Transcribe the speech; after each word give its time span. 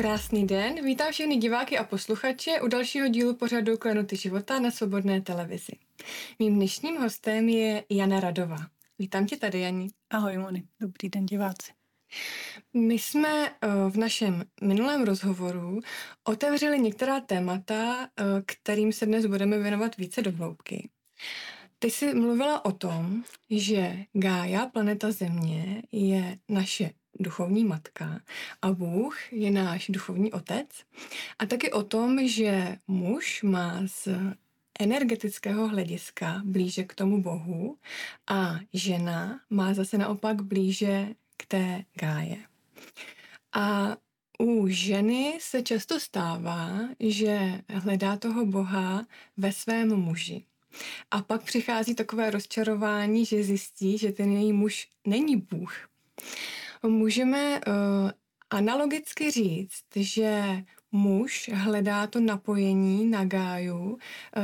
Krásný 0.00 0.46
den, 0.46 0.84
vítám 0.84 1.12
všechny 1.12 1.36
diváky 1.36 1.78
a 1.78 1.84
posluchače 1.84 2.60
u 2.60 2.68
dalšího 2.68 3.08
dílu 3.08 3.34
pořadu 3.34 3.76
Klenuty 3.76 4.16
života 4.16 4.58
na 4.60 4.70
Svobodné 4.70 5.20
televizi. 5.20 5.72
Mým 6.38 6.54
dnešním 6.54 6.96
hostem 6.96 7.48
je 7.48 7.84
Jana 7.90 8.20
Radová. 8.20 8.56
Vítám 8.98 9.26
tě 9.26 9.36
tady, 9.36 9.60
Jani. 9.60 9.88
Ahoj, 10.10 10.38
Moni. 10.38 10.62
Dobrý 10.80 11.08
den, 11.08 11.26
diváci. 11.26 11.72
My 12.74 12.94
jsme 12.94 13.48
eh, 13.48 13.68
v 13.90 13.96
našem 13.96 14.44
minulém 14.62 15.04
rozhovoru 15.04 15.80
otevřeli 16.24 16.78
některá 16.78 17.20
témata, 17.20 18.08
eh, 18.16 18.24
kterým 18.46 18.92
se 18.92 19.06
dnes 19.06 19.26
budeme 19.26 19.58
věnovat 19.58 19.96
více 19.96 20.22
do 20.22 20.32
hloubky. 20.32 20.90
Ty 21.78 21.90
jsi 21.90 22.14
mluvila 22.14 22.64
o 22.64 22.72
tom, 22.72 23.24
že 23.50 23.96
Gája, 24.12 24.66
planeta 24.66 25.10
Země, 25.10 25.82
je 25.92 26.38
naše 26.48 26.90
duchovní 27.20 27.64
matka 27.64 28.20
a 28.62 28.72
Bůh 28.72 29.32
je 29.32 29.50
náš 29.50 29.86
duchovní 29.88 30.32
otec. 30.32 30.68
A 31.38 31.46
taky 31.46 31.72
o 31.72 31.82
tom, 31.82 32.28
že 32.28 32.78
muž 32.88 33.42
má 33.42 33.80
z 33.86 34.08
energetického 34.80 35.68
hlediska 35.68 36.42
blíže 36.44 36.84
k 36.84 36.94
tomu 36.94 37.22
Bohu 37.22 37.76
a 38.26 38.60
žena 38.72 39.40
má 39.50 39.74
zase 39.74 39.98
naopak 39.98 40.42
blíže 40.42 41.08
k 41.36 41.46
té 41.46 41.84
gáje. 41.94 42.36
A 43.52 43.96
u 44.38 44.68
ženy 44.68 45.38
se 45.40 45.62
často 45.62 46.00
stává, 46.00 46.78
že 47.00 47.62
hledá 47.68 48.16
toho 48.16 48.46
Boha 48.46 49.06
ve 49.36 49.52
svém 49.52 49.96
muži. 49.96 50.44
A 51.10 51.22
pak 51.22 51.42
přichází 51.42 51.94
takové 51.94 52.30
rozčarování, 52.30 53.26
že 53.26 53.44
zjistí, 53.44 53.98
že 53.98 54.12
ten 54.12 54.32
její 54.32 54.52
muž 54.52 54.88
není 55.06 55.36
Bůh. 55.36 55.88
Můžeme 56.86 57.60
uh, 57.60 58.10
analogicky 58.50 59.30
říct, 59.30 59.84
že 59.96 60.62
muž 60.92 61.50
hledá 61.54 62.06
to 62.06 62.20
napojení 62.20 63.06
na 63.06 63.24
gáju 63.24 63.90
uh, 63.90 63.98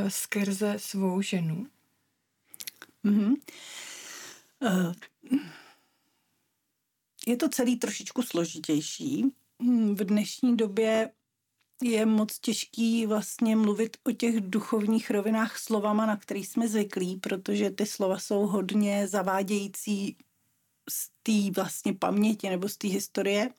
skrze 0.09 0.75
svou 0.77 1.23
ženu. 1.23 1.67
Mm-hmm. 3.05 3.35
Uh, 4.63 4.93
je 7.27 7.37
to 7.37 7.49
celý 7.49 7.77
trošičku 7.77 8.23
složitější. 8.23 9.25
Hm, 9.63 9.95
v 9.95 10.05
dnešní 10.05 10.57
době 10.57 11.11
je 11.83 12.07
moc 12.07 12.39
těžký 12.39 13.07
vlastně 13.07 13.57
mluvit 13.57 13.97
o 14.05 14.13
těch 14.13 14.41
duchovních 14.41 15.11
rovinách 15.11 15.59
slovama, 15.59 16.07
na 16.07 16.17
který 16.17 16.45
jsme 16.45 16.69
zvyklí, 16.69 17.17
protože 17.17 17.71
ty 17.71 17.87
slova 17.87 18.19
jsou 18.19 18.47
hodně 18.47 19.09
zavádějící 19.09 20.17
z 20.91 21.09
té 21.23 21.61
vlastně 21.61 21.95
paměti 21.95 22.51
nebo 22.51 22.69
z 22.69 22.77
té 22.77 22.89
historie. 22.89 23.51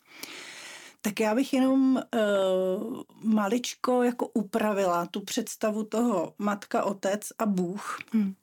Tak 1.01 1.19
já 1.19 1.35
bych 1.35 1.53
jenom 1.53 1.95
uh, 1.95 3.01
maličko 3.23 4.03
jako 4.03 4.27
upravila 4.27 5.05
tu 5.05 5.21
představu 5.21 5.83
toho 5.83 6.33
matka, 6.37 6.83
otec 6.83 7.21
a 7.39 7.45
Bůh. 7.45 7.97
Hmm. 8.13 8.35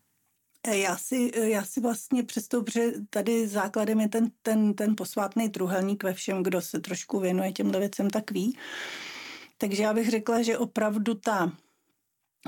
Já 0.66 0.96
si, 0.96 1.32
já 1.34 1.64
si 1.64 1.80
vlastně 1.80 2.22
představu, 2.22 2.64
že 2.72 2.92
tady 3.10 3.48
základem 3.48 4.00
je 4.00 4.08
ten, 4.08 4.30
ten, 4.42 4.74
ten 4.74 4.96
posvátný 4.96 5.48
truhelník 5.48 6.04
ve 6.04 6.14
všem, 6.14 6.42
kdo 6.42 6.60
se 6.60 6.80
trošku 6.80 7.20
věnuje 7.20 7.52
těmhle 7.52 7.78
věcem, 7.78 8.10
tak 8.10 8.30
ví. 8.30 8.58
Takže 9.58 9.82
já 9.82 9.94
bych 9.94 10.10
řekla, 10.10 10.42
že 10.42 10.58
opravdu 10.58 11.14
ta 11.14 11.52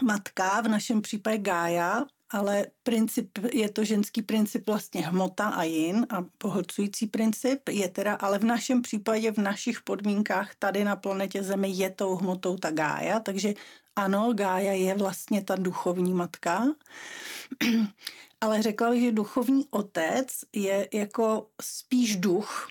matka, 0.02 0.60
v 0.60 0.68
našem 0.68 1.02
případě 1.02 1.38
Gája, 1.38 2.04
ale 2.30 2.66
princip, 2.82 3.38
je 3.52 3.68
to 3.68 3.84
ženský 3.84 4.22
princip 4.22 4.66
vlastně 4.66 5.06
hmota 5.06 5.48
a 5.48 5.62
jin 5.62 6.06
a 6.10 6.24
pohlcující 6.38 7.06
princip. 7.06 7.68
Je 7.68 7.88
teda, 7.88 8.14
ale 8.14 8.38
v 8.38 8.44
našem 8.44 8.82
případě, 8.82 9.32
v 9.32 9.38
našich 9.38 9.82
podmínkách 9.82 10.54
tady 10.54 10.84
na 10.84 10.96
planetě 10.96 11.42
Zemi 11.42 11.68
je 11.70 11.90
tou 11.90 12.16
hmotou 12.16 12.56
ta 12.56 12.70
Gája, 12.70 13.20
takže 13.20 13.54
ano, 13.96 14.32
Gája 14.34 14.72
je 14.72 14.94
vlastně 14.94 15.44
ta 15.44 15.56
duchovní 15.56 16.14
matka, 16.14 16.64
ale 18.40 18.62
řekla 18.62 18.90
bych, 18.90 19.02
že 19.02 19.12
duchovní 19.12 19.66
otec 19.70 20.28
je 20.52 20.88
jako 20.94 21.46
spíš 21.62 22.16
duch, 22.16 22.68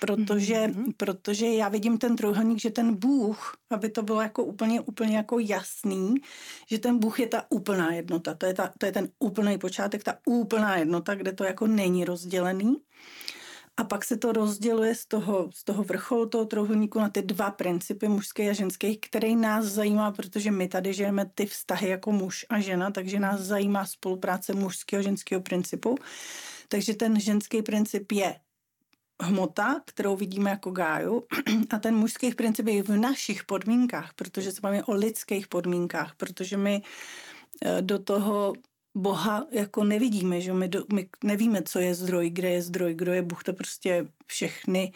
protože, 0.00 0.54
mm-hmm. 0.54 0.92
protože 0.96 1.46
já 1.46 1.68
vidím 1.68 1.98
ten 1.98 2.16
trojuhelník, 2.16 2.60
že 2.60 2.70
ten 2.70 2.94
Bůh, 2.94 3.56
aby 3.70 3.88
to 3.88 4.02
bylo 4.02 4.20
jako 4.20 4.44
úplně, 4.44 4.80
úplně 4.80 5.16
jako 5.16 5.38
jasný, 5.38 6.14
že 6.70 6.78
ten 6.78 6.98
Bůh 6.98 7.20
je 7.20 7.26
ta 7.26 7.44
úplná 7.50 7.92
jednota, 7.92 8.34
to 8.34 8.46
je, 8.46 8.54
ta, 8.54 8.72
to 8.78 8.86
je 8.86 8.92
ten 8.92 9.08
úplný 9.18 9.58
počátek, 9.58 10.04
ta 10.04 10.18
úplná 10.26 10.76
jednota, 10.76 11.14
kde 11.14 11.32
to 11.32 11.44
jako 11.44 11.66
není 11.66 12.04
rozdělený. 12.04 12.76
A 13.76 13.84
pak 13.84 14.04
se 14.04 14.16
to 14.16 14.32
rozděluje 14.32 14.94
z 14.94 15.06
toho, 15.06 15.50
z 15.54 15.64
toho 15.64 15.84
vrcholu 15.84 16.28
toho 16.28 16.44
trojuhelníku 16.44 16.98
na 16.98 17.08
ty 17.08 17.22
dva 17.22 17.50
principy 17.50 18.08
mužské 18.08 18.50
a 18.50 18.52
ženské, 18.52 18.96
který 18.96 19.36
nás 19.36 19.64
zajímá, 19.64 20.12
protože 20.12 20.50
my 20.50 20.68
tady 20.68 20.92
žijeme 20.92 21.30
ty 21.34 21.46
vztahy 21.46 21.88
jako 21.88 22.12
muž 22.12 22.46
a 22.48 22.60
žena, 22.60 22.90
takže 22.90 23.20
nás 23.20 23.40
zajímá 23.40 23.86
spolupráce 23.86 24.54
mužského 24.54 25.00
a 25.00 25.02
ženského 25.02 25.40
principu. 25.40 25.94
Takže 26.68 26.94
ten 26.94 27.20
ženský 27.20 27.62
princip 27.62 28.12
je 28.12 28.34
hmota, 29.22 29.80
kterou 29.86 30.16
vidíme 30.16 30.50
jako 30.50 30.70
gáju 30.70 31.22
a 31.70 31.78
ten 31.78 31.96
mužský 31.96 32.34
princip 32.34 32.66
je 32.66 32.82
v 32.82 32.88
našich 32.88 33.44
podmínkách, 33.44 34.14
protože 34.14 34.52
se 34.52 34.60
bavíme 34.60 34.84
o 34.84 34.94
lidských 34.94 35.48
podmínkách, 35.48 36.14
protože 36.16 36.56
my 36.56 36.82
eh, 37.64 37.82
do 37.82 37.98
toho 37.98 38.52
Boha 38.96 39.46
jako 39.50 39.84
nevidíme, 39.84 40.40
že 40.40 40.52
my, 40.52 40.68
do, 40.68 40.84
my 40.92 41.08
nevíme, 41.24 41.62
co 41.62 41.78
je 41.78 41.94
zdroj, 41.94 42.30
kde 42.30 42.50
je 42.50 42.62
zdroj, 42.62 42.94
kdo 42.94 43.12
je 43.12 43.22
Bůh, 43.22 43.44
to 43.44 43.52
prostě 43.52 44.06
všechny 44.26 44.92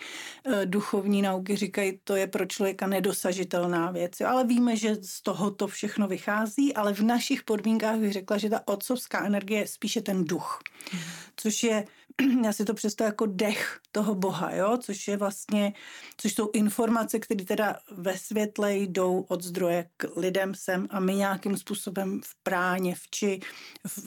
uh, 0.46 0.52
duchovní 0.64 1.22
nauky 1.22 1.56
říkají, 1.56 2.00
to 2.04 2.16
je 2.16 2.26
pro 2.26 2.46
člověka 2.46 2.86
nedosažitelná 2.86 3.90
věc, 3.90 4.20
jo? 4.20 4.28
ale 4.28 4.44
víme, 4.44 4.76
že 4.76 4.94
z 4.94 5.22
toho 5.22 5.50
to 5.50 5.66
všechno 5.66 6.08
vychází, 6.08 6.74
ale 6.74 6.94
v 6.94 7.00
našich 7.00 7.42
podmínkách 7.42 7.98
bych 7.98 8.12
řekla, 8.12 8.38
že 8.38 8.50
ta 8.50 8.68
otcovská 8.68 9.26
energie 9.26 9.60
je 9.60 9.66
spíše 9.66 10.00
ten 10.00 10.24
duch, 10.24 10.60
mm. 10.92 11.00
což 11.36 11.62
je 11.62 11.84
já 12.44 12.52
si 12.52 12.64
to 12.64 12.74
představuji 12.74 13.08
jako 13.08 13.26
dech 13.26 13.80
toho 13.92 14.14
Boha, 14.14 14.54
jo? 14.54 14.78
což 14.80 15.08
je 15.08 15.16
vlastně, 15.16 15.72
což 16.16 16.34
jsou 16.34 16.50
informace, 16.52 17.18
které 17.18 17.44
teda 17.44 17.76
ve 17.90 18.18
světle 18.18 18.76
jdou 18.76 19.24
od 19.28 19.42
zdroje 19.42 19.90
k 19.96 20.06
lidem 20.16 20.54
sem 20.54 20.86
a 20.90 21.00
my 21.00 21.14
nějakým 21.14 21.56
způsobem 21.56 22.20
v 22.24 22.34
práně, 22.42 22.94
v 22.94 23.10
či 23.10 23.40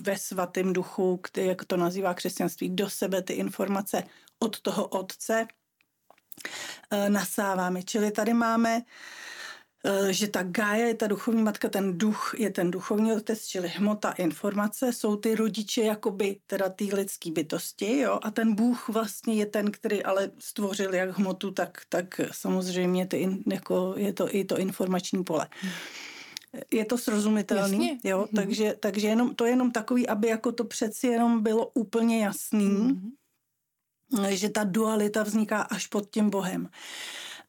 ve 0.01 0.17
svatém 0.17 0.73
duchu, 0.73 1.17
který, 1.17 1.47
jak 1.47 1.65
to 1.65 1.77
nazývá 1.77 2.13
křesťanství, 2.13 2.69
do 2.69 2.89
sebe 2.89 3.21
ty 3.21 3.33
informace 3.33 4.03
od 4.43 4.59
toho 4.59 4.87
otce 4.87 5.47
eh, 6.91 7.09
nasáváme. 7.09 7.83
Čili 7.83 8.11
tady 8.11 8.33
máme 8.33 8.81
Eh, 9.83 10.13
že 10.13 10.27
ta 10.27 10.43
Gája 10.43 10.85
je 10.85 10.95
ta 10.95 11.07
duchovní 11.07 11.43
matka, 11.43 11.69
ten 11.69 11.97
duch 11.97 12.35
je 12.37 12.49
ten 12.49 12.71
duchovní 12.71 13.13
otec, 13.13 13.47
čili 13.47 13.67
hmota, 13.67 14.11
informace, 14.11 14.93
jsou 14.93 15.15
ty 15.15 15.35
rodiče 15.35 15.81
jakoby 15.81 16.37
teda 16.47 16.69
ty 16.69 16.89
lidské 16.93 17.31
bytosti, 17.31 17.97
jo, 17.97 18.19
a 18.21 18.31
ten 18.31 18.55
Bůh 18.55 18.89
vlastně 18.89 19.33
je 19.33 19.45
ten, 19.45 19.71
který 19.71 20.03
ale 20.03 20.31
stvořil 20.39 20.93
jak 20.93 21.17
hmotu, 21.17 21.51
tak, 21.51 21.81
tak 21.89 22.21
samozřejmě 22.31 23.07
ty, 23.07 23.37
jako 23.51 23.93
je 23.97 24.13
to 24.13 24.35
i 24.35 24.45
to 24.45 24.57
informační 24.57 25.23
pole. 25.23 25.47
Je 26.71 26.85
to 26.85 26.97
srozumitelný, 26.97 27.87
Jasně. 27.87 28.09
jo, 28.09 28.21
mm-hmm. 28.21 28.35
takže, 28.35 28.75
takže 28.79 29.07
jenom, 29.07 29.35
to 29.35 29.45
je 29.45 29.51
jenom 29.51 29.71
takový, 29.71 30.07
aby 30.07 30.27
jako 30.27 30.51
to 30.51 30.63
přeci 30.63 31.07
jenom 31.07 31.43
bylo 31.43 31.65
úplně 31.73 32.23
jasný, 32.23 32.69
mm-hmm. 32.69 33.11
Že 34.29 34.49
ta 34.49 34.63
dualita 34.63 35.23
vzniká 35.23 35.61
až 35.61 35.87
pod 35.87 36.09
tím 36.09 36.29
Bohem. 36.29 36.69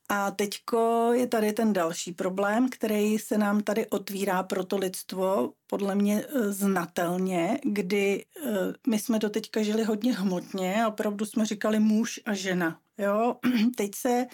A 0.09 0.31
teďko 0.31 1.11
je 1.12 1.26
tady 1.26 1.53
ten 1.53 1.73
další 1.73 2.12
problém, 2.12 2.69
který 2.69 3.19
se 3.19 3.38
nám 3.38 3.61
tady 3.61 3.87
otvírá 3.87 4.43
pro 4.43 4.64
to 4.64 4.76
lidstvo, 4.76 5.53
podle 5.67 5.94
mě 5.94 6.25
e, 6.25 6.53
znatelně, 6.53 7.59
kdy 7.64 8.25
e, 8.25 8.50
my 8.87 8.99
jsme 8.99 9.19
do 9.19 9.31
teďka 9.31 9.62
žili 9.62 9.85
hodně 9.85 10.14
hmotně 10.14 10.85
a 10.85 10.88
opravdu 10.88 11.26
jsme 11.26 11.47
říkali 11.47 11.81
muž 11.81 12.20
a 12.25 12.35
žena. 12.35 12.79
Jo? 12.99 13.37
Teď 13.76 13.94
se 13.94 14.11
e, 14.11 14.26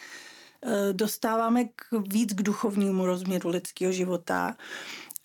dostáváme 0.93 1.65
k, 1.65 1.85
víc 2.09 2.33
k 2.33 2.43
duchovnímu 2.43 3.07
rozměru 3.07 3.49
lidského 3.49 3.93
života. 3.93 4.57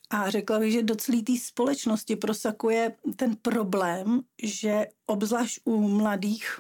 A 0.09 0.29
řekla 0.29 0.59
bych, 0.59 0.73
že 0.73 0.83
do 0.83 0.95
celé 0.95 1.21
té 1.21 1.33
společnosti 1.37 2.15
prosakuje 2.15 2.95
ten 3.15 3.35
problém, 3.35 4.21
že 4.43 4.87
obzvlášť 5.05 5.59
u 5.65 5.87
mladých 5.87 6.59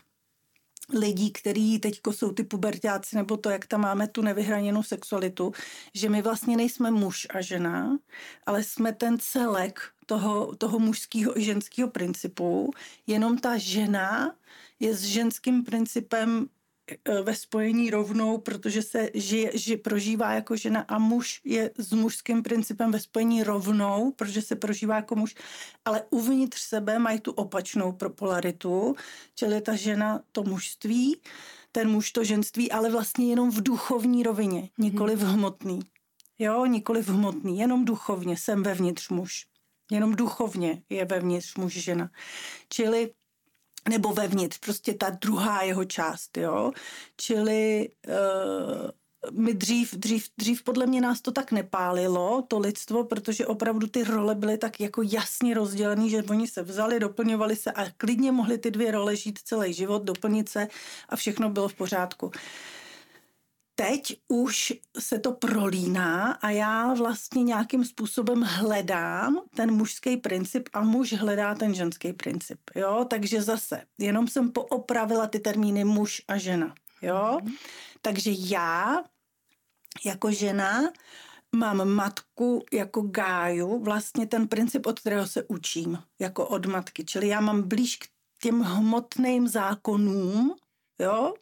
lidí, 0.93 1.31
kteří 1.31 1.79
teď 1.79 1.99
jsou 2.11 2.31
ty 2.31 2.43
pubertáci, 2.43 3.15
nebo 3.15 3.37
to, 3.37 3.49
jak 3.49 3.65
tam 3.65 3.81
máme 3.81 4.07
tu 4.07 4.21
nevyhraněnou 4.21 4.83
sexualitu, 4.83 5.51
že 5.93 6.09
my 6.09 6.21
vlastně 6.21 6.57
nejsme 6.57 6.91
muž 6.91 7.27
a 7.33 7.41
žena, 7.41 7.97
ale 8.45 8.63
jsme 8.63 8.93
ten 8.93 9.17
celek 9.19 9.79
toho, 10.05 10.55
toho 10.55 10.79
mužského 10.79 11.39
i 11.39 11.43
ženského 11.43 11.89
principu, 11.89 12.71
jenom 13.07 13.37
ta 13.37 13.57
žena 13.57 14.35
je 14.79 14.95
s 14.95 15.01
ženským 15.01 15.63
principem 15.63 16.47
ve 17.23 17.35
spojení 17.35 17.89
rovnou, 17.89 18.37
protože 18.37 18.81
se 18.81 19.09
žije, 19.13 19.51
že 19.53 19.77
prožívá 19.77 20.33
jako 20.33 20.55
žena 20.55 20.81
a 20.81 20.99
muž 20.99 21.41
je 21.43 21.71
s 21.77 21.93
mužským 21.93 22.43
principem 22.43 22.91
ve 22.91 22.99
spojení 22.99 23.43
rovnou, 23.43 24.11
protože 24.11 24.41
se 24.41 24.55
prožívá 24.55 24.95
jako 24.95 25.15
muž, 25.15 25.35
ale 25.85 26.03
uvnitř 26.09 26.61
sebe 26.61 26.99
mají 26.99 27.19
tu 27.19 27.31
opačnou 27.31 27.97
polaritu, 28.15 28.95
čili 29.35 29.61
ta 29.61 29.75
žena 29.75 30.21
to 30.31 30.43
mužství, 30.43 31.21
ten 31.71 31.89
muž 31.89 32.11
to 32.11 32.23
ženství, 32.23 32.71
ale 32.71 32.91
vlastně 32.91 33.29
jenom 33.29 33.51
v 33.51 33.63
duchovní 33.63 34.23
rovině, 34.23 34.69
nikoli 34.77 35.15
v 35.15 35.23
hmotný. 35.23 35.79
Jo, 36.39 36.65
nikoli 36.65 37.01
v 37.01 37.09
hmotný, 37.09 37.59
jenom 37.59 37.85
duchovně 37.85 38.37
jsem 38.37 38.63
vevnitř 38.63 39.09
muž. 39.09 39.45
Jenom 39.91 40.15
duchovně 40.15 40.83
je 40.89 41.05
vevnitř 41.05 41.55
muž 41.55 41.73
žena. 41.73 42.09
Čili 42.69 43.11
nebo 43.89 44.13
vevnitř, 44.13 44.57
prostě 44.57 44.93
ta 44.93 45.09
druhá 45.09 45.61
jeho 45.61 45.85
část, 45.85 46.37
jo. 46.37 46.71
Čili 47.17 47.89
uh, 48.07 48.89
my 49.31 49.53
dřív, 49.53 49.95
dřív, 49.95 50.27
dřív 50.37 50.63
podle 50.63 50.85
mě 50.85 51.01
nás 51.01 51.21
to 51.21 51.31
tak 51.31 51.51
nepálilo, 51.51 52.43
to 52.47 52.59
lidstvo, 52.59 53.03
protože 53.03 53.45
opravdu 53.45 53.87
ty 53.87 54.03
role 54.03 54.35
byly 54.35 54.57
tak 54.57 54.79
jako 54.79 55.01
jasně 55.01 55.53
rozdělené, 55.53 56.09
že 56.09 56.23
oni 56.23 56.47
se 56.47 56.63
vzali, 56.63 56.99
doplňovali 56.99 57.55
se 57.55 57.71
a 57.71 57.89
klidně 57.97 58.31
mohli 58.31 58.57
ty 58.57 58.71
dvě 58.71 58.91
role 58.91 59.15
žít 59.15 59.39
celý 59.43 59.73
život, 59.73 60.03
doplnit 60.03 60.49
se 60.49 60.67
a 61.09 61.15
všechno 61.15 61.49
bylo 61.49 61.67
v 61.67 61.73
pořádku. 61.73 62.25
Uh, 62.25 62.33
teď 63.75 64.17
už 64.27 64.73
se 64.99 65.19
to 65.19 65.31
prolíná 65.31 66.31
a 66.31 66.49
já 66.49 66.93
vlastně 66.93 67.43
nějakým 67.43 67.85
způsobem 67.85 68.41
hledám 68.41 69.41
ten 69.55 69.71
mužský 69.71 70.17
princip 70.17 70.69
a 70.73 70.81
muž 70.81 71.13
hledá 71.13 71.55
ten 71.55 71.73
ženský 71.73 72.13
princip. 72.13 72.59
Jo? 72.75 73.05
Takže 73.09 73.41
zase, 73.41 73.81
jenom 73.97 74.27
jsem 74.27 74.51
poopravila 74.51 75.27
ty 75.27 75.39
termíny 75.39 75.83
muž 75.83 76.21
a 76.27 76.37
žena. 76.37 76.75
Jo? 77.01 77.39
Mm. 77.43 77.51
Takže 78.01 78.31
já 78.37 79.03
jako 80.05 80.31
žena 80.31 80.81
mám 81.55 81.89
matku 81.89 82.63
jako 82.73 83.01
gáju, 83.01 83.83
vlastně 83.83 84.27
ten 84.27 84.47
princip, 84.47 84.85
od 84.85 84.99
kterého 84.99 85.27
se 85.27 85.43
učím, 85.47 86.03
jako 86.19 86.47
od 86.47 86.65
matky. 86.65 87.05
Čili 87.05 87.27
já 87.27 87.41
mám 87.41 87.61
blíž 87.61 87.97
k 87.97 88.05
těm 88.41 88.61
hmotným 88.61 89.47
zákonům, 89.47 90.55
jo, 90.99 91.33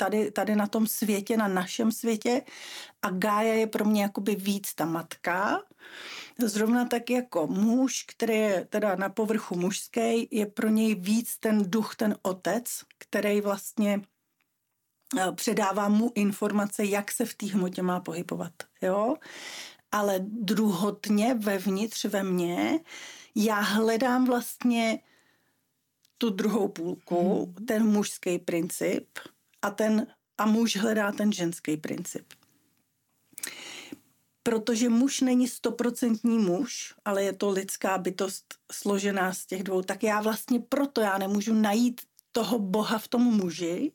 tady, 0.00 0.30
tady 0.30 0.56
na 0.56 0.66
tom 0.66 0.86
světě, 0.86 1.36
na 1.36 1.48
našem 1.48 1.92
světě 1.92 2.42
a 3.02 3.10
Gája 3.10 3.54
je 3.54 3.66
pro 3.66 3.84
mě 3.84 4.02
jakoby 4.02 4.34
víc 4.34 4.74
ta 4.74 4.84
matka. 4.84 5.62
Zrovna 6.38 6.84
tak 6.84 7.10
jako 7.10 7.46
muž, 7.46 8.04
který 8.08 8.34
je 8.34 8.66
teda 8.70 8.96
na 8.96 9.08
povrchu 9.08 9.56
mužský, 9.56 10.28
je 10.30 10.46
pro 10.46 10.68
něj 10.68 10.94
víc 10.94 11.36
ten 11.38 11.70
duch, 11.70 11.96
ten 11.96 12.16
otec, 12.22 12.64
který 12.98 13.40
vlastně 13.40 14.00
eh, 15.18 15.32
předává 15.32 15.88
mu 15.88 16.12
informace, 16.14 16.84
jak 16.84 17.12
se 17.12 17.24
v 17.24 17.34
té 17.34 17.46
hmotě 17.46 17.82
má 17.82 18.00
pohybovat. 18.00 18.52
Jo? 18.82 19.16
Ale 19.92 20.20
druhotně 20.20 21.34
vevnitř 21.34 22.04
ve 22.04 22.22
mně 22.22 22.80
já 23.34 23.60
hledám 23.60 24.24
vlastně 24.24 24.98
tu 26.18 26.30
druhou 26.30 26.68
půlku, 26.68 27.44
hmm. 27.44 27.66
ten 27.66 27.86
mužský 27.86 28.38
princip, 28.38 29.08
a, 29.62 29.70
ten, 29.70 30.06
a 30.38 30.46
muž 30.46 30.76
hledá 30.76 31.12
ten 31.12 31.32
ženský 31.32 31.76
princip. 31.76 32.26
Protože 34.42 34.88
muž 34.88 35.20
není 35.20 35.48
stoprocentní 35.48 36.38
muž, 36.38 36.94
ale 37.04 37.22
je 37.22 37.32
to 37.32 37.50
lidská 37.50 37.98
bytost 37.98 38.54
složená 38.72 39.32
z 39.34 39.46
těch 39.46 39.62
dvou, 39.62 39.82
tak 39.82 40.02
já 40.02 40.20
vlastně 40.20 40.60
proto 40.60 41.00
já 41.00 41.18
nemůžu 41.18 41.54
najít 41.54 42.00
toho 42.32 42.58
boha 42.58 42.98
v 42.98 43.08
tom 43.08 43.22
muži, 43.22 43.92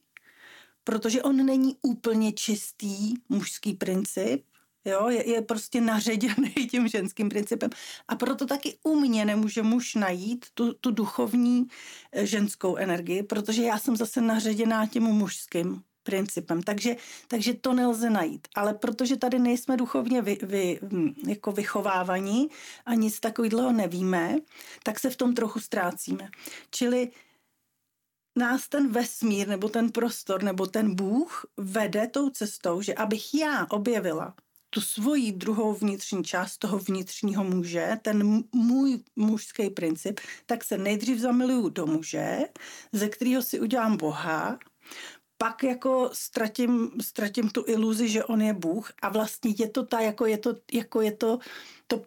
protože 0.83 1.23
on 1.23 1.45
není 1.45 1.77
úplně 1.81 2.33
čistý 2.33 3.13
mužský 3.29 3.73
princip, 3.73 4.45
jo, 4.85 5.09
je, 5.09 5.29
je 5.29 5.41
prostě 5.41 5.81
naředěný 5.81 6.49
tím 6.71 6.87
ženským 6.87 7.29
principem. 7.29 7.69
A 8.07 8.15
proto 8.15 8.45
taky 8.45 8.77
u 8.83 8.95
mě 8.95 9.25
nemůže 9.25 9.61
muž 9.63 9.95
najít 9.95 10.45
tu, 10.53 10.73
tu 10.73 10.91
duchovní 10.91 11.67
eh, 12.11 12.25
ženskou 12.25 12.75
energii, 12.75 13.23
protože 13.23 13.63
já 13.63 13.79
jsem 13.79 13.95
zase 13.95 14.21
naředěná 14.21 14.87
tím 14.87 15.03
mužským 15.03 15.83
principem. 16.03 16.63
Takže, 16.63 16.95
takže 17.27 17.53
to 17.53 17.73
nelze 17.73 18.09
najít. 18.09 18.47
Ale 18.55 18.73
protože 18.73 19.17
tady 19.17 19.39
nejsme 19.39 19.77
duchovně 19.77 20.21
vy, 20.21 20.37
vy, 20.41 20.79
hm, 20.81 21.13
jako 21.27 21.51
vychovávaní 21.51 22.49
a 22.85 22.93
nic 22.93 23.19
takového 23.19 23.71
nevíme, 23.71 24.35
tak 24.83 24.99
se 24.99 25.09
v 25.09 25.15
tom 25.17 25.33
trochu 25.33 25.59
ztrácíme. 25.59 26.29
Čili 26.69 27.11
nás 28.37 28.69
ten 28.69 28.91
vesmír 28.91 29.47
nebo 29.47 29.69
ten 29.69 29.91
prostor 29.91 30.43
nebo 30.43 30.67
ten 30.67 30.95
Bůh 30.95 31.45
vede 31.57 32.07
tou 32.07 32.29
cestou, 32.29 32.81
že 32.81 32.93
abych 32.93 33.33
já 33.33 33.67
objevila 33.69 34.35
tu 34.75 34.81
svoji 34.81 35.31
druhou 35.31 35.73
vnitřní 35.73 36.23
část 36.23 36.57
toho 36.57 36.79
vnitřního 36.79 37.43
muže, 37.43 37.97
ten 38.01 38.43
můj 38.51 39.03
mužský 39.15 39.69
princip, 39.69 40.19
tak 40.45 40.63
se 40.63 40.77
nejdřív 40.77 41.19
zamiluju 41.19 41.69
do 41.69 41.85
muže, 41.85 42.39
ze 42.91 43.09
kterého 43.09 43.41
si 43.41 43.59
udělám 43.59 43.97
Boha, 43.97 44.59
pak 45.37 45.63
jako 45.63 46.09
ztratím, 46.13 46.91
ztratím 47.01 47.49
tu 47.49 47.63
iluzi, 47.67 48.09
že 48.09 48.23
on 48.23 48.41
je 48.41 48.53
Bůh 48.53 48.91
a 49.01 49.09
vlastně 49.09 49.53
je 49.57 49.69
to 49.69 49.85
ta, 49.85 49.99
jako 49.99 50.25
je 50.25 50.37
to, 50.37 50.53
jako 50.73 51.01
je 51.01 51.11
to, 51.11 51.39
to 51.87 52.01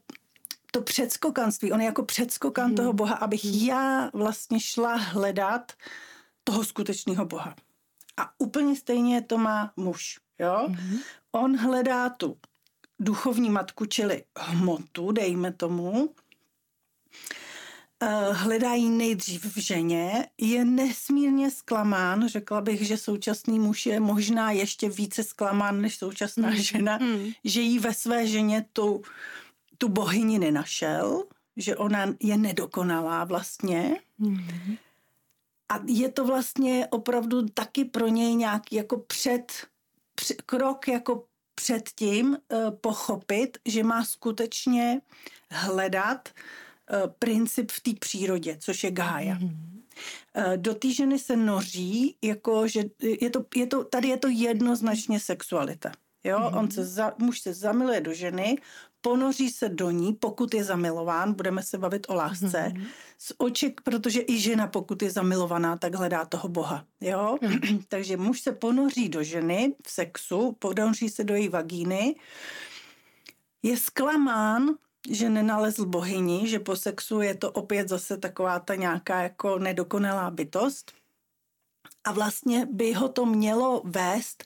to 0.73 0.83
předskokanství, 0.83 1.73
on 1.73 1.81
je 1.81 1.87
jako 1.87 2.03
předskokan 2.03 2.67
hmm. 2.67 2.75
toho 2.75 2.93
Boha, 2.93 3.15
abych 3.15 3.45
hmm. 3.45 3.55
já 3.55 4.11
vlastně 4.15 4.61
šla 4.61 4.95
hledat 4.95 5.73
toho 6.45 6.65
skutečného 6.65 7.25
Boha. 7.25 7.55
A 8.17 8.31
úplně 8.39 8.77
stejně 8.77 9.23
to 9.23 9.39
má 9.39 9.73
muž. 9.77 10.19
Jo? 10.39 10.67
Hmm. 10.69 10.99
On 11.33 11.57
hledá 11.57 12.09
tu 12.09 12.37
duchovní 13.01 13.51
matku, 13.51 13.87
čili 13.87 14.25
hmotu, 14.39 15.13
dejme 15.13 15.53
tomu, 15.53 16.11
eh, 18.01 18.33
hledají 18.33 18.89
nejdřív 18.89 19.57
v 19.57 19.59
ženě, 19.59 20.27
je 20.39 20.65
nesmírně 20.65 21.51
zklamán, 21.51 22.29
řekla 22.29 22.61
bych, 22.61 22.87
že 22.87 22.97
současný 22.97 23.59
muž 23.59 23.87
je 23.87 24.01
možná 24.01 24.51
ještě 24.51 24.89
více 24.89 25.25
zklamán 25.25 25.81
než 25.81 25.97
současná 25.97 26.51
mm. 26.51 26.57
žena, 26.57 26.99
mm. 26.99 27.31
že 27.45 27.61
jí 27.61 27.79
ve 27.79 27.95
své 27.95 28.27
ženě 28.27 28.67
tu, 28.73 29.03
tu 29.79 29.89
bohyni 29.89 30.39
nenašel, 30.39 31.25
že 31.57 31.77
ona 31.77 32.15
je 32.21 32.37
nedokonalá 32.37 33.25
vlastně. 33.25 33.97
Mm. 34.19 34.77
A 35.69 35.81
je 35.87 36.09
to 36.09 36.25
vlastně 36.25 36.87
opravdu 36.91 37.49
taky 37.49 37.85
pro 37.85 38.09
něj 38.09 38.35
nějaký 38.35 38.77
jako 38.77 38.99
před, 38.99 39.53
před 40.15 40.43
krok 40.43 40.89
jako 40.89 41.25
předtím 41.59 42.27
uh, 42.29 42.71
pochopit, 42.71 43.59
že 43.65 43.83
má 43.83 44.05
skutečně 44.05 45.01
hledat 45.51 46.29
uh, 46.29 47.11
princip 47.19 47.71
v 47.71 47.81
té 47.81 47.91
přírodě, 48.01 48.57
což 48.61 48.85
je 48.85 48.91
gája. 48.91 49.35
Mm-hmm. 49.35 49.79
Do 50.57 50.75
té 50.75 50.91
ženy 50.91 51.19
se 51.19 51.37
noří, 51.37 52.17
jako 52.23 52.69
že 52.69 52.85
je 53.21 53.31
to, 53.31 53.45
je 53.57 53.67
to, 53.67 53.85
tady 53.85 54.09
je 54.09 54.17
to 54.17 54.29
jednoznačně 54.29 55.21
sexualita. 55.21 55.93
Jo, 56.25 56.39
mm-hmm. 56.39 56.59
on 56.59 56.71
se 56.71 56.85
za, 56.85 57.13
muž 57.19 57.41
se 57.41 57.55
zamiluje 57.55 58.01
do 58.01 58.15
ženy, 58.15 58.57
ponoří 59.01 59.51
se 59.51 59.69
do 59.69 59.91
ní, 59.91 60.13
pokud 60.13 60.55
je 60.55 60.65
zamilován, 60.65 61.33
budeme 61.33 61.63
se 61.63 61.79
bavit 61.79 62.07
o 62.09 62.15
lásce, 62.15 62.47
mm-hmm. 62.47 62.87
z 63.19 63.33
oček, 63.39 63.81
protože 63.81 64.23
i 64.29 64.39
žena, 64.39 64.67
pokud 64.67 65.03
je 65.03 65.11
zamilovaná, 65.11 65.77
tak 65.77 65.95
hledá 65.95 66.25
toho 66.25 66.49
Boha. 66.49 66.85
Jo? 67.01 67.37
Mm-hmm. 67.43 67.85
Takže 67.89 68.17
muž 68.17 68.41
se 68.41 68.53
ponoří 68.53 69.09
do 69.09 69.23
ženy 69.23 69.75
v 69.87 69.91
sexu, 69.91 70.57
ponoří 70.59 71.09
se 71.09 71.25
do 71.25 71.35
její 71.35 71.49
vagíny, 71.49 72.15
je 73.63 73.77
zklamán, 73.77 74.69
že 75.11 75.31
nenalezl 75.31 75.87
bohyni, 75.87 76.49
že 76.49 76.59
po 76.59 76.77
sexu 76.77 77.21
je 77.21 77.35
to 77.35 77.51
opět 77.53 77.89
zase 77.89 78.17
taková 78.17 78.59
ta 78.59 78.75
nějaká 78.75 79.23
jako 79.23 79.59
nedokonalá 79.59 80.31
bytost. 80.31 80.93
A 82.05 82.13
vlastně 82.13 82.67
by 82.67 82.93
ho 82.93 83.09
to 83.09 83.27
mělo 83.27 83.83
vést 83.85 84.45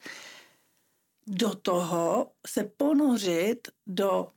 do 1.32 1.54
toho 1.54 2.30
se 2.46 2.64
ponořit 2.64 3.68
do 3.86 4.28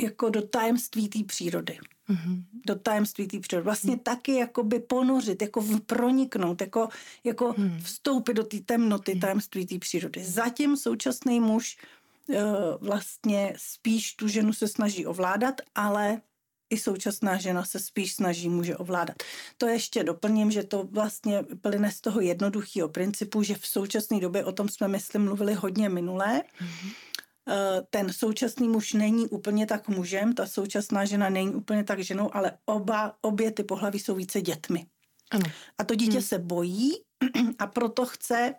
jako 0.00 0.28
do 0.28 0.42
tajemství 0.42 1.08
té 1.08 1.24
přírody. 1.24 1.78
Mm-hmm. 2.08 2.42
Do 2.66 2.74
tajemství 2.74 3.28
té 3.28 3.40
přírody. 3.40 3.64
Vlastně 3.64 3.92
mm. 3.92 3.98
taky 3.98 4.34
jako 4.34 4.62
by 4.62 4.80
ponořit, 4.80 5.42
jako 5.42 5.64
proniknout, 5.86 6.60
jako, 6.60 6.88
jako 7.24 7.54
mm. 7.56 7.78
vstoupit 7.78 8.34
do 8.34 8.44
té 8.44 8.60
temnoty 8.60 9.14
mm. 9.14 9.20
tajemství 9.20 9.66
té 9.66 9.78
přírody. 9.78 10.24
Zatím 10.24 10.76
současný 10.76 11.40
muž 11.40 11.76
uh, 12.28 12.36
vlastně 12.80 13.54
spíš 13.56 14.14
tu 14.14 14.28
ženu 14.28 14.52
se 14.52 14.68
snaží 14.68 15.06
ovládat, 15.06 15.54
ale 15.74 16.20
i 16.72 16.78
současná 16.78 17.38
žena 17.38 17.64
se 17.64 17.78
spíš 17.78 18.14
snaží 18.14 18.48
může 18.48 18.76
ovládat. 18.76 19.16
To 19.56 19.66
ještě 19.66 20.04
doplním, 20.04 20.50
že 20.50 20.62
to 20.62 20.88
vlastně 20.90 21.42
plyne 21.60 21.92
z 21.92 22.00
toho 22.00 22.20
jednoduchého 22.20 22.88
principu, 22.88 23.42
že 23.42 23.54
v 23.54 23.66
současné 23.66 24.20
době, 24.20 24.44
o 24.44 24.52
tom 24.52 24.68
jsme, 24.68 24.88
myslím, 24.88 25.24
mluvili 25.24 25.54
hodně 25.54 25.88
minulé, 25.88 26.42
mm-hmm 26.60 26.92
ten 27.90 28.12
současný 28.12 28.68
muž 28.68 28.92
není 28.92 29.28
úplně 29.28 29.66
tak 29.66 29.88
mužem, 29.88 30.32
ta 30.32 30.46
současná 30.46 31.04
žena 31.04 31.28
není 31.28 31.54
úplně 31.54 31.84
tak 31.84 32.00
ženou, 32.00 32.36
ale 32.36 32.52
oba, 32.64 33.14
obě 33.20 33.50
ty 33.50 33.64
pohlaví 33.64 33.98
jsou 33.98 34.14
více 34.14 34.40
dětmi. 34.40 34.86
Ano. 35.30 35.44
A 35.78 35.84
to 35.84 35.94
dítě 35.94 36.12
hmm. 36.12 36.22
se 36.22 36.38
bojí 36.38 36.92
a 37.58 37.66
proto 37.66 38.06
chce 38.06 38.54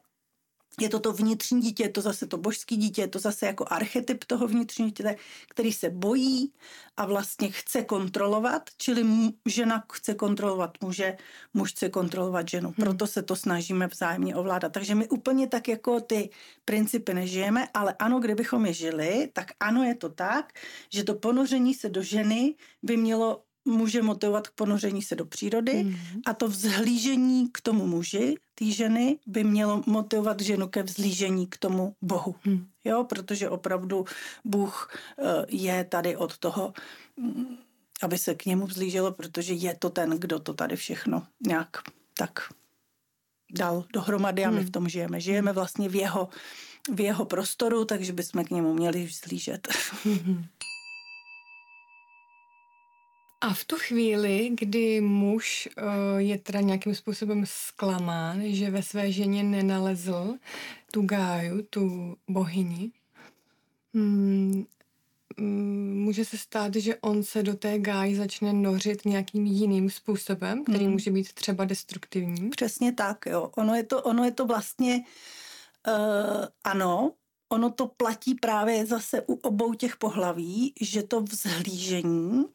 je 0.79 0.89
to 0.89 0.99
to 0.99 1.13
vnitřní 1.13 1.61
dítě, 1.61 1.83
je 1.83 1.89
to 1.89 2.01
zase 2.01 2.27
to 2.27 2.37
božské 2.37 2.75
dítě, 2.75 3.01
je 3.01 3.07
to 3.07 3.19
zase 3.19 3.45
jako 3.45 3.65
archetyp 3.69 4.23
toho 4.23 4.47
vnitřního 4.47 4.89
dítěte, 4.89 5.15
který 5.49 5.73
se 5.73 5.89
bojí 5.89 6.53
a 6.97 7.05
vlastně 7.05 7.51
chce 7.51 7.83
kontrolovat, 7.83 8.69
čili 8.77 9.03
žena 9.45 9.83
chce 9.93 10.13
kontrolovat 10.13 10.77
muže, 10.81 11.17
muž 11.53 11.71
chce 11.71 11.89
kontrolovat 11.89 12.49
ženu. 12.49 12.67
Hmm. 12.67 12.85
Proto 12.85 13.07
se 13.07 13.23
to 13.23 13.35
snažíme 13.35 13.87
vzájemně 13.87 14.35
ovládat. 14.35 14.71
Takže 14.71 14.95
my 14.95 15.07
úplně 15.07 15.47
tak 15.47 15.67
jako 15.67 16.01
ty 16.01 16.29
principy 16.65 17.13
nežijeme, 17.13 17.67
ale 17.73 17.95
ano, 17.99 18.19
kdybychom 18.19 18.65
je 18.65 18.73
žili, 18.73 19.29
tak 19.33 19.51
ano, 19.59 19.83
je 19.83 19.95
to 19.95 20.09
tak, 20.09 20.53
že 20.89 21.03
to 21.03 21.15
ponoření 21.15 21.73
se 21.73 21.89
do 21.89 22.03
ženy 22.03 22.55
by 22.83 22.97
mělo 22.97 23.43
může 23.65 24.01
motivovat 24.01 24.47
k 24.47 24.51
ponoření 24.51 25.01
se 25.01 25.15
do 25.15 25.25
přírody 25.25 25.83
mm. 25.83 25.95
a 26.25 26.33
to 26.33 26.47
vzhlížení 26.47 27.49
k 27.51 27.61
tomu 27.61 27.87
muži, 27.87 28.35
té 28.55 28.65
ženy, 28.65 29.19
by 29.27 29.43
mělo 29.43 29.83
motivovat 29.85 30.41
ženu 30.41 30.67
ke 30.67 30.83
vzhlížení 30.83 31.47
k 31.47 31.57
tomu 31.57 31.95
Bohu. 32.01 32.35
Mm. 32.45 32.67
Jo, 32.83 33.03
protože 33.03 33.49
opravdu 33.49 34.05
Bůh 34.45 34.89
eh, 35.19 35.45
je 35.49 35.83
tady 35.83 36.17
od 36.17 36.37
toho, 36.37 36.73
mm, 37.17 37.57
aby 38.01 38.17
se 38.17 38.35
k 38.35 38.45
němu 38.45 38.65
vzlíželo, 38.65 39.11
protože 39.11 39.53
je 39.53 39.75
to 39.75 39.89
ten, 39.89 40.09
kdo 40.09 40.39
to 40.39 40.53
tady 40.53 40.75
všechno 40.75 41.23
nějak 41.47 41.77
tak 42.17 42.39
dal 43.53 43.85
dohromady 43.93 44.45
a 44.45 44.51
my 44.51 44.59
mm. 44.59 44.65
v 44.65 44.71
tom 44.71 44.89
žijeme. 44.89 45.19
Žijeme 45.19 45.53
vlastně 45.53 45.89
v 45.89 45.95
jeho, 45.95 46.29
v 46.93 47.01
jeho 47.01 47.25
prostoru, 47.25 47.85
takže 47.85 48.13
bychom 48.13 48.45
k 48.45 48.49
němu 48.49 48.73
měli 48.73 49.05
vzlížet. 49.05 49.67
Mm. 50.05 50.45
A 53.43 53.53
v 53.53 53.65
tu 53.65 53.75
chvíli, 53.75 54.51
kdy 54.59 55.01
muž 55.01 55.69
uh, 55.77 56.17
je 56.17 56.37
teda 56.37 56.61
nějakým 56.61 56.95
způsobem 56.95 57.43
zklamán, 57.47 58.41
že 58.45 58.71
ve 58.71 58.83
své 58.83 59.11
ženě 59.11 59.43
nenalezl 59.43 60.35
tu 60.91 61.01
gáju, 61.01 61.61
tu 61.61 62.15
bohyni, 62.29 62.91
mm, 63.93 64.65
může 65.93 66.25
se 66.25 66.37
stát, 66.37 66.75
že 66.75 66.95
on 66.95 67.23
se 67.23 67.43
do 67.43 67.53
té 67.53 67.79
gáji 67.79 68.15
začne 68.15 68.53
nořit 68.53 69.05
nějakým 69.05 69.45
jiným 69.45 69.89
způsobem, 69.89 70.63
který 70.63 70.85
mm. 70.85 70.91
může 70.91 71.11
být 71.11 71.33
třeba 71.33 71.65
destruktivní. 71.65 72.49
Přesně 72.49 72.93
tak, 72.93 73.25
jo. 73.25 73.51
Ono 73.55 73.75
je 73.75 73.83
to, 73.83 74.01
ono 74.01 74.23
je 74.23 74.31
to 74.31 74.45
vlastně, 74.45 75.03
uh, 75.87 76.45
ano, 76.63 77.11
ono 77.49 77.69
to 77.69 77.87
platí 77.87 78.35
právě 78.35 78.85
zase 78.85 79.21
u 79.27 79.33
obou 79.33 79.73
těch 79.73 79.97
pohlaví, 79.97 80.73
že 80.81 81.03
to 81.03 81.21
vzhlížení 81.21 82.45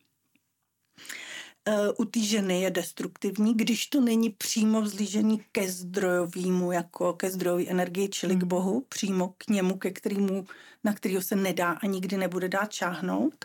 u 1.97 2.05
té 2.05 2.21
ženy 2.21 2.61
je 2.61 2.71
destruktivní, 2.71 3.55
když 3.55 3.87
to 3.87 4.01
není 4.01 4.31
přímo 4.31 4.83
vzlížení 4.83 5.41
ke 5.53 5.69
zdrojovému, 5.69 6.73
jako 6.73 7.13
ke 7.13 7.31
zdrojové 7.31 7.65
energii, 7.65 8.09
čili 8.09 8.35
k 8.35 8.41
hmm. 8.41 8.49
Bohu, 8.49 8.87
přímo 8.89 9.35
k 9.39 9.49
němu, 9.49 9.79
ke 9.79 9.91
kterému, 9.91 10.47
na 10.85 10.93
kterého 10.93 11.23
se 11.23 11.37
nedá 11.37 11.71
a 11.71 11.87
nikdy 11.87 12.17
nebude 12.17 12.49
dát 12.49 12.73
čáhnout. 12.73 13.45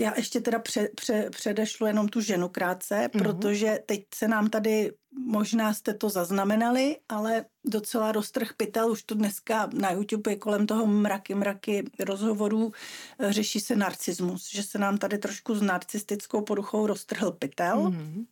Já 0.00 0.16
ještě 0.16 0.40
teda 0.40 0.58
pře, 0.58 0.88
pře, 0.94 1.30
předešlu 1.30 1.86
jenom 1.86 2.08
tu 2.08 2.20
ženu 2.20 2.48
krátce, 2.48 2.94
mm-hmm. 2.94 3.18
protože 3.18 3.78
teď 3.86 4.04
se 4.14 4.28
nám 4.28 4.50
tady, 4.50 4.92
možná 5.18 5.74
jste 5.74 5.94
to 5.94 6.10
zaznamenali, 6.10 6.96
ale 7.08 7.44
docela 7.64 8.12
roztrh 8.12 8.52
pytel, 8.56 8.90
už 8.90 9.02
to 9.02 9.14
dneska 9.14 9.70
na 9.74 9.90
YouTube 9.90 10.32
je 10.32 10.36
kolem 10.36 10.66
toho 10.66 10.86
mraky, 10.86 11.34
mraky 11.34 11.84
rozhovorů, 11.98 12.72
eh, 13.18 13.32
řeší 13.32 13.60
se 13.60 13.76
narcismus, 13.76 14.50
že 14.50 14.62
se 14.62 14.78
nám 14.78 14.98
tady 14.98 15.18
trošku 15.18 15.54
s 15.54 15.62
narcistickou 15.62 16.42
poruchou 16.42 16.86
roztrhl 16.86 17.32
pytel. 17.32 17.76
Mm-hmm. 17.76 18.26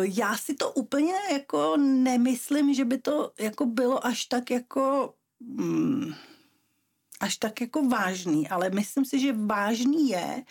Já 0.00 0.36
si 0.36 0.54
to 0.54 0.72
úplně 0.72 1.14
jako 1.32 1.76
nemyslím, 1.76 2.74
že 2.74 2.84
by 2.84 2.98
to 2.98 3.32
jako 3.40 3.66
bylo 3.66 4.06
až 4.06 4.24
tak 4.24 4.50
jako... 4.50 5.14
Hmm, 5.40 6.14
až 7.20 7.36
tak 7.36 7.60
jako 7.60 7.88
vážný, 7.88 8.48
ale 8.48 8.70
myslím 8.70 9.04
si, 9.04 9.20
že 9.20 9.32
vážný 9.32 10.08
je, 10.08 10.42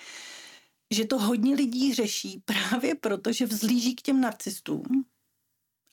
že 0.91 1.05
to 1.05 1.19
hodně 1.19 1.55
lidí 1.55 1.93
řeší 1.93 2.41
právě 2.45 2.95
proto, 2.95 3.31
že 3.31 3.45
vzlíží 3.45 3.95
k 3.95 4.01
těm 4.01 4.21
narcistům 4.21 5.05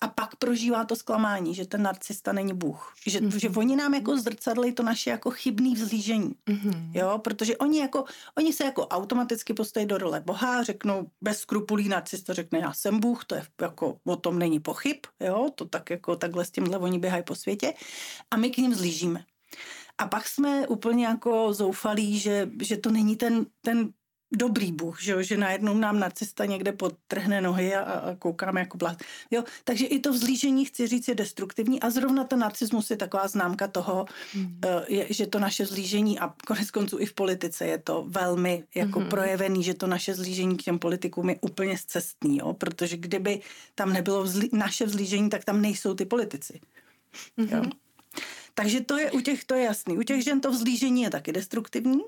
a 0.03 0.09
pak 0.09 0.37
prožívá 0.37 0.85
to 0.85 0.97
zklamání, 0.97 1.55
že 1.55 1.67
ten 1.67 1.83
narcista 1.83 2.33
není 2.33 2.55
Bůh. 2.55 2.95
Že, 3.07 3.21
mm-hmm. 3.21 3.39
že 3.39 3.49
oni 3.49 3.77
nám 3.77 3.95
jako 3.95 4.17
zrcadli 4.17 4.73
to 4.73 4.83
naše 4.83 5.11
jako 5.11 5.31
chybný 5.31 5.75
vzlížení. 5.75 6.35
Mm-hmm. 6.47 6.91
Jo, 6.95 7.19
protože 7.19 7.57
oni 7.57 7.81
jako, 7.81 8.05
oni 8.39 8.53
se 8.53 8.65
jako 8.65 8.87
automaticky 8.87 9.55
postaví 9.55 9.87
do 9.87 9.99
role 9.99 10.21
Boha, 10.21 10.63
řeknou 10.63 11.11
bez 11.21 11.39
skrupulí 11.39 11.89
narcista 11.89 12.33
řekne 12.33 12.59
já 12.59 12.73
jsem 12.73 13.01
Bůh, 13.01 13.25
to 13.25 13.35
je 13.35 13.47
jako, 13.61 13.99
o 14.05 14.17
tom 14.17 14.39
není 14.39 14.61
pochyb, 14.61 14.97
jo, 15.21 15.51
to 15.55 15.65
tak 15.65 15.91
jako 15.91 16.17
takhle 16.17 16.45
s 16.45 16.51
tímhle 16.51 16.79
oni 16.79 16.99
běhají 16.99 17.23
po 17.23 17.35
světě 17.35 17.75
a 18.31 18.37
my 18.37 18.51
k 18.51 18.59
ním 18.59 18.75
zlížíme. 18.75 19.25
A 19.99 20.07
pak 20.07 20.29
jsme 20.29 20.69
úplně 20.69 21.07
jako 21.07 21.53
zoufalí, 21.53 22.19
že, 22.19 22.51
že 22.63 22.77
to 22.77 22.91
není 22.91 23.17
ten, 23.17 23.47
ten 23.61 23.93
dobrý 24.33 24.73
Bůh, 24.73 25.03
že, 25.03 25.25
že 25.25 25.37
najednou 25.37 25.75
nám 25.75 25.99
narcista 25.99 26.45
někde 26.45 26.73
podtrhne 26.73 27.41
nohy 27.41 27.75
a, 27.75 27.81
a 27.83 28.15
koukáme 28.15 28.61
jako 28.61 28.79
blát. 28.79 29.03
Jo, 29.31 29.45
takže 29.65 29.87
i 29.87 29.99
to 29.99 30.13
vzlížení, 30.13 30.65
chci 30.65 30.87
říct, 30.87 31.09
je 31.09 31.15
destruktivní 31.15 31.81
a 31.81 31.91
zrovna 31.91 32.25
ten 32.25 32.39
narcismus 32.39 32.91
je 32.91 32.97
taková 32.97 33.29
známka 33.29 33.69
toho, 33.69 34.07
mm. 34.35 34.61
je, 34.89 35.07
že 35.11 35.27
to 35.27 35.39
naše 35.39 35.67
zlížení 35.67 36.19
a 36.19 36.35
konec 36.47 36.71
konců 36.71 36.99
i 36.99 37.07
v 37.07 37.15
politice 37.15 37.67
je 37.67 37.79
to 37.79 38.05
velmi 38.09 38.65
jako 38.75 39.01
mm. 39.01 39.09
projevený, 39.09 39.63
že 39.63 39.75
to 39.75 39.87
naše 39.87 40.15
zlížení 40.15 40.57
k 40.57 40.63
těm 40.63 40.79
politikům 40.79 41.31
je 41.31 41.37
úplně 41.41 41.79
zcestný, 41.79 42.39
jo, 42.39 42.53
protože 42.53 42.97
kdyby 42.97 43.41
tam 43.75 43.93
nebylo 43.93 44.23
vzlí, 44.23 44.51
naše 44.53 44.87
vzlížení, 44.87 45.31
tak 45.31 45.45
tam 45.45 45.63
nejsou 45.63 45.95
ty 45.95 46.05
politici. 46.05 46.61
Mm. 47.37 47.49
Jo. 47.51 47.63
Takže 48.55 48.81
to 48.81 48.99
je 48.99 49.11
u 49.11 49.21
těch, 49.21 49.45
to 49.45 49.55
je 49.55 49.65
jasný. 49.65 49.99
U 49.99 50.03
těch 50.03 50.25
žen 50.25 50.41
to 50.41 50.51
vzlížení 50.51 51.03
je 51.03 51.11
taky 51.11 51.33
destruktivní, 51.33 52.01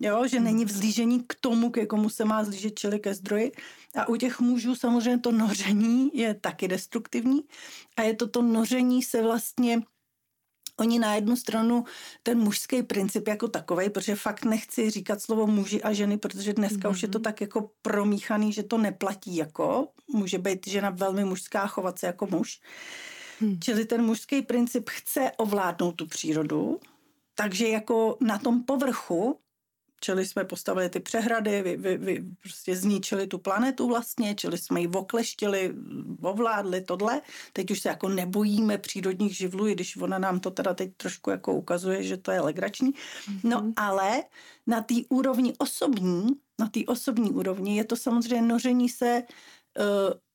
jo, 0.00 0.26
že 0.26 0.40
není 0.40 0.64
vzlížení 0.64 1.24
k 1.26 1.34
tomu, 1.40 1.70
ke 1.70 1.86
komu 1.86 2.10
se 2.10 2.24
má 2.24 2.44
zlížet, 2.44 2.78
čili 2.78 3.00
ke 3.00 3.14
zdroji. 3.14 3.52
A 3.96 4.08
u 4.08 4.16
těch 4.16 4.40
mužů 4.40 4.74
samozřejmě 4.74 5.18
to 5.18 5.32
noření 5.32 6.10
je 6.14 6.34
taky 6.34 6.68
destruktivní 6.68 7.40
a 7.96 8.02
je 8.02 8.16
to 8.16 8.28
to 8.28 8.42
noření 8.42 9.02
se 9.02 9.22
vlastně 9.22 9.82
Oni 10.80 10.98
na 10.98 11.14
jednu 11.14 11.36
stranu 11.36 11.84
ten 12.22 12.38
mužský 12.38 12.82
princip 12.82 13.28
jako 13.28 13.48
takový, 13.48 13.90
protože 13.90 14.16
fakt 14.16 14.44
nechci 14.44 14.90
říkat 14.90 15.22
slovo 15.22 15.46
muži 15.46 15.82
a 15.82 15.92
ženy, 15.92 16.18
protože 16.18 16.52
dneska 16.52 16.88
mm-hmm. 16.88 16.90
už 16.90 17.02
je 17.02 17.08
to 17.08 17.18
mhm. 17.18 17.22
tak 17.24 17.40
jako 17.40 17.70
promíchaný, 17.82 18.52
že 18.52 18.62
to 18.62 18.78
neplatí 18.78 19.36
jako. 19.36 19.88
Může 20.08 20.38
být 20.38 20.66
žena 20.66 20.90
velmi 20.90 21.24
mužská, 21.24 21.66
chovat 21.66 21.98
se 21.98 22.06
jako 22.06 22.26
muž. 22.26 22.60
Hmm. 23.40 23.60
Čili 23.64 23.84
ten 23.84 24.02
mužský 24.02 24.42
princip 24.42 24.88
chce 24.90 25.32
ovládnout 25.36 25.92
tu 25.92 26.06
přírodu, 26.06 26.80
takže 27.34 27.68
jako 27.68 28.16
na 28.20 28.38
tom 28.38 28.62
povrchu, 28.62 29.38
čili 30.00 30.26
jsme 30.26 30.44
postavili 30.44 30.88
ty 30.88 31.00
přehrady, 31.00 31.62
vy, 31.62 31.76
vy, 31.76 31.98
vy 31.98 32.24
prostě 32.42 32.76
zničili 32.76 33.26
tu 33.26 33.38
planetu 33.38 33.88
vlastně, 33.88 34.34
čili 34.34 34.58
jsme 34.58 34.80
ji 34.80 34.88
okleštili, 34.88 35.74
ovládli 36.22 36.80
tohle. 36.80 37.20
Teď 37.52 37.70
už 37.70 37.80
se 37.80 37.88
jako 37.88 38.08
nebojíme 38.08 38.78
přírodních 38.78 39.36
živlů, 39.36 39.68
i 39.68 39.72
když 39.72 39.96
ona 39.96 40.18
nám 40.18 40.40
to 40.40 40.50
teda 40.50 40.74
teď 40.74 40.90
trošku 40.96 41.30
jako 41.30 41.52
ukazuje, 41.52 42.02
že 42.02 42.16
to 42.16 42.30
je 42.30 42.40
legrační. 42.40 42.90
No 43.44 43.58
hmm. 43.58 43.72
ale 43.76 44.22
na 44.66 44.80
té 44.80 44.94
úrovni 45.08 45.54
osobní, 45.58 46.26
na 46.58 46.68
té 46.68 46.80
osobní 46.86 47.30
úrovni 47.30 47.76
je 47.76 47.84
to 47.84 47.96
samozřejmě 47.96 48.48
noření 48.48 48.88
se 48.88 49.22
uh, 49.78 49.84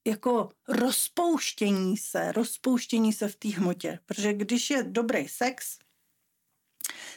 jako 0.07 0.49
rozpouštění 0.67 1.97
se, 1.97 2.31
rozpouštění 2.31 3.13
se 3.13 3.27
v 3.27 3.35
té 3.35 3.49
hmotě. 3.49 3.99
Protože 4.05 4.33
když 4.33 4.69
je 4.69 4.83
dobrý 4.83 5.27
sex, 5.27 5.79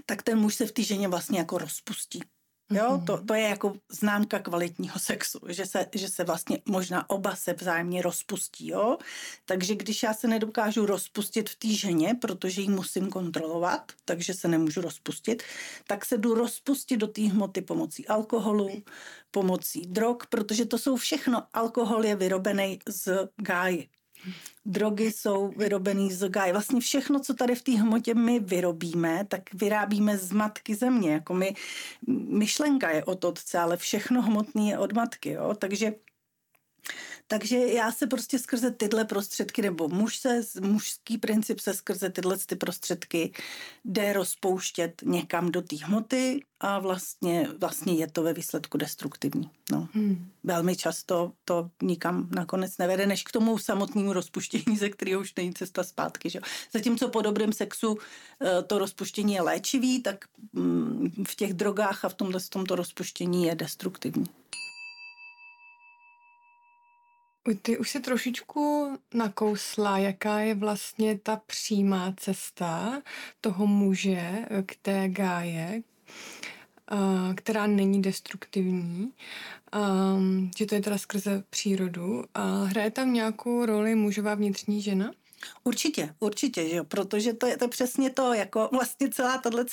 tak 0.07 0.23
ten 0.23 0.39
muž 0.39 0.55
se 0.55 0.67
v 0.67 0.73
té 0.73 0.83
ženě 0.83 1.09
vlastně 1.09 1.39
jako 1.39 1.59
rozpustí. 1.59 2.21
Jo, 2.71 3.03
to, 3.07 3.25
to 3.25 3.35
je 3.35 3.43
jako 3.43 3.77
známka 3.89 4.39
kvalitního 4.39 4.99
sexu, 4.99 5.41
že 5.49 5.67
se, 5.67 5.87
že 5.95 6.09
se 6.09 6.25
vlastně 6.25 6.59
možná 6.65 7.11
oba 7.11 7.37
se 7.37 7.53
vzájemně 7.53 8.03
rozpustí, 8.03 8.69
jo. 8.69 8.99
Takže 9.45 9.75
když 9.75 10.03
já 10.03 10.15
se 10.15 10.29
nedokážu 10.29 10.87
rozpustit 10.87 11.51
v 11.51 11.57
té 11.57 11.69
ženě, 11.69 12.15
protože 12.15 12.61
ji 12.61 12.69
musím 12.69 13.11
kontrolovat, 13.11 13.93
takže 14.05 14.35
se 14.35 14.49
nemůžu 14.49 14.81
rozpustit, 14.81 15.43
tak 15.87 16.05
se 16.05 16.19
jdu 16.19 16.35
rozpustit 16.35 17.01
do 17.01 17.07
té 17.07 17.23
hmoty 17.23 17.63
pomocí 17.63 18.07
alkoholu, 18.07 18.83
pomocí 19.31 19.87
drog, 19.87 20.17
protože 20.29 20.65
to 20.65 20.79
jsou 20.79 20.97
všechno, 20.97 21.43
alkohol 21.53 22.05
je 22.05 22.17
vyrobený 22.17 22.79
z 22.89 23.29
gáji. 23.37 23.89
Drogy 24.71 25.13
jsou 25.13 25.49
vyrobený 25.57 26.13
z 26.13 26.29
gáje. 26.29 26.53
Vlastně 26.53 26.81
všechno, 26.81 27.21
co 27.21 27.35
tady 27.35 27.55
v 27.55 27.63
té 27.63 27.73
hmotě 27.73 28.15
my 28.15 28.41
vyrobíme, 28.41 29.25
tak 29.29 29.55
vyrábíme 29.55 30.19
z 30.19 30.33
matky 30.33 30.75
země. 30.75 31.13
Jako 31.13 31.35
my, 31.35 31.55
myšlenka 32.29 32.91
je 32.91 33.05
od 33.05 33.25
otce, 33.25 33.59
ale 33.59 33.77
všechno 33.77 34.23
hmotný 34.23 34.69
je 34.69 34.79
od 34.79 34.93
matky. 34.93 35.31
Jo? 35.31 35.55
Takže 35.59 35.93
Takže 37.27 37.59
já 37.59 37.93
se 37.93 38.07
prostě 38.07 38.39
skrze 38.39 38.71
tyhle 38.71 39.05
prostředky, 39.05 39.63
nebo 39.63 39.89
muž 39.89 40.17
se, 40.17 40.41
mužský 40.61 41.19
princip 41.19 41.61
se 41.61 41.75
skrze 41.75 42.11
tyhle 42.11 42.37
ty 42.47 42.57
prostředky 42.57 43.33
jde 43.85 44.13
rozpouštět 44.13 45.03
někam 45.05 45.53
do 45.53 45.63
té 45.63 45.77
hmoty 45.77 46.41
a 46.61 46.79
vlastně, 46.79 47.49
vlastně 47.59 47.95
je 47.95 48.07
to 48.07 48.23
ve 48.23 48.33
výsledku 48.33 48.79
destruktivní. 48.79 49.51
No. 49.73 49.89
Hmm. 49.93 50.31
Velmi 50.45 50.77
často 50.77 51.33
to 51.45 51.71
nikam 51.83 52.29
nakonec 52.31 52.79
nevede, 52.79 53.07
než 53.07 53.23
k 53.23 53.33
tomu 53.33 53.59
samotnému 53.59 54.13
rozpuštění, 54.13 54.77
ze 54.77 54.89
kterého 54.89 55.21
už 55.21 55.35
není 55.35 55.55
cesta 55.55 55.85
zpátky. 55.85 56.31
Že? 56.31 56.41
Zatímco 56.73 57.09
po 57.09 57.23
dobrém 57.23 57.53
sexu 57.53 57.99
eh, 58.41 58.63
to 58.63 58.79
rozpuštění 58.79 59.35
je 59.35 59.43
léčivý, 59.43 60.03
tak 60.03 60.25
mm, 60.53 61.25
v 61.29 61.35
těch 61.35 61.55
drogách 61.55 62.05
a 62.05 62.09
v 62.09 62.15
tomhle 62.15 62.41
v 62.41 62.51
tomto 62.51 62.77
rozpuštění 62.77 63.45
je 63.45 63.55
destruktivní. 63.55 64.27
Ty 67.63 67.79
už 67.79 67.91
si 67.91 68.01
trošičku 68.01 68.93
nakousla, 69.15 69.99
jaká 69.99 70.39
je 70.39 70.55
vlastně 70.55 71.19
ta 71.19 71.41
přímá 71.47 72.15
cesta 72.17 73.03
toho 73.41 73.67
muže 73.67 74.47
k 74.67 74.77
té 74.83 75.09
gáje, 75.09 75.83
která 77.35 77.67
není 77.67 78.03
destruktivní, 78.03 79.13
že 80.59 80.67
to 80.67 80.75
je 80.75 80.81
teda 80.81 80.99
skrze 80.99 81.43
přírodu. 81.51 82.25
A 82.35 82.65
hraje 82.65 82.91
tam 82.91 83.13
nějakou 83.13 83.67
roli 83.67 83.95
mužová 83.95 84.35
vnitřní 84.35 84.83
žena? 84.83 85.13
Určitě, 85.65 86.15
určitě, 86.21 86.69
že 86.69 86.77
jo, 86.77 86.85
protože 86.85 87.33
to 87.33 87.47
je, 87.47 87.57
to 87.57 87.65
je 87.65 87.69
přesně 87.69 88.11
to, 88.11 88.33
jako 88.33 88.69
vlastně 88.73 89.09
celá 89.09 89.39
tohle, 89.39 89.65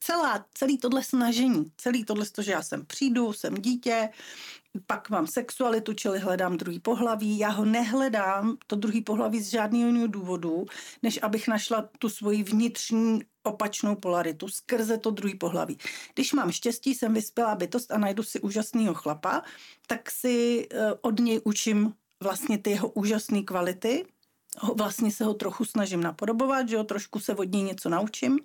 celá, 0.00 0.46
celý 0.54 0.78
tohle 0.78 1.04
snažení, 1.04 1.72
celý 1.76 2.04
tohle, 2.04 2.26
že 2.40 2.52
já 2.52 2.62
sem 2.62 2.86
přijdu, 2.86 3.32
jsem 3.32 3.54
dítě, 3.54 4.08
pak 4.86 5.10
mám 5.10 5.26
sexualitu, 5.26 5.92
čili 5.92 6.18
hledám 6.18 6.56
druhý 6.56 6.80
pohlaví. 6.80 7.38
Já 7.38 7.48
ho 7.48 7.64
nehledám, 7.64 8.56
to 8.66 8.76
druhý 8.76 9.00
pohlaví 9.00 9.40
z 9.40 9.50
žádného 9.50 9.86
jiného 9.86 10.06
důvodu, 10.06 10.66
než 11.02 11.18
abych 11.22 11.48
našla 11.48 11.88
tu 11.98 12.08
svoji 12.08 12.42
vnitřní 12.42 13.20
opačnou 13.42 13.96
polaritu 13.96 14.48
skrze 14.48 14.98
to 14.98 15.10
druhý 15.10 15.34
pohlaví. 15.34 15.78
Když 16.14 16.32
mám 16.32 16.52
štěstí, 16.52 16.94
jsem 16.94 17.14
vyspělá 17.14 17.54
bytost 17.54 17.92
a 17.92 17.98
najdu 17.98 18.22
si 18.22 18.40
úžasného 18.40 18.94
chlapa, 18.94 19.42
tak 19.86 20.10
si 20.10 20.66
eh, 20.70 20.92
od 21.00 21.20
něj 21.20 21.40
učím 21.44 21.94
vlastně 22.22 22.58
ty 22.58 22.70
jeho 22.70 22.88
úžasné 22.88 23.42
kvality, 23.42 24.06
vlastně 24.74 25.10
se 25.12 25.24
ho 25.24 25.34
trochu 25.34 25.64
snažím 25.64 26.00
napodobovat, 26.00 26.68
že 26.68 26.76
ho 26.76 26.84
trošku 26.84 27.20
se 27.20 27.34
od 27.34 27.52
něj 27.52 27.62
něco 27.62 27.88
naučím. 27.88 28.38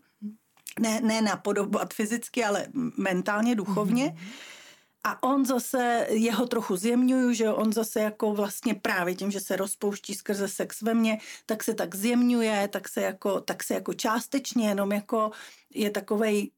Ne, 0.80 1.02
ne 1.02 1.22
napodobovat 1.22 1.94
fyzicky, 1.94 2.44
ale 2.44 2.68
mentálně, 2.98 3.56
duchovně. 3.56 4.06
Mm-hmm. 4.06 4.61
A 5.04 5.24
on 5.24 5.46
zase, 5.46 6.08
jeho 6.10 6.48
trochu 6.48 6.76
zjemňuju, 6.76 7.34
že 7.34 7.50
on 7.50 7.74
zase 7.74 8.00
jako 8.00 8.34
vlastně 8.34 8.74
právě 8.76 9.16
tím, 9.16 9.32
že 9.32 9.40
se 9.40 9.56
rozpouští 9.56 10.14
skrze 10.14 10.48
sex 10.48 10.82
ve 10.82 10.94
mně, 10.94 11.18
tak 11.46 11.64
se 11.64 11.74
tak 11.74 11.96
zjemňuje, 11.96 12.68
tak 12.68 12.90
se 12.90 13.02
jako, 13.02 13.42
tak 13.42 13.64
se 13.64 13.74
jako 13.74 13.94
částečně 13.94 14.70
jenom 14.70 14.92
jako 14.92 15.32
je 15.74 15.90
takovej 15.90 16.52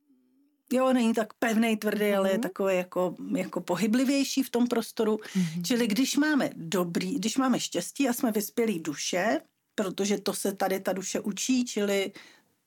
Jo, 0.74 0.94
není 0.94 1.14
tak 1.14 1.34
pevný, 1.34 1.78
tvrdý, 1.78 2.10
mm. 2.10 2.18
ale 2.18 2.30
je 2.30 2.34
mhm. 2.34 2.42
takový 2.42 2.76
jako, 2.76 3.16
jako 3.36 3.62
pohyblivější 3.62 4.44
v 4.44 4.50
tom 4.50 4.68
prostoru. 4.68 5.20
Mm. 5.36 5.64
Čili 5.64 5.88
když 5.88 6.18
máme 6.18 6.50
dobrý, 6.56 7.16
když 7.16 7.38
máme 7.38 7.60
štěstí 7.60 8.10
a 8.10 8.14
jsme 8.14 8.32
vyspělí 8.32 8.80
duše, 8.80 9.40
protože 9.76 10.18
to 10.18 10.34
se 10.34 10.54
tady 10.54 10.80
ta 10.80 10.94
duše 10.94 11.20
učí, 11.20 11.66
čili 11.66 12.12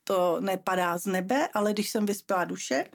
to 0.03 0.37
nepadá 0.39 0.97
z 0.97 1.05
nebe, 1.05 1.47
ale 1.53 1.73
když 1.73 1.89
jsem 1.89 2.05
vyspělá 2.05 2.45
duše, 2.45 2.85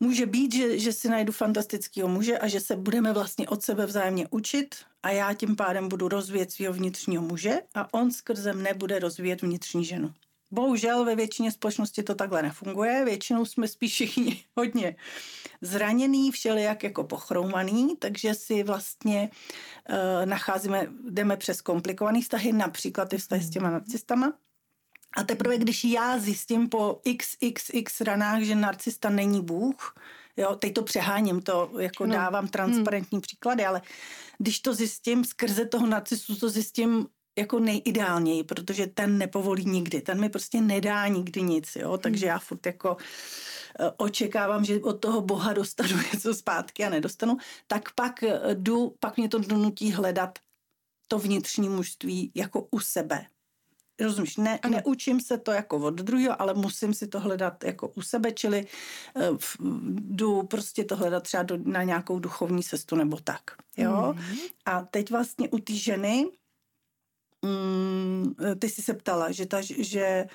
může 0.00 0.26
být, 0.26 0.54
že, 0.54 0.78
že 0.78 0.92
si 0.92 1.08
najdu 1.08 1.32
fantastického 1.32 2.08
muže 2.08 2.38
a 2.38 2.48
že 2.48 2.60
se 2.60 2.76
budeme 2.76 3.12
vlastně 3.12 3.48
od 3.48 3.62
sebe 3.62 3.86
vzájemně 3.86 4.28
učit 4.30 4.74
a 5.02 5.10
já 5.10 5.34
tím 5.34 5.56
pádem 5.56 5.88
budu 5.88 6.08
rozvíjet 6.08 6.52
svého 6.52 6.72
vnitřního 6.74 7.22
muže 7.22 7.60
a 7.74 7.94
on 7.94 8.10
skrze 8.10 8.52
mne 8.52 8.74
bude 8.74 8.98
rozvíjet 8.98 9.42
vnitřní 9.42 9.84
ženu. 9.84 10.14
Bohužel 10.50 11.04
ve 11.04 11.16
většině 11.16 11.52
společnosti 11.52 12.02
to 12.02 12.14
takhle 12.14 12.42
nefunguje. 12.42 13.04
Většinou 13.04 13.44
jsme 13.44 13.68
spíš 13.68 13.92
všichni 13.92 14.44
hodně 14.56 14.96
zraněný, 15.60 16.30
všelijak 16.30 16.84
jako 16.84 17.04
pochroumaný, 17.04 17.96
takže 17.98 18.34
si 18.34 18.62
vlastně 18.62 19.30
uh, 19.90 19.96
nacházíme, 20.26 20.86
jdeme 21.10 21.36
přes 21.36 21.60
komplikované 21.60 22.20
vztahy, 22.20 22.52
například 22.52 23.08
ty 23.08 23.18
vztahy 23.18 23.42
s 23.42 23.50
těma 23.50 23.70
narcistama. 23.70 24.32
A 25.16 25.22
teprve, 25.22 25.58
když 25.58 25.84
já 25.84 26.18
zjistím 26.18 26.68
po 26.68 27.00
xxx 27.18 28.00
ranách, 28.00 28.42
že 28.42 28.54
narcista 28.54 29.10
není 29.10 29.42
Bůh, 29.42 29.94
jo, 30.36 30.56
teď 30.56 30.74
to 30.74 30.82
přeháním, 30.82 31.42
to 31.42 31.70
jako 31.78 32.06
no. 32.06 32.14
dávám 32.14 32.48
transparentní 32.48 33.16
hmm. 33.16 33.22
příklady, 33.22 33.66
ale 33.66 33.82
když 34.38 34.60
to 34.60 34.74
zjistím 34.74 35.24
skrze 35.24 35.66
toho 35.66 35.86
narcistu, 35.86 36.36
to 36.36 36.48
zjistím 36.48 37.06
jako 37.38 37.58
nejideálněji, 37.58 38.44
protože 38.44 38.86
ten 38.86 39.18
nepovolí 39.18 39.64
nikdy, 39.64 40.00
ten 40.00 40.20
mi 40.20 40.28
prostě 40.28 40.60
nedá 40.60 41.08
nikdy 41.08 41.42
nic, 41.42 41.76
jo, 41.76 41.98
takže 41.98 42.26
já 42.26 42.38
furt 42.38 42.66
jako 42.66 42.96
eh, 43.80 43.90
očekávám, 43.96 44.64
že 44.64 44.80
od 44.80 45.00
toho 45.00 45.20
Boha 45.20 45.52
dostanu 45.52 45.96
něco 46.12 46.34
zpátky 46.34 46.84
a 46.84 46.90
nedostanu, 46.90 47.36
tak 47.66 47.92
pak 47.94 48.22
eh, 48.22 48.40
jdu, 48.54 48.94
pak 49.00 49.16
mě 49.16 49.28
to 49.28 49.38
donutí 49.38 49.92
hledat 49.92 50.38
to 51.08 51.18
vnitřní 51.18 51.68
mužství 51.68 52.32
jako 52.34 52.68
u 52.70 52.80
sebe. 52.80 53.26
Rozumíš, 54.00 54.36
ne, 54.36 54.58
neučím 54.68 55.20
se 55.20 55.38
to 55.38 55.52
jako 55.52 55.76
od 55.76 55.94
druhého, 55.94 56.42
ale 56.42 56.54
musím 56.54 56.94
si 56.94 57.06
to 57.06 57.20
hledat 57.20 57.64
jako 57.64 57.88
u 57.88 58.02
sebe, 58.02 58.32
čili 58.32 58.66
uh, 59.14 59.38
jdu 59.90 60.42
prostě 60.42 60.84
to 60.84 60.96
hledat 60.96 61.22
třeba 61.22 61.42
do, 61.42 61.58
na 61.64 61.82
nějakou 61.82 62.18
duchovní 62.18 62.62
cestu 62.62 62.96
nebo 62.96 63.16
tak. 63.24 63.42
Jo? 63.76 63.90
Mm-hmm. 63.92 64.38
A 64.64 64.82
teď 64.82 65.10
vlastně 65.10 65.48
u 65.48 65.58
té 65.58 65.74
ženy 65.74 66.26
Mm, 67.44 68.34
ty 68.58 68.68
jsi 68.68 68.82
se 68.82 68.94
ptala, 68.94 69.32
že, 69.32 69.46
ta, 69.46 69.60
že 69.78 70.26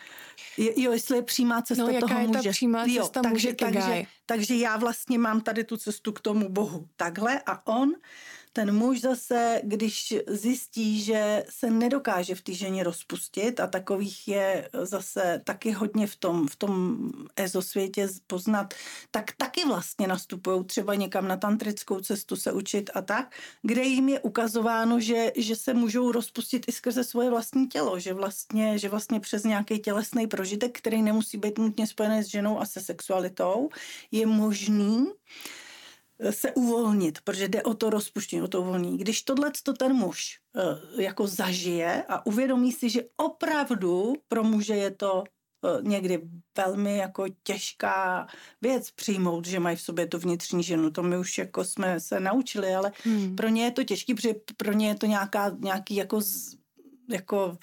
jo, 0.57 0.91
jestli 0.91 1.17
je 1.17 1.21
přímá 1.21 1.61
cesta 1.61 1.83
no, 1.83 1.99
toho 1.99 2.19
je 2.19 2.27
muže. 2.27 2.43
ta 2.43 2.49
přímá 2.49 2.85
jo, 2.85 3.03
cesta 3.03 3.21
takže, 3.21 3.47
muže 3.47 3.53
takže, 3.53 4.03
takže 4.25 4.55
já 4.55 4.77
vlastně 4.77 5.17
mám 5.17 5.41
tady 5.41 5.63
tu 5.63 5.77
cestu 5.77 6.11
k 6.11 6.19
tomu 6.19 6.49
Bohu 6.49 6.87
takhle 6.95 7.41
a 7.45 7.67
on 7.67 7.93
ten 8.55 8.75
muž 8.75 9.01
zase, 9.01 9.61
když 9.63 10.13
zjistí, 10.27 11.03
že 11.03 11.43
se 11.49 11.69
nedokáže 11.69 12.35
v 12.35 12.41
té 12.41 12.53
ženě 12.53 12.83
rozpustit 12.83 13.59
a 13.59 13.67
takových 13.67 14.27
je 14.27 14.69
zase 14.81 15.41
taky 15.43 15.71
hodně 15.71 16.07
v 16.07 16.15
tom, 16.15 16.47
v 16.47 16.55
tom 16.55 16.97
ezosvětě 17.35 18.07
poznat, 18.27 18.73
tak 19.11 19.31
taky 19.37 19.65
vlastně 19.65 20.07
nastupují 20.07 20.63
třeba 20.63 20.95
někam 20.95 21.27
na 21.27 21.37
tantrickou 21.37 21.99
cestu 21.99 22.35
se 22.35 22.51
učit 22.51 22.89
a 22.93 23.01
tak, 23.01 23.35
kde 23.61 23.83
jim 23.83 24.09
je 24.09 24.19
ukazováno, 24.19 24.99
že, 24.99 25.31
že 25.35 25.55
se 25.55 25.73
můžou 25.73 26.11
rozpustit 26.11 26.65
i 26.67 26.71
skrze 26.71 27.03
svoje 27.03 27.29
vlastní 27.29 27.67
tělo, 27.67 27.99
že 27.99 28.13
vlastně, 28.13 28.79
že 28.79 28.89
vlastně 28.89 29.19
přes 29.19 29.43
nějaký 29.43 29.79
tělesný 29.79 30.27
prožitek, 30.27 30.77
který 30.77 31.01
nemusí 31.01 31.37
být 31.37 31.57
nutně 31.57 31.87
spojený 31.87 32.23
s 32.23 32.27
ženou 32.27 32.59
a 32.59 32.65
se 32.65 32.81
sexualitou, 32.81 33.69
je 34.11 34.25
možný 34.25 35.07
se 36.29 36.51
uvolnit, 36.51 37.19
protože 37.23 37.47
jde 37.47 37.63
o 37.63 37.73
to 37.73 37.89
rozpuštění, 37.89 38.41
o 38.41 38.47
to 38.47 38.61
uvolnění. 38.61 38.97
Když 38.97 39.21
tohle 39.21 39.51
to 39.63 39.73
ten 39.73 39.93
muž 39.93 40.39
uh, 40.53 41.01
jako 41.01 41.27
zažije 41.27 42.03
a 42.09 42.25
uvědomí 42.25 42.71
si, 42.71 42.89
že 42.89 43.01
opravdu 43.17 44.13
pro 44.27 44.43
muže 44.43 44.75
je 44.75 44.91
to 44.91 45.23
uh, 45.23 45.83
někdy 45.83 46.21
velmi 46.57 46.97
jako 46.97 47.25
těžká 47.43 48.27
věc 48.61 48.91
přijmout, 48.91 49.45
že 49.45 49.59
mají 49.59 49.75
v 49.75 49.81
sobě 49.81 50.07
tu 50.07 50.17
vnitřní 50.17 50.63
ženu. 50.63 50.91
To 50.91 51.03
my 51.03 51.17
už 51.17 51.37
jako 51.37 51.63
jsme 51.63 51.99
se 51.99 52.19
naučili, 52.19 52.75
ale 52.75 52.91
hmm. 53.03 53.35
pro 53.35 53.47
ně 53.47 53.63
je 53.63 53.71
to 53.71 53.83
těžký, 53.83 54.13
protože 54.13 54.35
pro 54.57 54.73
ně 54.73 54.87
je 54.87 54.95
to 54.95 55.05
nějaká, 55.05 55.55
nějaký 55.59 55.95
jako, 55.95 56.19
jako 57.09 57.57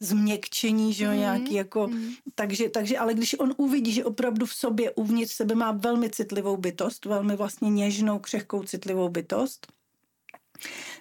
změkčení, 0.00 0.92
že 0.92 1.04
jo, 1.04 1.10
mm. 1.10 1.18
nějaký 1.18 1.54
jako, 1.54 1.86
mm. 1.86 2.10
takže, 2.34 2.68
takže, 2.68 2.98
ale 2.98 3.14
když 3.14 3.34
on 3.38 3.54
uvidí, 3.56 3.92
že 3.92 4.04
opravdu 4.04 4.46
v 4.46 4.54
sobě, 4.54 4.90
uvnitř 4.90 5.32
sebe 5.32 5.54
má 5.54 5.72
velmi 5.72 6.10
citlivou 6.10 6.56
bytost, 6.56 7.04
velmi 7.04 7.36
vlastně 7.36 7.70
něžnou, 7.70 8.18
křehkou, 8.18 8.62
citlivou 8.62 9.08
bytost, 9.08 9.66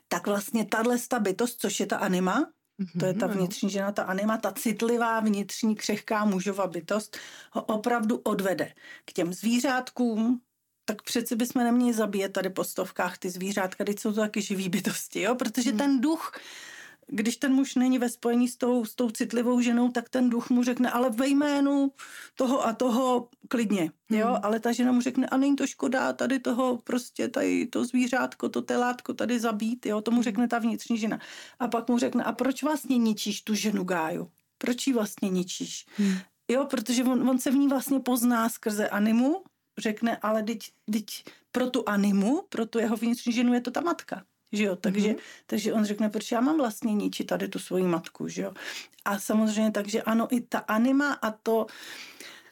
tak 0.08 0.28
vlastně 0.28 0.66
tahle 0.66 0.98
bytost, 1.20 1.62
což 1.62 1.80
je 1.80 1.86
ta 1.86 1.98
anima, 1.98 2.52
to 3.00 3.06
je 3.06 3.14
ta 3.14 3.28
mhm, 3.28 3.38
vnitřní 3.38 3.70
žena, 3.70 3.92
ta 3.92 4.04
anima, 4.04 4.38
ta 4.38 4.52
citlivá 4.52 5.20
vnitřní 5.20 5.76
křehká 5.76 6.26
mužová 6.26 6.68
bytost 6.68 7.18
ho 7.52 7.64
opravdu 7.64 8.18
odvede 8.18 8.74
k 9.06 9.14
těm 9.14 9.34
zvířátkům, 9.34 10.42
tak 10.86 11.02
přeci 11.02 11.36
bychom 11.36 11.64
neměli 11.64 11.94
zabíjet 11.94 12.34
tady 12.34 12.50
po 12.50 12.64
stovkách 12.64 13.18
ty 13.18 13.30
zvířátka, 13.30 13.84
teď 13.84 14.00
jsou 14.00 14.14
to 14.14 14.20
taky 14.20 14.42
živý 14.42 14.70
bytosti, 14.70 15.22
jo? 15.22 15.36
protože 15.36 15.72
mm. 15.72 15.78
ten 15.78 16.02
duch 16.02 16.32
když 17.12 17.38
ten 17.38 17.54
muž 17.54 17.76
není 17.76 18.00
ve 18.00 18.10
spojení 18.10 18.48
s 18.48 18.58
tou, 18.58 18.86
s 18.86 18.96
tou 18.96 19.10
citlivou 19.10 19.62
ženou, 19.62 19.92
tak 19.92 20.10
ten 20.10 20.30
duch 20.30 20.50
mu 20.50 20.64
řekne, 20.64 20.92
ale 20.92 21.10
ve 21.10 21.28
jménu 21.28 21.92
toho 22.36 22.68
a 22.68 22.74
toho 22.74 23.30
klidně, 23.48 23.92
jo, 24.10 24.28
hmm. 24.28 24.40
ale 24.44 24.60
ta 24.60 24.72
žena 24.72 24.92
mu 24.92 25.02
řekne, 25.02 25.28
a 25.28 25.38
není 25.38 25.56
to 25.56 25.68
škoda 25.68 26.14
tady 26.14 26.40
toho 26.40 26.78
prostě, 26.78 27.28
tady 27.28 27.68
to 27.68 27.86
zvířátko, 27.86 28.50
to 28.50 28.62
telátko 28.62 29.14
tady 29.14 29.40
zabít, 29.40 29.86
jo, 29.86 30.02
tomu 30.02 30.24
řekne 30.24 30.48
ta 30.48 30.60
vnitřní 30.60 30.98
žena. 30.98 31.20
A 31.60 31.68
pak 31.68 31.90
mu 31.90 31.98
řekne, 31.98 32.24
a 32.24 32.32
proč 32.32 32.64
vlastně 32.64 32.98
ničíš 32.98 33.42
tu 33.42 33.54
ženu 33.56 33.84
Gáju? 33.84 34.32
Proč 34.58 34.88
ji 34.88 34.94
vlastně 34.94 35.30
ničíš? 35.30 35.86
Hmm. 35.98 36.18
Jo, 36.48 36.66
protože 36.66 37.04
on, 37.04 37.30
on 37.30 37.40
se 37.40 37.52
v 37.52 37.56
ní 37.56 37.68
vlastně 37.68 38.00
pozná 38.00 38.50
skrze 38.50 38.90
animu, 38.90 39.44
řekne, 39.78 40.18
ale 40.18 40.44
teď, 40.44 40.60
teď 40.92 41.06
pro 41.52 41.70
tu 41.70 41.90
animu, 41.90 42.44
pro 42.50 42.66
tu 42.66 42.80
jeho 42.80 42.98
vnitřní 42.98 43.34
ženu 43.34 43.54
je 43.54 43.62
to 43.62 43.72
ta 43.72 43.82
matka. 43.82 44.24
Že 44.52 44.64
jo, 44.64 44.76
takže, 44.76 45.10
mm-hmm. 45.10 45.20
takže 45.46 45.74
on 45.74 45.86
řekne, 45.86 46.10
proč 46.10 46.32
já 46.32 46.42
mám 46.42 46.58
vlastně 46.58 46.94
ničit 46.94 47.28
tady 47.28 47.48
tu 47.48 47.60
svoji 47.60 47.84
matku, 47.84 48.28
že 48.28 48.42
jo. 48.42 48.54
A 49.06 49.20
samozřejmě 49.20 49.72
takže 49.72 50.02
ano, 50.02 50.28
i 50.32 50.42
ta 50.42 50.60
anima 50.60 51.14
a 51.14 51.32
to, 51.32 51.68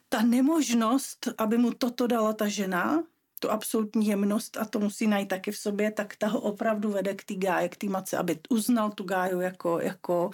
ta 0.10 0.22
nemožnost, 0.22 1.28
aby 1.38 1.58
mu 1.58 1.74
toto 1.74 2.08
dala 2.08 2.34
ta 2.34 2.48
žena, 2.48 3.04
tu 3.40 3.52
absolutní 3.52 4.08
jemnost 4.08 4.58
a 4.58 4.66
to 4.66 4.80
musí 4.80 5.08
najít 5.08 5.30
taky 5.30 5.52
v 5.52 5.58
sobě, 5.58 5.92
tak 5.92 6.16
ta 6.16 6.28
ho 6.28 6.40
opravdu 6.40 6.92
vede 6.92 7.14
k 7.14 7.24
té 7.24 7.36
gáje, 7.36 7.70
k 7.70 7.78
té 7.78 7.88
matce, 7.88 8.18
aby 8.18 8.40
uznal 8.50 8.92
tu 8.92 9.04
gáju 9.04 9.40
jako, 9.40 9.80
jako, 9.80 10.32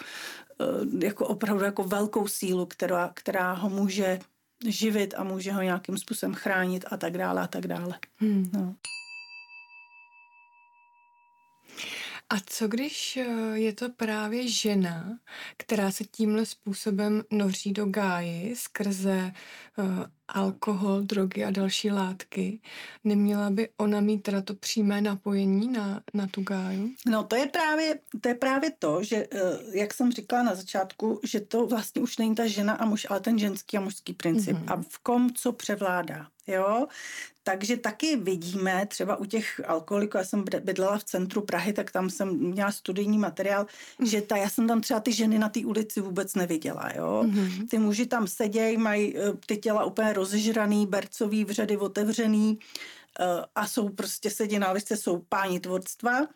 eh, 0.61 1.05
jako 1.05 1.27
opravdu 1.27 1.63
jako 1.65 1.83
velkou 1.83 2.27
sílu, 2.27 2.65
která, 2.65 3.11
která 3.13 3.53
ho 3.53 3.69
může 3.69 4.19
živit 4.67 5.13
a 5.17 5.23
může 5.23 5.51
ho 5.51 5.61
nějakým 5.61 5.97
způsobem 5.97 6.35
chránit 6.35 6.85
a 6.91 6.97
tak 6.97 7.17
dále 7.17 7.41
a 7.41 7.47
tak 7.47 7.67
dále. 7.67 7.99
Hmm. 8.17 8.49
No. 8.53 8.75
A 12.29 12.35
co 12.45 12.67
když 12.67 13.17
eh, 13.17 13.25
je 13.53 13.73
to 13.73 13.89
právě 13.89 14.47
žena, 14.47 15.19
která 15.57 15.91
se 15.91 16.03
tímhle 16.03 16.45
způsobem 16.45 17.23
noří 17.31 17.73
do 17.73 17.85
gáji 17.85 18.55
skrze 18.55 19.31
uh, 19.77 20.05
alkohol, 20.27 21.01
drogy 21.01 21.43
a 21.43 21.51
další 21.51 21.91
látky? 21.91 22.61
Neměla 23.03 23.49
by 23.49 23.69
ona 23.77 24.01
mít 24.01 24.23
teda 24.23 24.41
to 24.41 24.53
přímé 24.53 25.01
napojení 25.01 25.71
na, 25.71 26.01
na 26.13 26.27
tu 26.27 26.41
gáju? 26.41 26.89
No 27.05 27.23
to 27.23 27.35
je 27.35 27.47
právě 27.47 27.99
to, 28.21 28.29
je 28.29 28.35
právě 28.35 28.71
to 28.79 29.03
že 29.03 29.27
uh, 29.27 29.75
jak 29.75 29.93
jsem 29.93 30.11
říkala 30.11 30.43
na 30.43 30.55
začátku, 30.55 31.19
že 31.23 31.39
to 31.39 31.67
vlastně 31.67 32.01
už 32.01 32.17
není 32.17 32.35
ta 32.35 32.47
žena 32.47 32.73
a 32.73 32.85
muž, 32.85 33.07
ale 33.09 33.19
ten 33.19 33.39
ženský 33.39 33.77
a 33.77 33.81
mužský 33.81 34.13
princip. 34.13 34.57
Mm-hmm. 34.57 34.73
A 34.73 34.81
v 34.81 34.97
kom 34.97 35.33
co 35.33 35.51
převládá. 35.51 36.27
Jo? 36.47 36.87
Takže 37.43 37.77
taky 37.77 38.15
vidíme 38.15 38.85
třeba 38.85 39.15
u 39.15 39.25
těch 39.25 39.61
alkoholiků, 39.65 40.17
já 40.17 40.23
jsem 40.23 40.43
bydlela 40.63 40.97
v 40.97 41.03
centru 41.03 41.41
Prahy, 41.41 41.73
tak 41.73 41.91
tam 41.91 42.09
jsem 42.09 42.37
měla 42.37 42.71
studijní 42.71 43.17
materiál, 43.17 43.65
mm. 43.99 44.07
že 44.07 44.21
ta, 44.21 44.37
já 44.37 44.49
jsem 44.49 44.67
tam 44.67 44.81
třeba 44.81 44.99
ty 44.99 45.11
ženy 45.11 45.39
na 45.39 45.49
té 45.49 45.59
ulici 45.59 46.01
vůbec 46.01 46.35
neviděla. 46.35 46.91
Jo? 46.95 47.23
Mm. 47.23 47.67
Ty 47.67 47.77
muži 47.77 48.05
tam 48.05 48.27
sedějí, 48.27 48.77
mají 48.77 49.17
eh, 49.17 49.33
ty 49.45 49.57
těla 49.57 49.83
úplně 49.83 50.13
rozžraný, 50.13 50.87
bercový 50.87 51.45
vředy 51.45 51.77
otevřený 51.77 52.59
uh, 53.19 53.25
a 53.55 53.67
jsou 53.67 53.89
prostě 53.89 54.29
sedí 54.29 54.59
na 54.59 54.71
lice, 54.71 54.97
jsou 54.97 55.19
páni 55.29 55.59
tvorstva 55.59 56.27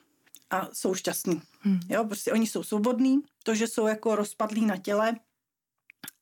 a 0.49 0.69
jsou 0.73 0.95
šťastní. 0.95 1.41
Mm. 1.65 1.79
Jo, 1.89 2.05
prostě 2.05 2.31
oni 2.31 2.47
jsou 2.47 2.63
svobodní, 2.63 3.19
to, 3.43 3.55
že 3.55 3.67
jsou 3.67 3.87
jako 3.87 4.15
rozpadlí 4.15 4.65
na 4.65 4.77
těle, 4.77 5.15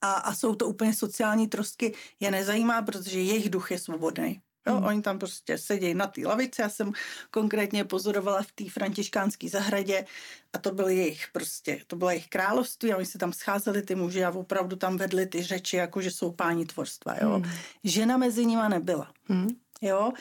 a, 0.02 0.12
a 0.12 0.36
jsou 0.36 0.56
to 0.56 0.67
úplně 0.67 0.93
sociální 0.93 1.48
trostky, 1.48 1.93
je 2.19 2.32
nezajímá, 2.32 2.82
protože 2.82 3.19
jejich 3.19 3.50
duch 3.50 3.71
je 3.71 3.80
svobodný. 3.80 4.41
Jo, 4.67 4.76
hmm. 4.76 4.86
Oni 4.86 5.02
tam 5.02 5.19
prostě 5.19 5.58
sedí 5.58 5.93
na 5.93 6.08
té 6.08 6.28
lavici. 6.28 6.62
Já 6.62 6.69
jsem 6.69 6.91
konkrétně 7.32 7.86
pozorovala 7.86 8.41
v 8.41 8.52
té 8.52 8.69
františkánské 8.69 9.50
zahradě 9.50 10.06
a 10.54 10.58
to 10.58 10.71
byl 10.71 10.88
jejich 10.88 11.28
prostě, 11.32 11.82
to 11.88 11.95
bylo 11.95 12.10
jejich 12.10 12.28
království 12.28 12.93
a 12.93 12.98
oni 12.98 13.06
se 13.06 13.17
tam 13.17 13.34
scházeli 13.34 13.82
ty 13.82 13.95
muži 13.95 14.26
a 14.26 14.32
opravdu 14.32 14.76
tam 14.76 14.98
vedli 14.98 15.26
ty 15.26 15.43
řeči, 15.43 15.78
jako 15.78 16.02
že 16.02 16.12
jsou 16.12 16.32
páni 16.32 16.65
tvorstva. 16.65 17.15
Jo. 17.21 17.30
Hmm. 17.30 17.52
Žena 17.84 18.17
mezi 18.17 18.45
nima 18.45 18.69
nebyla. 18.69 19.12
Hmm. 19.24 19.50
Jo. 19.82 20.12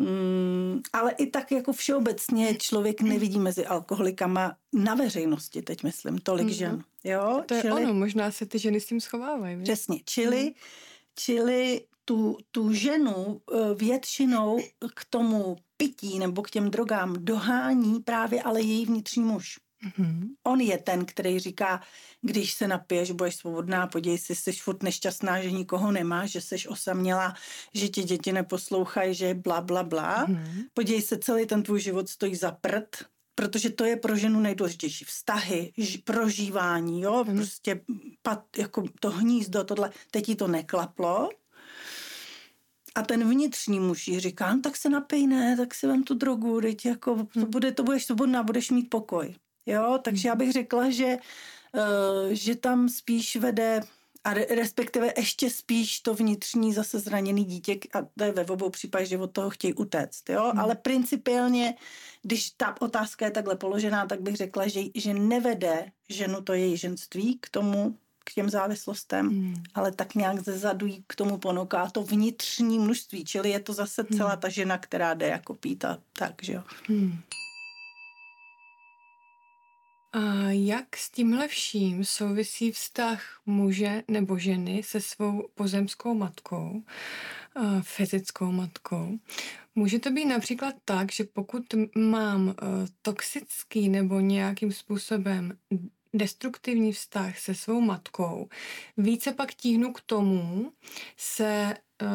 Mm, 0.00 0.80
ale 0.92 1.12
i 1.12 1.26
tak 1.26 1.52
jako 1.52 1.72
všeobecně 1.72 2.54
člověk 2.54 3.00
nevidí 3.00 3.38
mezi 3.38 3.66
alkoholikama 3.66 4.56
na 4.72 4.94
veřejnosti, 4.94 5.62
teď 5.62 5.82
myslím, 5.82 6.18
tolik 6.18 6.46
mm-hmm. 6.46 6.58
žen. 6.58 6.84
Jo? 7.04 7.42
To 7.46 7.54
je 7.54 7.60
čili, 7.60 7.82
ono, 7.82 7.94
možná 7.94 8.30
se 8.30 8.46
ty 8.46 8.58
ženy 8.58 8.80
s 8.80 8.86
tím 8.86 9.00
schovávají. 9.00 9.62
Přesně, 9.62 10.00
čili, 10.04 10.44
mm. 10.44 10.52
čili 11.14 11.80
tu, 12.04 12.38
tu 12.50 12.72
ženu 12.72 13.40
eh, 13.52 13.74
většinou 13.74 14.58
k 14.94 15.04
tomu 15.10 15.56
pití 15.76 16.18
nebo 16.18 16.42
k 16.42 16.50
těm 16.50 16.70
drogám 16.70 17.16
dohání 17.18 18.00
právě 18.00 18.42
ale 18.42 18.60
její 18.60 18.86
vnitřní 18.86 19.24
muž. 19.24 19.58
Mm-hmm. 19.84 20.28
On 20.44 20.60
je 20.60 20.78
ten, 20.78 21.04
který 21.04 21.38
říká, 21.38 21.80
když 22.22 22.52
se 22.52 22.68
napiješ, 22.68 23.10
budeš 23.10 23.36
svobodná, 23.36 23.86
podívej 23.86 24.18
si, 24.18 24.34
jsi 24.34 24.52
furt 24.52 24.82
nešťastná, 24.82 25.42
že 25.42 25.50
nikoho 25.50 25.92
nemá, 25.92 26.26
že 26.26 26.40
jsi 26.40 26.68
osaměla, 26.68 27.34
že 27.74 27.88
ti 27.88 28.02
děti 28.02 28.32
neposlouchají, 28.32 29.14
že 29.14 29.34
bla, 29.34 29.60
bla, 29.60 29.82
bla. 29.82 30.26
Mm-hmm. 30.26 30.64
Podívej 30.74 31.02
se, 31.02 31.18
celý 31.18 31.46
ten 31.46 31.62
tvůj 31.62 31.80
život 31.80 32.08
stojí 32.08 32.36
za 32.36 32.50
prd, 32.50 32.96
protože 33.34 33.70
to 33.70 33.84
je 33.84 33.96
pro 33.96 34.16
ženu 34.16 34.40
nejdůležitější. 34.40 35.04
Vztahy, 35.04 35.72
ž, 35.76 35.98
prožívání, 35.98 37.02
jo, 37.02 37.12
mm-hmm. 37.12 37.36
prostě 37.36 37.80
pat, 38.22 38.44
jako 38.58 38.84
to 39.00 39.10
hnízdo, 39.10 39.64
tohle, 39.64 39.90
teď 40.10 40.26
ti 40.26 40.34
to 40.34 40.48
neklaplo, 40.48 41.28
a 42.94 43.02
ten 43.02 43.30
vnitřní 43.30 43.80
muž 43.80 44.10
říká, 44.16 44.54
no, 44.54 44.60
tak 44.60 44.76
se 44.76 44.88
napij, 44.88 45.26
ne, 45.26 45.56
tak 45.56 45.74
si 45.74 45.86
vem 45.86 46.02
tu 46.02 46.14
drogu, 46.14 46.60
teď 46.60 46.86
jako, 46.86 47.14
to, 47.14 47.40
hmm. 47.40 47.50
bude, 47.50 47.72
to 47.72 47.82
budeš 47.82 48.04
svobodná, 48.06 48.42
budeš 48.42 48.70
mít 48.70 48.90
pokoj. 48.90 49.34
Jo, 49.66 49.98
takže 50.02 50.28
já 50.28 50.34
bych 50.34 50.52
řekla, 50.52 50.90
že, 50.90 51.16
uh, 51.74 52.32
že 52.32 52.54
tam 52.54 52.88
spíš 52.88 53.36
vede 53.36 53.80
a 54.24 54.34
respektive 54.34 55.12
ještě 55.16 55.50
spíš 55.50 56.00
to 56.00 56.14
vnitřní 56.14 56.72
zase 56.72 56.98
zraněný 56.98 57.44
dítě, 57.44 57.78
a 57.94 58.06
to 58.18 58.24
je 58.24 58.32
ve 58.32 58.44
obou 58.44 58.70
případech, 58.70 59.08
že 59.08 59.18
od 59.18 59.32
toho 59.32 59.50
chtějí 59.50 59.74
utéct, 59.74 60.30
jo, 60.30 60.50
hmm. 60.50 60.60
ale 60.60 60.74
principiálně, 60.74 61.74
když 62.22 62.50
ta 62.50 62.80
otázka 62.80 63.24
je 63.24 63.30
takhle 63.30 63.56
položená, 63.56 64.06
tak 64.06 64.20
bych 64.20 64.36
řekla, 64.36 64.68
že, 64.68 64.80
že 64.94 65.14
nevede 65.14 65.92
ženu 66.08 66.40
to 66.40 66.52
její 66.52 66.76
ženství 66.76 67.38
k 67.40 67.48
tomu, 67.48 67.96
k 68.24 68.34
těm 68.34 68.50
závislostem, 68.50 69.28
hmm. 69.28 69.62
ale 69.74 69.92
tak 69.92 70.14
nějak 70.14 70.40
ze 70.40 70.58
zadu 70.58 70.88
k 71.06 71.16
tomu 71.16 71.38
ponoká 71.38 71.90
to 71.90 72.02
vnitřní 72.02 72.78
množství, 72.78 73.24
čili 73.24 73.50
je 73.50 73.60
to 73.60 73.72
zase 73.72 74.04
celá 74.16 74.30
hmm. 74.30 74.40
ta 74.40 74.48
žena, 74.48 74.78
která 74.78 75.14
jde 75.14 75.26
jako 75.26 75.54
pít 75.54 75.84
a 75.84 75.98
tak, 76.12 76.34
že 76.42 76.52
jo. 76.52 76.62
Hmm. 76.88 77.18
A 80.12 80.50
jak 80.50 80.96
s 80.96 81.10
tímhle 81.10 81.48
vším 81.48 82.04
souvisí 82.04 82.72
vztah 82.72 83.40
muže 83.46 84.02
nebo 84.08 84.38
ženy 84.38 84.82
se 84.82 85.00
svou 85.00 85.48
pozemskou 85.54 86.14
matkou, 86.14 86.82
fyzickou 87.82 88.52
matkou? 88.52 89.18
Může 89.74 89.98
to 89.98 90.10
být 90.10 90.24
například 90.24 90.74
tak, 90.84 91.12
že 91.12 91.24
pokud 91.24 91.62
mám 91.96 92.54
toxický 93.02 93.88
nebo 93.88 94.20
nějakým 94.20 94.72
způsobem 94.72 95.58
destruktivní 96.14 96.92
vztah 96.92 97.38
se 97.38 97.54
svou 97.54 97.80
matkou, 97.80 98.48
více 98.96 99.32
pak 99.32 99.54
tíhnu 99.54 99.92
k 99.92 100.00
tomu 100.00 100.72
se 101.16 101.74
uh, 102.02 102.08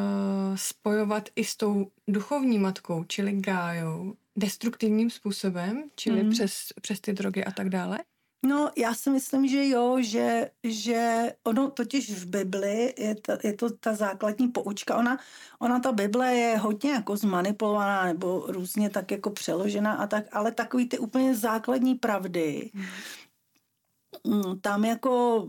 spojovat 0.56 1.30
i 1.36 1.44
s 1.44 1.56
tou 1.56 1.92
duchovní 2.08 2.58
matkou, 2.58 3.04
čili 3.04 3.32
gájou, 3.32 4.16
destruktivním 4.38 5.10
způsobem, 5.10 5.90
čili 5.96 6.24
mm. 6.24 6.30
přes, 6.30 6.58
přes 6.82 7.00
ty 7.00 7.14
drogy 7.14 7.44
a 7.44 7.52
tak 7.52 7.70
dále? 7.70 8.00
No, 8.46 8.72
já 8.78 8.94
si 8.94 9.10
myslím, 9.10 9.48
že 9.48 9.70
jo, 9.70 9.98
že, 10.02 10.52
že 10.64 11.32
ono 11.44 11.72
totiž 11.72 12.12
v 12.12 12.26
Bibli 12.26 12.94
je, 12.98 13.16
ta, 13.16 13.38
je 13.44 13.54
to 13.54 13.70
ta 13.70 13.94
základní 13.94 14.48
poučka. 14.48 14.98
Ona, 14.98 15.18
ona 15.60 15.80
ta 15.80 15.92
Bible 15.92 16.36
je 16.36 16.58
hodně 16.58 16.92
jako 16.92 17.18
zmanipulovaná 17.18 18.06
nebo 18.06 18.46
různě 18.48 18.90
tak 18.90 19.12
jako 19.12 19.30
přeložená 19.30 19.94
a 19.94 20.08
tak, 20.08 20.26
ale 20.32 20.52
takový 20.52 20.90
ty 20.90 21.00
úplně 21.00 21.36
základní 21.36 21.96
pravdy, 21.96 22.72
mm 22.74 22.86
Mm, 24.24 24.60
tam 24.60 24.86
jako 24.86 25.48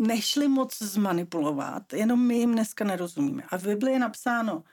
nešli 0.00 0.48
moc 0.48 0.82
zmanipulovat, 0.82 1.92
jenom 1.92 2.26
my 2.26 2.38
jim 2.38 2.52
dneska 2.52 2.84
nerozumíme. 2.84 3.42
A 3.48 3.58
v 3.58 3.66
Bibli 3.66 3.92
je 3.92 3.98
napsáno 3.98 4.64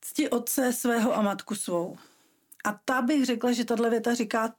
cti 0.00 0.30
otce 0.30 0.72
svého 0.72 1.16
a 1.16 1.22
matku 1.22 1.54
svou. 1.54 1.96
A 2.64 2.72
ta 2.84 3.02
bych 3.02 3.24
řekla, 3.24 3.52
že 3.52 3.64
tahle 3.64 3.90
věta 3.90 4.14
říká, 4.14 4.54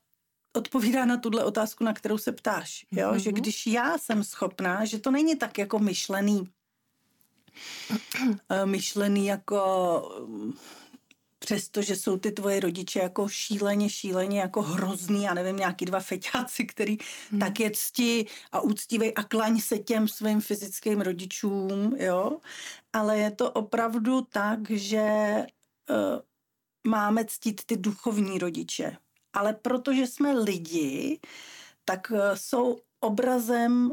odpovídá 0.54 1.06
na 1.06 1.18
tuhle 1.18 1.44
otázku, 1.44 1.84
na 1.84 1.94
kterou 1.94 2.18
se 2.18 2.32
ptáš. 2.32 2.86
Jo? 2.92 3.12
Mm-hmm. 3.12 3.16
Že 3.16 3.32
když 3.32 3.68
já 3.68 3.98
jsem 3.98 4.24
schopná, 4.24 4.86
že 4.86 5.00
to 5.00 5.12
není 5.12 5.36
tak 5.36 5.58
jako 5.58 5.80
myšlený, 5.80 6.50
eh, 8.50 8.66
myšlený 8.66 9.26
jako 9.26 9.62
přestože 11.44 11.96
jsou 11.96 12.18
ty 12.18 12.32
tvoje 12.32 12.60
rodiče 12.60 13.00
jako 13.00 13.28
šíleně, 13.28 13.90
šíleně 13.90 14.40
jako 14.40 14.62
hrozný, 14.62 15.24
já 15.24 15.34
nevím, 15.34 15.58
nějaký 15.58 15.86
dva 15.86 16.00
feťáci, 16.00 16.66
který 16.66 16.98
hmm. 17.32 17.40
tak 17.40 17.60
je 17.60 17.72
cti 17.72 18.26
a 18.52 18.62
úctivej 18.62 19.14
a 19.16 19.24
klaň 19.24 19.60
se 19.60 19.78
těm 19.78 20.08
svým 20.08 20.42
fyzickým 20.42 21.02
rodičům, 21.02 21.96
jo. 22.00 22.38
Ale 22.94 23.18
je 23.18 23.32
to 23.32 23.52
opravdu 23.52 24.22
tak, 24.22 24.60
že 24.70 25.36
uh, 25.90 26.20
máme 26.88 27.26
ctít 27.26 27.62
ty 27.66 27.78
duchovní 27.78 28.40
rodiče. 28.40 28.98
Ale 29.34 29.54
protože 29.54 30.08
jsme 30.08 30.34
lidi, 30.34 31.20
tak 31.86 32.12
uh, 32.12 32.18
jsou 32.34 32.80
obrazem 33.00 33.92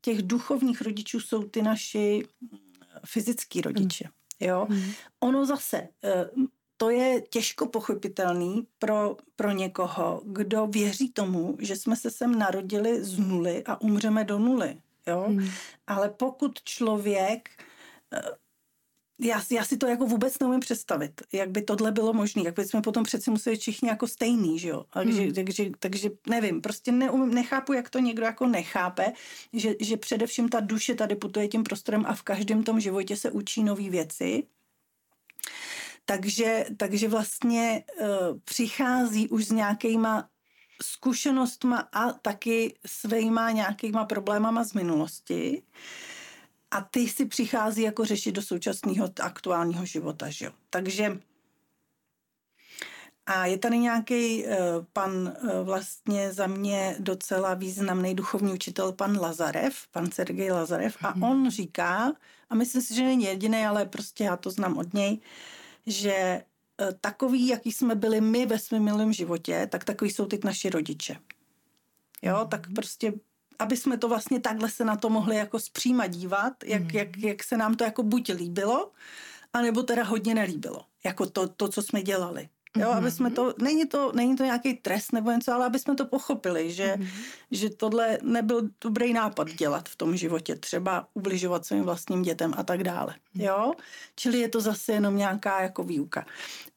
těch 0.00 0.22
duchovních 0.22 0.80
rodičů 0.80 1.20
jsou 1.20 1.42
ty 1.42 1.62
naši 1.62 2.28
fyzický 3.06 3.60
rodiče. 3.60 4.04
Hmm. 4.04 4.48
Jo? 4.48 4.66
Hmm. 4.70 4.92
Ono 5.20 5.46
zase, 5.46 5.88
eh, 6.04 6.30
to 6.76 6.90
je 6.90 7.20
těžko 7.20 7.66
pochopitelný 7.66 8.66
pro, 8.78 9.16
pro 9.36 9.50
někoho, 9.50 10.22
kdo 10.24 10.66
věří 10.66 11.12
tomu, 11.12 11.56
že 11.60 11.76
jsme 11.76 11.96
se 11.96 12.10
sem 12.10 12.38
narodili 12.38 13.04
z 13.04 13.18
nuly 13.18 13.64
a 13.66 13.80
umřeme 13.80 14.24
do 14.24 14.38
nuly. 14.38 14.80
Jo? 15.06 15.24
Hmm. 15.28 15.48
Ale 15.86 16.10
pokud 16.10 16.62
člověk 16.62 17.50
eh, 18.12 18.20
já, 19.18 19.42
já 19.50 19.64
si 19.64 19.76
to 19.76 19.86
jako 19.86 20.06
vůbec 20.06 20.38
neumím 20.38 20.60
představit, 20.60 21.22
jak 21.32 21.50
by 21.50 21.62
tohle 21.62 21.92
bylo 21.92 22.12
možné, 22.12 22.42
jak 22.44 22.54
by 22.54 22.64
jsme 22.64 22.82
potom 22.82 23.04
přeci 23.04 23.30
museli 23.30 23.56
všichni 23.56 23.88
jako 23.88 24.06
stejný, 24.06 24.58
že 24.58 24.68
jo. 24.68 24.84
Takže, 24.92 25.22
hmm. 25.22 25.32
takže, 25.34 25.70
takže 25.78 26.10
nevím, 26.28 26.60
prostě 26.60 26.92
neumím, 26.92 27.34
nechápu, 27.34 27.72
jak 27.72 27.90
to 27.90 27.98
někdo 27.98 28.24
jako 28.24 28.46
nechápe, 28.46 29.12
že, 29.52 29.74
že 29.80 29.96
především 29.96 30.48
ta 30.48 30.60
duše 30.60 30.94
tady 30.94 31.16
putuje 31.16 31.48
tím 31.48 31.62
prostorem 31.62 32.04
a 32.06 32.14
v 32.14 32.22
každém 32.22 32.62
tom 32.62 32.80
životě 32.80 33.16
se 33.16 33.30
učí 33.30 33.64
nové 33.64 33.90
věci. 33.90 34.42
Takže, 36.04 36.66
takže 36.76 37.08
vlastně 37.08 37.84
uh, 38.00 38.06
přichází 38.44 39.28
už 39.28 39.44
s 39.44 39.50
nějakýma 39.50 40.28
zkušenostma 40.82 41.88
a 41.92 42.12
taky 42.12 42.74
svýma 42.86 43.50
nějakýma 43.50 44.04
problémama 44.04 44.64
z 44.64 44.72
minulosti. 44.72 45.62
A 46.74 46.80
ty 46.80 47.08
si 47.08 47.26
přichází 47.26 47.82
jako 47.82 48.04
řešit 48.04 48.32
do 48.32 48.42
současného 48.42 49.10
aktuálního 49.20 49.86
života, 49.86 50.30
že 50.30 50.44
jo. 50.44 50.52
Takže 50.70 51.18
a 53.26 53.46
je 53.46 53.58
tady 53.58 53.78
nějaký 53.78 54.44
uh, 54.44 54.52
pan 54.92 55.12
uh, 55.12 55.50
vlastně 55.62 56.32
za 56.32 56.46
mě 56.46 56.96
docela 56.98 57.54
významný 57.54 58.14
duchovní 58.14 58.52
učitel, 58.52 58.92
pan 58.92 59.20
Lazarev, 59.20 59.86
pan 59.90 60.10
Sergej 60.10 60.52
Lazarev, 60.52 60.96
a 61.00 61.14
mm. 61.14 61.22
on 61.22 61.50
říká, 61.50 62.12
a 62.50 62.54
myslím 62.54 62.82
si, 62.82 62.94
že 62.94 63.02
není 63.02 63.24
jediný, 63.24 63.66
ale 63.66 63.86
prostě 63.86 64.24
já 64.24 64.36
to 64.36 64.50
znám 64.50 64.78
od 64.78 64.94
něj, 64.94 65.18
že 65.86 66.42
uh, 66.80 66.92
takový, 67.00 67.48
jaký 67.48 67.72
jsme 67.72 67.94
byli 67.94 68.20
my 68.20 68.46
ve 68.46 68.58
svém 68.58 68.84
milém 68.84 69.12
životě, 69.12 69.68
tak 69.70 69.84
takový 69.84 70.10
jsou 70.10 70.26
teď 70.26 70.44
naši 70.44 70.70
rodiče. 70.70 71.16
Jo, 72.22 72.46
tak 72.50 72.66
prostě 72.74 73.12
aby 73.58 73.76
jsme 73.76 73.98
to 73.98 74.08
vlastně 74.08 74.40
takhle 74.40 74.70
se 74.70 74.84
na 74.84 74.96
to 74.96 75.10
mohli 75.10 75.36
jako 75.36 75.58
zpříma 75.58 76.06
dívat, 76.06 76.52
jak, 76.64 76.82
mm. 76.82 76.90
jak, 76.92 77.18
jak 77.18 77.44
se 77.44 77.56
nám 77.56 77.74
to 77.74 77.84
jako 77.84 78.02
buď 78.02 78.32
líbilo, 78.32 78.90
anebo 79.52 79.82
teda 79.82 80.04
hodně 80.04 80.34
nelíbilo, 80.34 80.84
jako 81.04 81.26
to, 81.26 81.48
to 81.48 81.68
co 81.68 81.82
jsme 81.82 82.02
dělali. 82.02 82.48
Jo, 82.76 82.88
mm-hmm. 82.88 82.96
aby 82.96 83.10
jsme 83.10 83.30
to, 83.30 83.54
není 83.62 83.86
to, 83.86 84.12
není 84.14 84.36
to 84.36 84.44
nějaký 84.44 84.74
trest 84.74 85.12
nebo 85.12 85.30
něco, 85.30 85.52
ale 85.52 85.66
aby 85.66 85.78
jsme 85.78 85.94
to 85.94 86.06
pochopili, 86.06 86.72
že, 86.72 86.94
mm-hmm. 86.96 87.08
že 87.50 87.70
tohle 87.70 88.18
nebyl 88.22 88.68
dobrý 88.80 89.12
nápad 89.12 89.50
dělat 89.50 89.88
v 89.88 89.96
tom 89.96 90.16
životě, 90.16 90.56
třeba 90.56 91.08
ubližovat 91.14 91.66
svým 91.66 91.82
vlastním 91.82 92.22
dětem 92.22 92.54
a 92.56 92.62
tak 92.62 92.82
dále. 92.82 93.14
Mm-hmm. 93.14 93.44
Jo, 93.44 93.72
čili 94.16 94.38
je 94.38 94.48
to 94.48 94.60
zase 94.60 94.92
jenom 94.92 95.16
nějaká 95.16 95.62
jako 95.62 95.84
výuka. 95.84 96.26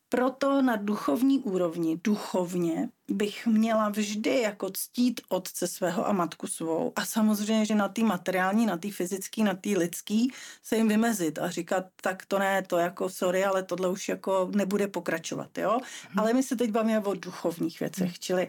Proto 0.09 0.61
na 0.61 0.75
duchovní 0.75 1.39
úrovni, 1.39 1.99
duchovně, 2.03 2.89
bych 3.07 3.47
měla 3.47 3.89
vždy 3.89 4.41
jako 4.41 4.69
ctít 4.69 5.21
otce 5.29 5.67
svého 5.67 6.07
a 6.07 6.13
matku 6.13 6.47
svou 6.47 6.93
a 6.95 7.05
samozřejmě, 7.05 7.65
že 7.65 7.75
na 7.75 7.89
té 7.89 8.01
materiální, 8.01 8.65
na 8.65 8.77
té 8.77 8.91
fyzické, 8.91 9.43
na 9.43 9.53
té 9.53 9.69
lidský 9.69 10.31
se 10.63 10.75
jim 10.75 10.87
vymezit 10.87 11.39
a 11.39 11.49
říkat, 11.49 11.85
tak 12.01 12.25
to 12.25 12.39
ne, 12.39 12.61
to 12.61 12.77
jako 12.77 13.09
sorry, 13.09 13.45
ale 13.45 13.63
tohle 13.63 13.89
už 13.89 14.09
jako 14.09 14.49
nebude 14.55 14.87
pokračovat, 14.87 15.57
jo. 15.57 15.71
Hmm. 15.71 16.19
Ale 16.19 16.33
my 16.33 16.43
se 16.43 16.55
teď 16.55 16.71
bavíme 16.71 16.99
o 16.99 17.13
duchovních 17.13 17.79
věcech, 17.79 18.07
hmm. 18.07 18.15
čili 18.19 18.47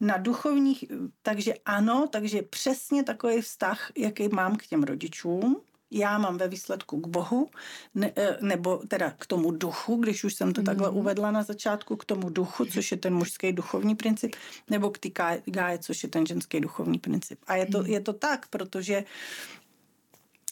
na 0.00 0.16
duchovních, 0.16 0.84
takže 1.22 1.54
ano, 1.64 2.06
takže 2.12 2.42
přesně 2.42 3.02
takový 3.02 3.40
vztah, 3.40 3.90
jaký 3.96 4.28
mám 4.28 4.56
k 4.56 4.66
těm 4.66 4.82
rodičům, 4.82 5.60
já 5.94 6.18
mám 6.18 6.38
ve 6.38 6.48
výsledku 6.48 7.00
k 7.00 7.06
Bohu, 7.06 7.50
ne, 7.94 8.12
e, 8.16 8.38
nebo 8.40 8.76
teda 8.88 9.10
k 9.10 9.26
tomu 9.26 9.50
duchu, 9.50 9.96
když 9.96 10.24
už 10.24 10.34
jsem 10.34 10.52
to 10.52 10.60
mm. 10.60 10.64
takhle 10.64 10.90
uvedla 10.90 11.30
na 11.30 11.42
začátku, 11.42 11.96
k 11.96 12.04
tomu 12.04 12.30
duchu, 12.30 12.64
což 12.64 12.90
je 12.90 12.96
ten 12.96 13.14
mužský 13.14 13.52
duchovní 13.52 13.94
princip, 13.94 14.36
nebo 14.70 14.90
k 14.90 14.98
té 14.98 15.08
gáje, 15.46 15.78
což 15.78 16.02
je 16.02 16.08
ten 16.08 16.26
ženský 16.26 16.60
duchovní 16.60 16.98
princip. 16.98 17.38
A 17.46 17.56
je 17.56 17.66
to, 17.66 17.78
mm. 17.78 17.86
je 17.86 18.00
to 18.00 18.12
tak, 18.12 18.48
protože 18.48 19.04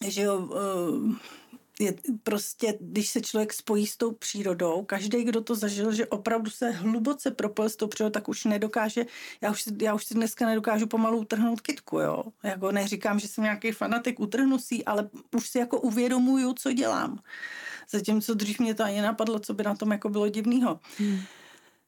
že 0.08 0.22
jo, 0.22 0.48
e, 0.54 1.32
je 1.80 1.94
prostě, 2.22 2.78
když 2.80 3.08
se 3.08 3.20
člověk 3.20 3.52
spojí 3.52 3.86
s 3.86 3.96
tou 3.96 4.12
přírodou, 4.12 4.84
každý, 4.84 5.24
kdo 5.24 5.40
to 5.40 5.54
zažil, 5.54 5.92
že 5.92 6.06
opravdu 6.06 6.50
se 6.50 6.70
hluboce 6.70 7.30
propojil 7.30 7.68
s 7.68 7.76
tou 7.76 7.86
přírodou, 7.86 8.12
tak 8.12 8.28
už 8.28 8.44
nedokáže, 8.44 9.06
já 9.40 9.50
už, 9.50 9.64
já 9.82 9.94
už 9.94 10.04
si 10.04 10.14
dneska 10.14 10.46
nedokážu 10.46 10.86
pomalu 10.86 11.18
utrhnout 11.18 11.60
kitku, 11.60 11.98
jo. 11.98 12.24
Jako 12.42 12.72
neříkám, 12.72 13.18
že 13.18 13.28
jsem 13.28 13.44
nějaký 13.44 13.72
fanatik 13.72 14.20
utrhnusí, 14.20 14.84
ale 14.84 15.10
už 15.36 15.48
si 15.48 15.58
jako 15.58 15.80
uvědomuju, 15.80 16.52
co 16.52 16.72
dělám. 16.72 17.18
Zatímco 17.90 18.34
dřív 18.34 18.58
mě 18.58 18.74
to 18.74 18.84
ani 18.84 19.02
napadlo, 19.02 19.38
co 19.38 19.54
by 19.54 19.62
na 19.62 19.74
tom 19.74 19.92
jako 19.92 20.08
bylo 20.08 20.28
divného. 20.28 20.80
Hmm. 20.98 21.20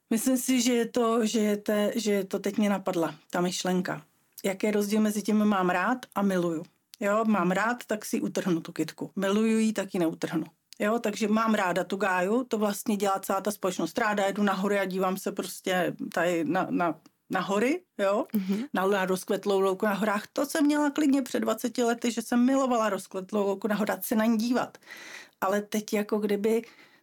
Myslím 0.09 0.37
si, 0.37 0.61
že 0.61 0.73
je 0.73 0.85
to, 0.85 1.25
že 1.25 1.39
je, 1.39 1.57
te, 1.57 1.91
že 1.95 2.11
je 2.11 2.23
to 2.23 2.39
teď 2.39 2.57
mě 2.57 2.69
napadla, 2.69 3.15
ta 3.29 3.41
myšlenka. 3.41 4.01
Jaký 4.45 4.67
je 4.67 4.71
rozdíl 4.71 5.01
mezi 5.01 5.21
tím 5.21 5.45
mám 5.45 5.69
rád 5.69 5.97
a 6.15 6.21
miluju. 6.21 6.63
Jo, 6.99 7.25
mám 7.25 7.51
rád, 7.51 7.77
tak 7.87 8.05
si 8.05 8.21
utrhnu 8.21 8.61
tu 8.61 8.71
kytku. 8.71 9.11
Miluju 9.15 9.57
ji, 9.57 9.73
tak 9.73 9.93
ji 9.93 9.99
neutrhnu. 9.99 10.45
Jo, 10.79 10.99
takže 10.99 11.27
mám 11.27 11.53
ráda 11.53 11.83
tu 11.83 11.97
gáju, 11.97 12.43
to 12.43 12.57
vlastně 12.57 12.97
dělá 12.97 13.19
celá 13.19 13.41
ta 13.41 13.51
společnost. 13.51 13.97
Ráda 13.97 14.25
jedu 14.25 14.43
nahory 14.43 14.79
a 14.79 14.85
dívám 14.85 15.17
se 15.17 15.31
prostě 15.31 15.95
tady 16.13 16.43
na, 16.43 16.67
na, 16.69 16.99
na 17.29 17.39
hory, 17.39 17.81
jo, 17.97 18.25
mm-hmm. 18.33 18.67
na, 18.73 18.87
na 18.87 19.05
rozkvetlou 19.05 19.59
louku 19.59 19.85
na 19.85 19.93
horách. 19.93 20.27
To 20.33 20.45
jsem 20.45 20.65
měla 20.65 20.91
klidně 20.91 21.21
před 21.21 21.39
20 21.39 21.77
lety, 21.77 22.11
že 22.11 22.21
jsem 22.21 22.45
milovala 22.45 22.89
rozkvetlou 22.89 23.45
louku 23.45 23.67
na 23.67 23.75
horách, 23.75 24.05
se 24.05 24.15
na 24.15 24.25
ní 24.25 24.37
dívat. 24.37 24.77
Ale 25.41 25.61
teď 25.61 25.93
jako 25.93 26.19
kdyby 26.19 26.61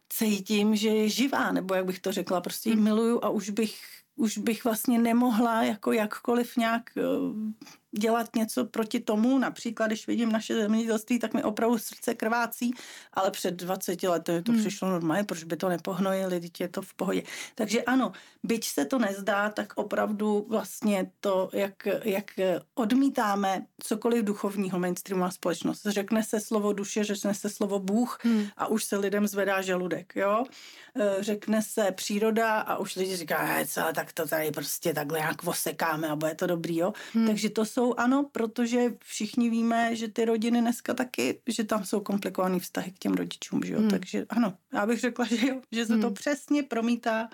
cítím, 0.09 0.75
že 0.75 0.89
je 0.89 1.09
živá, 1.09 1.51
nebo 1.51 1.73
jak 1.73 1.85
bych 1.85 1.99
to 1.99 2.11
řekla, 2.11 2.41
prostě 2.41 2.69
ji 2.69 2.75
mm. 2.75 2.83
miluju 2.83 3.19
a 3.23 3.29
už 3.29 3.49
bych, 3.49 3.81
už 4.15 4.37
bych 4.37 4.63
vlastně 4.63 4.99
nemohla 4.99 5.63
jako 5.63 5.91
jakkoliv 5.91 6.57
nějak 6.57 6.83
eh, 6.97 7.01
dělat 7.99 8.35
něco 8.35 8.65
proti 8.65 8.99
tomu. 8.99 9.37
Například, 9.37 9.87
když 9.87 10.07
vidím 10.07 10.31
naše 10.31 10.55
zemědělství, 10.55 11.19
tak 11.19 11.33
mi 11.33 11.43
opravdu 11.43 11.77
srdce 11.77 12.13
krvácí, 12.15 12.73
ale 13.13 13.31
před 13.31 13.53
20 13.53 14.03
lety 14.03 14.41
to 14.41 14.51
hmm. 14.51 14.61
přišlo 14.61 14.89
normálně, 14.89 15.23
proč 15.23 15.43
by 15.43 15.57
to 15.57 15.69
nepohnojili, 15.69 16.41
teď 16.41 16.61
je 16.61 16.67
to 16.67 16.81
v 16.81 16.93
pohodě. 16.93 17.23
Takže 17.55 17.81
ano, 17.83 18.11
byť 18.43 18.65
se 18.65 18.85
to 18.85 18.99
nezdá, 18.99 19.49
tak 19.49 19.73
opravdu 19.75 20.45
vlastně 20.49 21.11
to, 21.19 21.49
jak, 21.53 21.87
jak 22.03 22.31
odmítáme 22.75 23.65
cokoliv 23.83 24.25
duchovního 24.25 24.79
mainstreamová 24.79 25.31
společnost. 25.31 25.81
Řekne 25.85 26.23
se 26.23 26.39
slovo 26.39 26.73
duše, 26.73 27.03
řekne 27.03 27.33
se 27.33 27.49
slovo 27.49 27.79
Bůh 27.79 28.19
hmm. 28.23 28.47
a 28.57 28.67
už 28.67 28.83
se 28.83 28.97
lidem 28.97 29.27
zvedá 29.27 29.61
žaludek, 29.61 30.13
jo. 30.15 30.45
E, 30.95 31.23
řekne 31.23 31.61
se 31.61 31.91
příroda 31.91 32.59
a 32.59 32.77
už 32.77 32.95
lidi 32.95 33.15
říkají, 33.15 33.67
co, 33.67 33.81
tak 33.95 34.13
to 34.13 34.27
tady 34.27 34.51
prostě 34.51 34.93
takhle 34.93 35.19
nějak 35.19 35.47
osekáme 35.47 36.09
a 36.09 36.15
bude 36.15 36.35
to 36.35 36.47
dobrý, 36.47 36.77
jo. 36.77 36.93
Hmm. 37.13 37.27
Takže 37.27 37.49
to 37.49 37.65
jsou 37.65 37.82
jsou, 37.83 37.93
ano, 37.97 38.29
protože 38.31 38.93
všichni 39.03 39.49
víme, 39.49 39.95
že 39.95 40.07
ty 40.07 40.25
rodiny 40.25 40.61
dneska 40.61 40.93
taky, 40.93 41.41
že 41.47 41.63
tam 41.63 41.85
jsou 41.85 41.99
komplikované 41.99 42.59
vztahy 42.59 42.91
k 42.91 42.99
těm 42.99 43.13
rodičům, 43.13 43.61
že 43.63 43.73
jo? 43.73 43.79
Hmm. 43.79 43.89
Takže 43.89 44.25
ano, 44.29 44.57
já 44.73 44.85
bych 44.85 44.99
řekla, 44.99 45.25
že 45.25 45.47
jo, 45.47 45.61
že 45.71 45.85
se 45.85 45.93
hmm. 45.93 46.01
to 46.01 46.11
přesně 46.11 46.63
promítá 46.63 47.29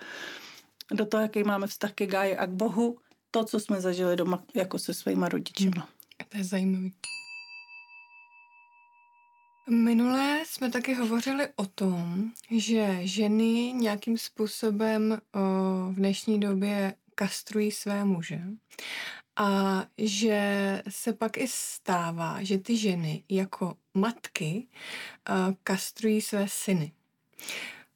do 0.91 1.05
toho, 1.05 1.21
jaký 1.21 1.43
máme 1.43 1.67
vztah 1.67 1.93
ke 1.93 2.05
Gáji 2.05 2.38
a 2.38 2.45
k 2.45 2.49
Bohu, 2.49 2.97
to, 3.31 3.43
co 3.43 3.59
jsme 3.59 3.81
zažili 3.81 4.15
doma 4.15 4.43
jako 4.55 4.79
se 4.79 4.93
svýma 4.93 5.29
rodičima. 5.29 5.81
Hmm. 5.81 6.29
To 6.29 6.38
je 6.38 6.43
zajímavý. 6.43 6.93
Minule 9.69 10.43
jsme 10.45 10.71
taky 10.71 10.93
hovořili 10.93 11.47
o 11.55 11.65
tom, 11.65 12.31
že 12.51 12.99
ženy 13.01 13.73
nějakým 13.73 14.17
způsobem 14.17 15.13
o, 15.13 15.39
v 15.91 15.95
dnešní 15.95 16.39
době 16.39 16.95
kastrují 17.15 17.71
své 17.71 18.05
muže 18.05 18.41
a 19.39 19.86
že 19.97 20.41
se 20.89 21.13
pak 21.13 21.38
i 21.38 21.47
stává, 21.47 22.43
že 22.43 22.58
ty 22.58 22.78
ženy 22.78 23.23
jako 23.30 23.78
matky 23.93 24.67
uh, 25.30 25.54
kastrují 25.63 26.21
své 26.21 26.45
syny. 26.49 26.91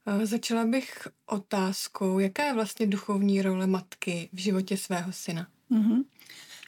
Uh, 0.06 0.26
začala 0.26 0.66
bych 0.66 1.08
otázkou, 1.26 2.20
jaká 2.20 2.46
je 2.46 2.54
vlastně 2.54 2.88
duchovní 2.88 3.42
role 3.42 3.68
matky 3.68 4.30
v 4.34 4.38
životě 4.38 4.78
svého 4.78 5.12
syna? 5.12 5.48
Mm-hmm. 5.72 6.04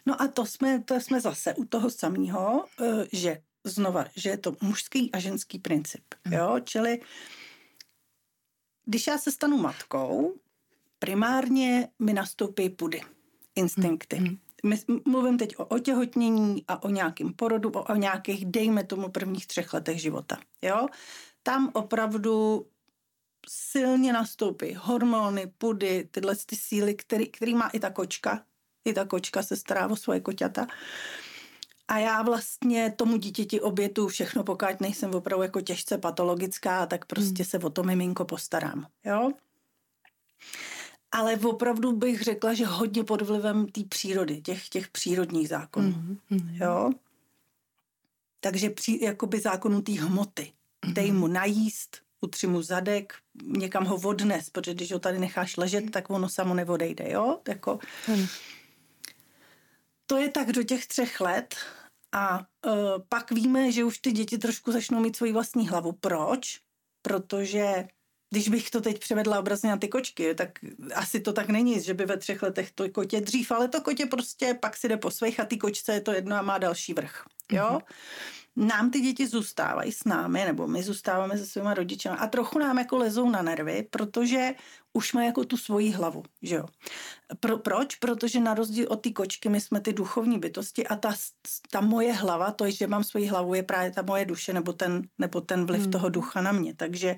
No 0.05 0.21
a 0.21 0.27
to 0.27 0.45
jsme, 0.45 0.83
to 0.83 0.95
jsme 0.95 1.21
zase 1.21 1.53
u 1.53 1.65
toho 1.65 1.89
samého, 1.89 2.65
uh, 2.79 3.03
že 3.11 3.41
znova, 3.63 4.05
že 4.15 4.29
je 4.29 4.37
to 4.37 4.55
mužský 4.61 5.11
a 5.11 5.19
ženský 5.19 5.59
princip. 5.59 6.03
Mm. 6.25 6.33
Jo? 6.33 6.59
Čili 6.63 6.99
když 8.85 9.07
já 9.07 9.17
se 9.17 9.31
stanu 9.31 9.57
matkou, 9.57 10.33
primárně 10.99 11.87
mi 11.99 12.13
nastoupí 12.13 12.69
pudy, 12.69 13.01
instinkty. 13.55 14.19
Mm 14.19 14.44
mluvím 15.05 15.37
teď 15.37 15.55
o 15.57 15.65
otěhotnění 15.65 16.63
a 16.67 16.83
o 16.83 16.89
nějakém 16.89 17.33
porodu, 17.33 17.69
o, 17.69 17.83
o 17.83 17.95
nějakých, 17.95 18.45
dejme 18.45 18.83
tomu, 18.83 19.09
prvních 19.09 19.47
třech 19.47 19.73
letech 19.73 20.01
života. 20.01 20.37
Jo? 20.61 20.87
Tam 21.43 21.71
opravdu 21.73 22.65
silně 23.49 24.13
nastoupí 24.13 24.75
hormony, 24.75 25.53
pudy, 25.57 26.07
tyhle 26.11 26.35
ty 26.45 26.55
síly, 26.55 26.95
který, 26.95 27.27
který 27.27 27.55
má 27.55 27.69
i 27.69 27.79
ta 27.79 27.89
kočka. 27.89 28.43
I 28.85 28.93
ta 28.93 29.05
kočka 29.05 29.43
se 29.43 29.55
stará 29.55 29.87
o 29.87 29.95
svoje 29.95 30.19
koťata. 30.19 30.67
A 31.87 31.97
já 31.97 32.21
vlastně 32.21 32.91
tomu 32.91 33.17
dítěti 33.17 33.61
obětu 33.61 34.07
všechno, 34.07 34.43
pokud 34.43 34.81
nejsem 34.81 35.15
opravdu 35.15 35.43
jako 35.43 35.61
těžce 35.61 35.97
patologická, 35.97 36.85
tak 36.85 37.05
prostě 37.05 37.43
hmm. 37.43 37.49
se 37.49 37.59
o 37.59 37.69
to 37.69 37.83
miminko 37.83 38.25
postarám. 38.25 38.87
Jo? 39.05 39.31
Ale 41.11 41.37
opravdu 41.37 41.91
bych 41.91 42.21
řekla, 42.21 42.53
že 42.53 42.65
hodně 42.65 43.03
pod 43.03 43.21
vlivem 43.21 43.67
té 43.67 43.81
přírody, 43.89 44.41
těch, 44.41 44.69
těch 44.69 44.87
přírodních 44.87 45.49
zákonů. 45.49 45.91
Mm-hmm. 46.31 46.63
Jo? 46.63 46.91
Takže 48.39 48.69
při, 48.69 48.99
jakoby 49.01 49.39
zákonů 49.39 49.81
té 49.81 49.91
hmoty. 49.91 50.53
dej 50.93 51.11
mu 51.11 51.27
najíst, 51.27 51.97
utři 52.21 52.47
mu 52.47 52.61
zadek, 52.61 53.13
někam 53.43 53.85
ho 53.85 53.95
odnes, 53.95 54.49
protože 54.49 54.73
když 54.73 54.91
ho 54.91 54.99
tady 54.99 55.19
necháš 55.19 55.57
ležet, 55.57 55.91
tak 55.91 56.09
ono 56.09 56.29
samo 56.29 56.53
neodejde, 56.53 57.11
jo? 57.11 57.39
Jako, 57.47 57.79
hmm. 58.05 58.27
To 60.05 60.17
je 60.17 60.29
tak 60.29 60.51
do 60.51 60.63
těch 60.63 60.87
třech 60.87 61.21
let 61.21 61.55
a 62.11 62.39
uh, 62.39 62.73
pak 63.09 63.31
víme, 63.31 63.71
že 63.71 63.83
už 63.83 63.97
ty 63.97 64.11
děti 64.11 64.37
trošku 64.37 64.71
začnou 64.71 64.99
mít 64.99 65.15
svoji 65.15 65.33
vlastní 65.33 65.67
hlavu. 65.67 65.91
Proč? 65.91 66.59
Protože 67.01 67.87
když 68.29 68.49
bych 68.49 68.69
to 68.69 68.81
teď 68.81 68.99
převedla 68.99 69.39
obrazně 69.39 69.69
na 69.69 69.77
ty 69.77 69.87
kočky, 69.87 70.35
tak 70.35 70.49
asi 70.95 71.19
to 71.19 71.33
tak 71.33 71.49
není, 71.49 71.81
že 71.81 71.93
by 71.93 72.05
ve 72.05 72.17
třech 72.17 72.43
letech 72.43 72.71
to 72.71 72.89
kotě 72.89 73.21
dřív, 73.21 73.51
ale 73.51 73.67
to 73.67 73.81
kotě 73.81 74.05
prostě 74.05 74.57
pak 74.61 74.77
si 74.77 74.89
jde 74.89 74.97
po 74.97 75.11
svých 75.11 75.39
a 75.39 75.45
ty 75.45 75.57
kočce 75.57 75.93
je 75.93 76.01
to 76.01 76.11
jedno 76.11 76.35
a 76.35 76.41
má 76.41 76.57
další 76.57 76.93
vrch. 76.93 77.25
Jo? 77.51 77.69
Mm-hmm 77.71 77.81
nám 78.55 78.91
ty 78.91 78.99
děti 78.99 79.27
zůstávají 79.27 79.91
s 79.91 80.03
námi, 80.03 80.45
nebo 80.45 80.67
my 80.67 80.83
zůstáváme 80.83 81.37
se 81.37 81.45
svýma 81.45 81.73
rodičemi 81.73 82.15
a 82.19 82.27
trochu 82.27 82.59
nám 82.59 82.77
jako 82.77 82.97
lezou 82.97 83.29
na 83.29 83.41
nervy, 83.41 83.87
protože 83.89 84.53
už 84.95 85.13
má 85.13 85.23
jako 85.23 85.43
tu 85.43 85.57
svoji 85.57 85.91
hlavu, 85.91 86.23
že 86.41 86.55
jo. 86.55 86.65
Pro, 87.39 87.57
proč? 87.57 87.95
Protože 87.95 88.39
na 88.39 88.53
rozdíl 88.53 88.87
od 88.89 89.01
ty 89.01 89.11
kočky 89.11 89.49
my 89.49 89.61
jsme 89.61 89.81
ty 89.81 89.93
duchovní 89.93 90.39
bytosti 90.39 90.87
a 90.87 90.95
ta, 90.95 91.13
ta 91.71 91.81
moje 91.81 92.13
hlava, 92.13 92.51
to, 92.51 92.69
že 92.69 92.87
mám 92.87 93.03
svoji 93.03 93.27
hlavu, 93.27 93.53
je 93.53 93.63
právě 93.63 93.91
ta 93.91 94.01
moje 94.01 94.25
duše 94.25 94.53
nebo 94.53 94.73
ten, 94.73 95.01
nebo 95.17 95.41
ten 95.41 95.65
vliv 95.65 95.81
hmm. 95.81 95.91
toho 95.91 96.09
ducha 96.09 96.41
na 96.41 96.51
mě. 96.51 96.73
Takže, 96.75 97.15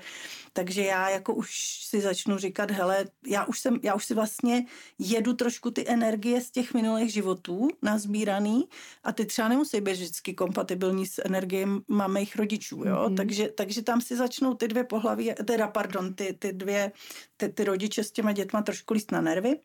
takže 0.54 0.84
já 0.84 1.10
jako 1.10 1.34
už 1.34 1.50
si 1.86 2.02
začnu 2.02 2.38
říkat, 2.38 2.72
hele, 2.72 3.06
já 3.28 3.46
už, 3.46 3.60
jsem, 3.60 3.80
já 3.84 3.96
už 3.96 4.06
si 4.06 4.14
vlastně 4.14 4.66
jedu 5.00 5.34
trošku 5.34 5.72
ty 5.72 5.90
energie 5.90 6.42
z 6.42 6.52
těch 6.52 6.74
minulých 6.74 7.14
životů 7.14 7.68
nazbíraný 7.82 8.70
a 9.04 9.12
ty 9.12 9.26
třeba 9.26 9.48
nemusí 9.48 9.82
být 9.82 9.92
vždycky 9.92 10.34
kompatibilní 10.34 11.06
s 11.06 11.22
energiemi 11.26 11.82
mých 12.08 12.36
rodičů, 12.36 12.84
jo. 12.86 13.04
Hmm. 13.08 13.16
Takže, 13.16 13.48
takže 13.48 13.82
tam 13.82 14.02
si 14.02 14.16
začnou 14.16 14.54
ty 14.54 14.68
dvě 14.68 14.84
pohlaví, 14.84 15.34
teda 15.46 15.68
pardon, 15.68 16.14
ty, 16.14 16.34
ty 16.40 16.54
dvě, 16.54 16.92
ty, 17.38 17.50
ty 17.50 17.64
rodiče 17.64 18.04
s 18.04 18.12
těma 18.12 18.32
dětma 18.32 18.62
trošku 18.62 18.94
líst 18.94 19.12
na 19.12 19.22
nervy. 19.22 19.60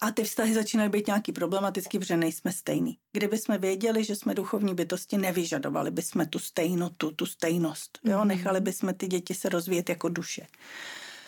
A 0.00 0.10
ty 0.10 0.24
vztahy 0.24 0.54
začínají 0.54 0.90
být 0.90 1.06
nějaký 1.06 1.32
problematický, 1.32 1.98
protože 1.98 2.16
nejsme 2.16 2.52
stejný. 2.52 2.98
Kdyby 3.12 3.38
jsme 3.38 3.58
věděli, 3.58 4.04
že 4.04 4.16
jsme 4.16 4.34
duchovní 4.34 4.74
bytosti, 4.74 5.18
nevyžadovali 5.18 5.90
bychom 5.90 6.26
tu 6.26 6.38
stejnotu, 6.38 7.10
tu 7.10 7.26
stejnost. 7.26 7.98
Jo? 8.04 8.18
Mm-hmm. 8.18 8.26
Nechali 8.26 8.60
bychom 8.60 8.94
ty 8.94 9.06
děti 9.06 9.34
se 9.34 9.48
rozvíjet 9.48 9.88
jako 9.88 10.08
duše. 10.08 10.46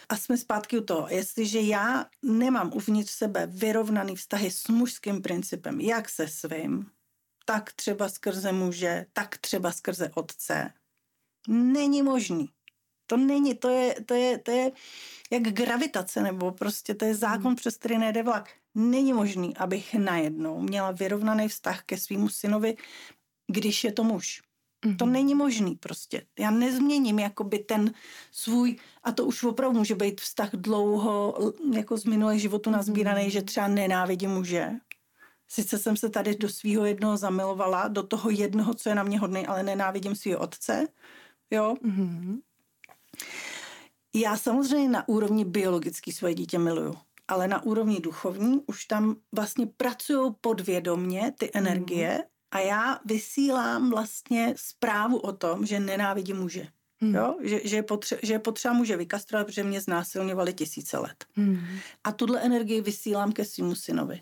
A 0.09 0.17
jsme 0.17 0.37
zpátky 0.37 0.79
u 0.79 0.85
toho. 0.85 1.07
Jestliže 1.11 1.61
já 1.61 2.07
nemám 2.23 2.71
uvnitř 2.75 3.11
sebe 3.11 3.47
vyrovnaný 3.47 4.17
vztahy 4.17 4.51
s 4.51 4.69
mužským 4.69 5.23
principem, 5.23 5.81
jak 5.81 6.09
se 6.09 6.29
svým, 6.29 6.91
tak 7.45 7.73
třeba 7.73 8.09
skrze 8.09 8.53
muže, 8.53 9.07
tak 9.13 9.39
třeba 9.39 9.73
skrze 9.73 10.11
otce, 10.15 10.73
není 11.49 12.03
možný. 12.03 12.49
To 13.13 13.17
není, 13.17 13.55
to 13.55 13.69
je, 13.69 13.95
to 14.07 14.15
je, 14.15 14.39
to 14.39 14.51
je 14.51 14.73
jak 15.31 15.43
gravitace, 15.43 16.23
nebo 16.23 16.53
prostě 16.53 16.95
to 16.95 17.05
je 17.05 17.15
zákon, 17.15 17.47
hmm. 17.47 17.57
přes 17.57 17.77
který 17.77 17.99
nejde 17.99 18.23
vlak. 18.23 18.51
Není 18.75 19.13
možný, 19.13 19.57
abych 19.57 19.95
najednou 19.95 20.61
měla 20.61 20.91
vyrovnaný 20.91 21.49
vztah 21.49 21.83
ke 21.83 21.99
svýmu 21.99 22.29
synovi, 22.29 22.77
když 23.47 23.85
je 23.85 23.93
to 23.93 24.05
muž. 24.05 24.43
Mm-hmm. 24.87 24.97
To 24.97 25.07
není 25.07 25.35
možný 25.35 25.75
prostě. 25.75 26.27
Já 26.39 26.51
nezměním 26.51 27.19
jakoby 27.19 27.59
ten 27.59 27.93
svůj, 28.31 28.77
a 29.03 29.13
to 29.13 29.25
už 29.25 29.45
opravdu 29.45 29.79
může 29.79 29.95
být 29.95 30.21
vztah 30.21 30.51
dlouho, 30.53 31.53
jako 31.75 31.97
z 31.97 32.05
minulých 32.05 32.41
životů 32.41 32.71
nazbíraný, 32.71 33.23
mm-hmm. 33.23 33.33
že 33.33 33.43
třeba 33.43 33.69
nenávidím 33.69 34.31
muže. 34.31 34.71
Sice 35.49 35.79
jsem 35.79 35.97
se 35.97 36.09
tady 36.09 36.35
do 36.35 36.49
svého 36.49 36.85
jednoho 36.85 37.17
zamilovala, 37.17 37.89
do 37.89 38.03
toho 38.03 38.31
jednoho, 38.31 38.75
co 38.75 38.89
je 38.89 38.95
na 38.95 39.03
mě 39.03 39.19
hodný, 39.19 39.47
ale 39.47 39.63
nenávidím 39.63 40.17
svého 40.17 40.41
otce. 40.41 40.89
Jo. 41.51 41.75
Mm-hmm. 41.85 42.41
Já 44.15 44.37
samozřejmě 44.37 44.89
na 44.89 45.09
úrovni 45.09 45.45
biologický 45.45 46.13
svoje 46.13 46.35
dítě 46.35 46.59
miluju, 46.59 46.95
ale 47.29 47.49
na 47.49 47.63
úrovni 47.63 48.01
duchovní 48.01 48.63
už 48.67 48.85
tam 48.85 49.17
vlastně 49.35 49.67
pracují 49.67 50.33
podvědomně 50.41 51.33
ty 51.39 51.51
energie 51.55 52.15
mm. 52.15 52.23
a 52.51 52.59
já 52.59 53.01
vysílám 53.05 53.91
vlastně 53.91 54.55
zprávu 54.57 55.19
o 55.19 55.33
tom, 55.33 55.67
že 55.67 55.81
nenávidím 55.81 56.37
muže. 56.37 56.67
Mm. 57.01 57.15
Jo? 57.15 57.37
Že, 57.41 57.61
že, 57.65 57.77
je 57.77 57.83
potře- 57.83 58.19
že 58.23 58.33
je 58.33 58.39
potřeba 58.39 58.75
muže 58.75 58.97
vykastrovat, 58.97 59.47
protože 59.47 59.65
mě 59.65 59.81
znásilňovali 59.81 60.55
tisíce 60.55 60.99
let. 60.99 61.25
Mm. 61.37 61.59
A 62.05 62.13
tuhle 62.13 62.41
energii 62.41 62.81
vysílám 62.81 63.33
ke 63.33 63.45
svýmu 63.45 63.75
synovi 63.75 64.21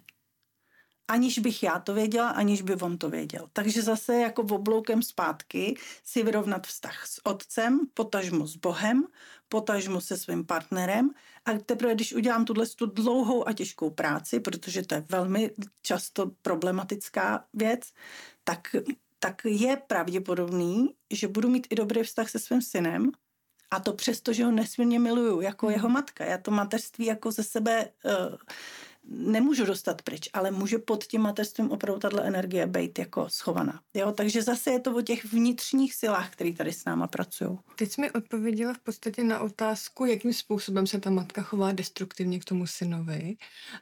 aniž 1.11 1.39
bych 1.39 1.63
já 1.63 1.79
to 1.79 1.95
věděla, 1.95 2.29
aniž 2.29 2.63
by 2.63 2.75
on 2.75 2.99
to 2.99 3.11
věděl. 3.11 3.49
Takže 3.53 3.83
zase 3.83 4.15
jako 4.15 4.43
obloukem 4.43 5.03
zpátky 5.03 5.77
si 6.05 6.23
vyrovnat 6.23 6.67
vztah 6.67 7.07
s 7.07 7.27
otcem, 7.27 7.81
potažmo 7.95 8.47
s 8.47 8.57
Bohem, 8.57 9.05
potažmo 9.51 10.01
se 10.01 10.17
svým 10.17 10.47
partnerem 10.47 11.11
a 11.45 11.53
teprve, 11.53 11.95
když 11.95 12.15
udělám 12.15 12.45
tuhle 12.45 12.67
tu 12.67 12.87
dlouhou 12.87 13.49
a 13.49 13.53
těžkou 13.53 13.91
práci, 13.91 14.41
protože 14.41 14.83
to 14.83 14.95
je 14.95 15.05
velmi 15.09 15.51
často 15.83 16.31
problematická 16.43 17.45
věc, 17.55 17.81
tak, 18.45 18.77
tak 19.19 19.43
je 19.45 19.77
pravděpodobný, 19.77 20.95
že 21.11 21.29
budu 21.29 21.49
mít 21.49 21.67
i 21.71 21.75
dobrý 21.75 22.03
vztah 22.03 22.31
se 22.31 22.39
svým 22.39 22.63
synem, 22.63 23.11
a 23.71 23.81
to 23.81 23.93
přesto, 23.93 24.33
že 24.33 24.45
ho 24.45 24.51
nesmírně 24.51 24.99
miluju, 24.99 25.41
jako 25.41 25.67
hmm. 25.67 25.75
jeho 25.75 25.89
matka. 25.89 26.25
Já 26.25 26.39
to 26.39 26.51
mateřství 26.51 27.05
jako 27.05 27.33
ze 27.33 27.43
sebe 27.43 27.89
uh, 28.05 28.37
nemůžu 29.05 29.65
dostat 29.65 30.03
pryč, 30.03 30.29
ale 30.33 30.51
může 30.51 30.79
pod 30.79 31.05
tím 31.05 31.21
mateřstvím 31.21 31.71
opravdu 31.71 32.01
tato 32.01 32.23
energie 32.23 32.67
být 32.67 32.99
jako 32.99 33.27
schovaná. 33.29 33.81
Jo? 33.95 34.13
Takže 34.13 34.43
zase 34.43 34.71
je 34.71 34.81
to 34.81 34.97
o 34.97 35.03
těch 35.03 35.25
vnitřních 35.25 35.95
silách, 35.95 36.31
které 36.31 36.53
tady 36.53 36.73
s 36.73 36.85
náma 36.85 37.07
pracují. 37.07 37.59
Teď 37.77 37.91
jsi 37.93 38.01
mi 38.01 38.11
odpověděla 38.11 38.75
v 38.75 38.79
podstatě 38.79 39.25
na 39.25 39.41
otázku, 39.41 40.05
jakým 40.05 40.33
způsobem 40.33 40.87
se 40.87 41.01
ta 41.01 41.11
matka 41.11 41.43
chová 41.43 41.73
destruktivně 41.73 42.41
k 42.41 42.45
tomu 42.45 42.67
synovi, 42.67 43.37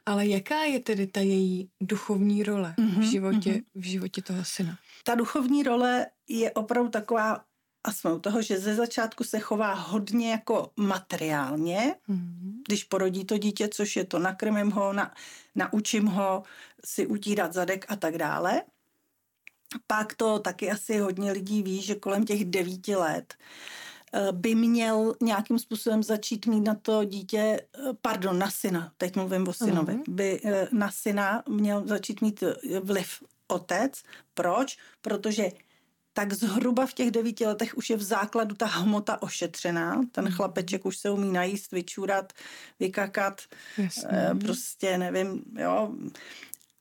ale 0.05 0.27
jaká 0.27 0.63
je 0.63 0.79
tedy 0.79 1.07
ta 1.07 1.19
její 1.19 1.69
duchovní 1.81 2.43
role 2.43 2.75
mm-hmm, 2.77 2.89
v, 2.89 2.97
mhm, 2.97 3.03
životě, 3.03 3.51
mm-hmm. 3.51 3.63
v 3.75 3.83
životě 3.83 4.21
toho 4.21 4.45
syna? 4.45 4.77
Ta 5.03 5.15
duchovní 5.15 5.63
role 5.63 6.05
je 6.29 6.51
opravdu 6.51 6.89
taková 6.89 7.41
a 7.83 7.91
jsme 7.91 8.13
u 8.13 8.19
toho, 8.19 8.41
že 8.41 8.59
ze 8.59 8.75
začátku 8.75 9.23
se 9.23 9.39
chová 9.39 9.73
hodně 9.73 10.31
jako 10.31 10.71
materiálně, 10.77 11.95
mm-hmm. 12.09 12.61
když 12.67 12.83
porodí 12.83 13.25
to 13.25 13.37
dítě, 13.37 13.67
což 13.67 13.95
je 13.95 14.05
to 14.05 14.19
nakrmím 14.19 14.71
ho, 14.71 14.93
na, 14.93 15.13
naučím 15.55 16.05
ho 16.05 16.43
si 16.85 17.07
utírat 17.07 17.53
zadek 17.53 17.85
a 17.89 17.95
tak 17.95 18.17
dále. 18.17 18.61
Pak 19.87 20.13
to 20.13 20.39
taky 20.39 20.71
asi 20.71 20.97
hodně 20.97 21.31
lidí 21.31 21.63
ví, 21.63 21.81
že 21.81 21.95
kolem 21.95 22.25
těch 22.25 22.45
devíti 22.45 22.95
let 22.95 23.33
eh, 24.13 24.31
by 24.31 24.55
měl 24.55 25.15
nějakým 25.21 25.59
způsobem 25.59 26.03
začít 26.03 26.45
mít 26.45 26.61
na 26.61 26.75
to 26.75 27.03
dítě, 27.03 27.39
eh, 27.39 27.93
pardon, 28.01 28.39
na 28.39 28.51
syna, 28.51 28.91
teď 28.97 29.15
mluvím 29.15 29.47
o 29.47 29.53
synovi, 29.53 29.93
mm-hmm. 29.93 30.13
by 30.13 30.41
eh, 30.43 30.67
na 30.71 30.91
syna 30.91 31.43
měl 31.49 31.87
začít 31.87 32.21
mít 32.21 32.43
vliv 32.83 33.23
otec. 33.47 34.03
Proč? 34.33 34.77
Protože 35.01 35.51
tak 36.19 36.33
zhruba 36.33 36.85
v 36.85 36.93
těch 36.93 37.11
devíti 37.11 37.45
letech 37.45 37.77
už 37.77 37.89
je 37.89 37.97
v 37.97 38.01
základu 38.01 38.55
ta 38.55 38.65
hmota 38.65 39.21
ošetřená. 39.21 40.01
Ten 40.11 40.23
mhm. 40.23 40.33
chlapeček 40.33 40.85
už 40.85 40.97
se 40.97 41.09
umí 41.09 41.31
najíst, 41.31 41.71
vyčůrat, 41.71 42.33
vykakat, 42.79 43.41
Jasně. 43.77 44.09
Eh, 44.11 44.35
prostě 44.35 44.97
nevím, 44.97 45.43
jo. 45.57 45.93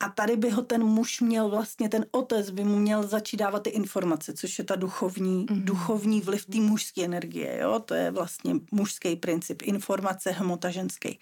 A 0.00 0.08
tady 0.08 0.36
by 0.36 0.50
ho 0.50 0.62
ten 0.62 0.84
muž 0.84 1.20
měl 1.20 1.48
vlastně, 1.48 1.88
ten 1.88 2.06
otec 2.10 2.50
by 2.50 2.64
mu 2.64 2.78
měl 2.78 3.06
začít 3.06 3.36
dávat 3.36 3.62
ty 3.62 3.70
informace, 3.70 4.32
což 4.32 4.58
je 4.58 4.64
ta 4.64 4.76
duchovní, 4.76 5.46
mm-hmm. 5.46 5.64
duchovní 5.64 6.20
vliv 6.20 6.46
té 6.46 6.58
mužské 6.58 7.04
energie, 7.04 7.58
jo, 7.58 7.78
to 7.78 7.94
je 7.94 8.10
vlastně 8.10 8.54
mužský 8.70 9.16
princip, 9.16 9.62
informace, 9.62 10.30
hmota 10.30 10.70
ženský. 10.70 11.18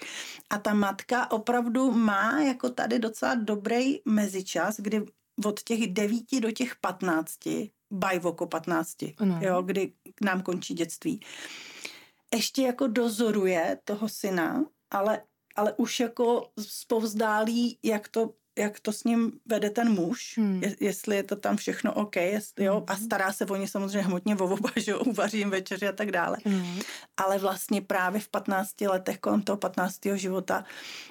A 0.51 0.59
ta 0.59 0.75
matka 0.75 1.31
opravdu 1.31 1.93
má 1.93 2.41
jako 2.41 2.71
tady 2.71 2.99
docela 2.99 3.35
dobrý 3.35 4.01
mezičas, 4.05 4.77
kdy 4.79 5.05
od 5.45 5.63
těch 5.63 5.93
devíti 5.93 6.41
do 6.41 6.51
těch 6.51 6.77
patnácti 6.81 7.71
by 7.97 8.21
oko 8.23 8.47
15, 8.47 8.97
ano. 9.19 9.39
jo, 9.43 9.63
kdy 9.63 9.93
k 10.15 10.21
nám 10.21 10.43
končí 10.43 10.75
dětství. 10.75 11.21
Ještě 12.35 12.63
jako 12.63 12.87
dozoruje 12.87 13.79
toho 13.85 14.09
syna, 14.09 14.65
ale, 14.91 15.23
ale 15.57 15.73
už 15.73 16.01
jako 16.01 16.51
zpovzdálí, 16.59 17.79
jak 17.83 18.09
to 18.09 18.33
jak 18.59 18.81
to 18.81 18.93
s 18.93 19.05
ním 19.05 19.33
vede 19.47 19.71
ten 19.71 19.93
muž, 19.93 20.35
hmm. 20.39 20.63
je, 20.63 20.77
jestli 20.81 21.17
je 21.17 21.23
to 21.23 21.37
tam 21.37 21.57
všechno 21.57 21.95
OK, 21.95 22.17
jestli, 22.17 22.65
jo, 22.65 22.85
a 22.87 22.93
hmm. 22.93 23.05
stará 23.05 23.33
se 23.33 23.47
o 23.47 23.57
ně 23.57 23.69
samozřejmě 23.69 24.01
hmotně 24.01 24.37
o 24.37 24.45
oba, 24.45 24.71
že 24.77 24.91
jo, 24.91 24.99
uvaří 24.99 25.39
jim 25.39 25.51
večeři 25.51 25.89
a 25.89 25.93
tak 25.93 26.11
dále. 26.11 26.39
Hmm. 26.45 26.81
Ale 27.17 27.39
vlastně 27.39 27.81
právě 27.81 28.21
v 28.21 28.29
15 28.29 28.81
letech, 28.81 29.19
kolem 29.19 29.43
toho 29.43 29.57
15. 29.57 29.99
života 30.15 30.65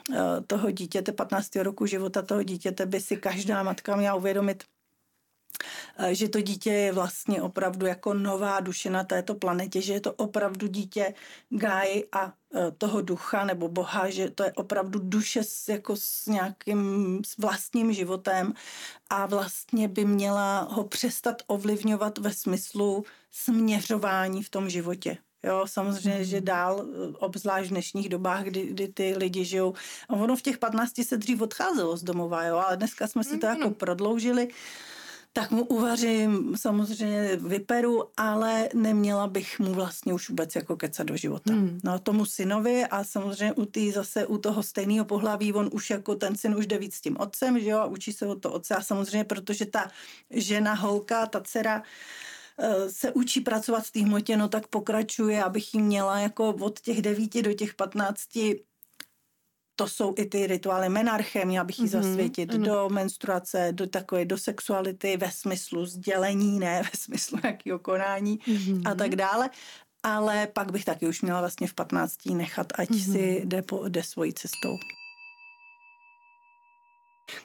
uh, 0.09 0.15
toho 0.47 0.71
dítěte, 0.71 1.11
15. 1.11 1.55
roku 1.55 1.85
života 1.85 2.21
toho 2.21 2.43
dítěte 2.43 2.85
by 2.85 2.99
si 2.99 3.17
každá 3.17 3.63
matka 3.63 3.95
měla 3.95 4.15
uvědomit, 4.15 4.63
Eh, 4.63 4.74
že 6.11 6.29
to 6.29 6.41
dítě 6.41 6.71
je 6.71 6.91
vlastně 6.91 7.41
opravdu 7.41 7.85
jako 7.85 8.13
nová 8.13 8.59
duše 8.59 8.89
na 8.89 9.03
této 9.03 9.35
planetě, 9.35 9.81
že 9.81 9.93
je 9.93 10.01
to 10.01 10.13
opravdu 10.13 10.67
dítě 10.67 11.13
Gáji 11.49 12.07
a 12.11 12.33
eh, 12.55 12.71
toho 12.77 13.01
ducha 13.01 13.45
nebo 13.45 13.67
boha, 13.67 14.09
že 14.09 14.29
to 14.29 14.43
je 14.43 14.53
opravdu 14.53 14.99
duše 14.99 15.43
s, 15.43 15.67
jako 15.69 15.95
s 15.95 16.25
nějakým 16.25 17.21
s 17.25 17.37
vlastním 17.37 17.93
životem 17.93 18.53
a 19.09 19.25
vlastně 19.25 19.87
by 19.87 20.05
měla 20.05 20.59
ho 20.59 20.83
přestat 20.83 21.41
ovlivňovat 21.47 22.17
ve 22.17 22.33
smyslu 22.33 23.03
směřování 23.31 24.43
v 24.43 24.49
tom 24.49 24.69
životě. 24.69 25.17
Jo, 25.43 25.65
samozřejmě, 25.67 26.25
že 26.25 26.37
mhm. 26.37 26.45
dál, 26.45 26.85
eh, 26.85 27.17
obzvlášť 27.17 27.67
v 27.67 27.69
dnešních 27.69 28.09
dobách, 28.09 28.43
kdy, 28.43 28.65
kdy 28.65 28.87
ty 28.87 29.17
lidi 29.17 29.45
žijou. 29.45 29.73
A 30.09 30.13
ono 30.13 30.35
v 30.35 30.41
těch 30.41 30.57
15 30.57 31.03
se 31.03 31.17
dřív 31.17 31.41
odcházelo 31.41 31.97
z 31.97 32.03
domova, 32.03 32.43
jo, 32.43 32.57
ale 32.57 32.77
dneska 32.77 33.07
jsme 33.07 33.23
si 33.23 33.37
to 33.37 33.47
mm. 33.47 33.53
jako 33.53 33.69
prodloužili 33.69 34.47
tak 35.37 35.51
mu 35.51 35.65
uvařím, 35.65 36.57
samozřejmě 36.57 37.35
vyperu, 37.35 38.03
ale 38.17 38.69
neměla 38.73 39.27
bych 39.27 39.59
mu 39.59 39.73
vlastně 39.73 40.13
už 40.13 40.29
vůbec 40.29 40.55
jako 40.55 40.75
kecat 40.75 41.07
do 41.07 41.17
života. 41.17 41.53
Hmm. 41.53 41.79
No 41.83 41.99
tomu 41.99 42.25
synovi 42.25 42.85
a 42.85 43.03
samozřejmě 43.03 43.53
u 43.53 43.65
tý 43.65 43.91
zase 43.91 44.25
u 44.25 44.37
toho 44.37 44.63
stejného 44.63 45.05
pohlaví, 45.05 45.53
on 45.53 45.69
už 45.71 45.89
jako 45.89 46.15
ten 46.15 46.35
syn 46.35 46.55
už 46.55 46.67
jde 46.67 46.77
víc 46.77 46.95
s 46.95 47.01
tím 47.01 47.17
otcem, 47.19 47.59
že 47.59 47.69
jo, 47.69 47.77
a 47.77 47.85
učí 47.85 48.13
se 48.13 48.27
od 48.27 48.41
toho 48.41 48.55
otce 48.55 48.75
a 48.75 48.81
samozřejmě, 48.81 49.23
protože 49.23 49.65
ta 49.65 49.91
žena, 50.29 50.73
holka, 50.73 51.25
ta 51.25 51.41
dcera, 51.41 51.83
eh, 52.59 52.89
se 52.89 53.11
učí 53.11 53.41
pracovat 53.41 53.83
v 53.83 53.91
té 53.91 53.99
hmotě, 53.99 54.37
no 54.37 54.47
tak 54.49 54.67
pokračuje, 54.67 55.43
abych 55.43 55.73
jí 55.73 55.81
měla 55.81 56.19
jako 56.19 56.49
od 56.49 56.79
těch 56.79 57.01
devíti 57.01 57.41
do 57.41 57.53
těch 57.53 57.73
patnácti 57.73 58.63
to 59.75 59.87
jsou 59.87 60.13
i 60.17 60.25
ty 60.25 60.47
rituály 60.47 60.89
menarche, 60.89 61.45
měla 61.45 61.63
bych 61.63 61.79
ji 61.79 61.85
mm-hmm, 61.85 62.01
zasvětit 62.01 62.51
mm-hmm. 62.51 62.63
do 62.65 62.89
menstruace, 62.89 63.69
do 63.71 63.87
takové, 63.87 64.25
do 64.25 64.37
sexuality 64.37 65.17
ve 65.17 65.31
smyslu 65.31 65.85
sdělení, 65.85 66.59
ne 66.59 66.81
ve 66.83 66.99
smyslu 66.99 67.39
jakého 67.43 67.79
konání 67.79 68.39
mm-hmm. 68.39 68.91
a 68.91 68.95
tak 68.95 69.15
dále. 69.15 69.49
Ale 70.03 70.47
pak 70.47 70.71
bych 70.71 70.85
taky 70.85 71.07
už 71.07 71.21
měla 71.21 71.39
vlastně 71.39 71.67
v 71.67 71.73
15 71.73 72.25
nechat, 72.25 72.67
ať 72.75 72.89
mm-hmm. 72.89 73.11
si 73.11 73.41
jde, 73.45 73.61
po, 73.61 73.87
jde 73.87 74.03
svojí 74.03 74.33
cestou. 74.33 74.77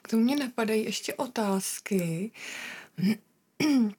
K 0.01 0.07
tomu 0.07 0.23
mě 0.23 0.35
napadají 0.35 0.83
ještě 0.83 1.13
otázky. 1.13 2.31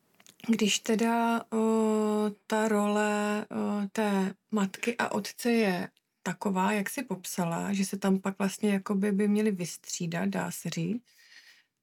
Když 0.47 0.79
teda 0.79 1.45
o, 1.53 2.31
ta 2.47 2.69
role 2.69 3.47
o, 3.51 3.89
té 3.93 4.35
matky 4.51 4.97
a 4.97 5.13
otce 5.13 5.53
je 5.53 5.89
taková, 6.23 6.73
jak 6.73 6.91
si 6.91 7.03
popsala, 7.03 7.73
že 7.73 7.85
se 7.85 7.99
tam 7.99 8.19
pak 8.19 8.39
vlastně 8.39 8.73
jakoby 8.73 9.13
by 9.13 9.29
měli 9.29 9.51
vystřídat, 9.51 10.29
dá 10.29 10.51
se 10.51 10.71
říct, 10.71 11.03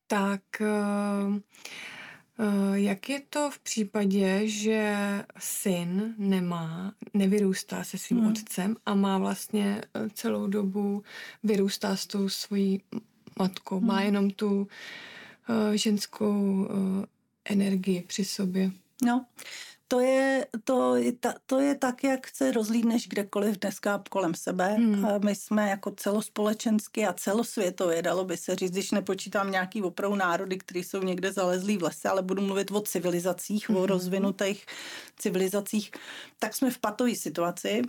tak 0.07 0.41
uh, 0.61 1.35
uh, 1.35 2.73
jak 2.73 3.09
je 3.09 3.21
to 3.29 3.51
v 3.51 3.59
případě, 3.59 4.47
že 4.47 4.95
syn 5.39 6.15
nemá, 6.17 6.93
nevyrůstá 7.13 7.83
se 7.83 7.97
svým 7.97 8.19
hmm. 8.19 8.31
otcem 8.31 8.75
a 8.85 8.95
má 8.95 9.17
vlastně 9.17 9.81
eh, 9.95 10.09
celou 10.13 10.47
dobu 10.47 11.03
vyrůstá 11.43 11.95
s 11.95 12.05
tou 12.07 12.29
svojí 12.29 12.81
matkou, 13.39 13.77
hmm. 13.77 13.87
má 13.87 14.01
jenom 14.01 14.29
tu 14.29 14.61
uh, 14.61 14.67
ženskou 15.73 16.67
energii 17.45 18.03
při 18.07 18.25
sobě. 18.25 18.71
No, 19.05 19.25
to 19.91 19.99
je, 19.99 20.47
to, 20.63 20.95
to 21.45 21.59
je 21.59 21.75
tak, 21.75 22.03
jak 22.03 22.27
se 22.35 22.51
rozlídneš 22.51 23.07
kdekoliv 23.07 23.59
dneska 23.59 24.03
kolem 24.09 24.33
sebe. 24.33 24.67
Hmm. 24.67 25.05
A 25.05 25.17
my 25.17 25.35
jsme 25.35 25.69
jako 25.69 25.91
celospolečensky 25.91 27.05
a 27.05 27.13
celosvětově, 27.13 28.01
dalo 28.01 28.25
by 28.25 28.37
se 28.37 28.55
říct, 28.55 28.71
když 28.71 28.91
nepočítám 28.91 29.51
nějaký 29.51 29.81
opravdu 29.81 30.15
národy, 30.15 30.57
které 30.57 30.79
jsou 30.79 31.03
někde 31.03 31.31
zalezlí 31.31 31.77
v 31.77 31.83
lese, 31.83 32.09
ale 32.09 32.21
budu 32.21 32.41
mluvit 32.41 32.71
o 32.71 32.81
civilizacích, 32.81 33.69
hmm. 33.69 33.77
o 33.77 33.85
rozvinutých 33.85 34.65
civilizacích, 35.17 35.91
tak 36.39 36.55
jsme 36.55 36.71
v 36.71 36.79
patové 36.79 37.15
situaci. 37.15 37.81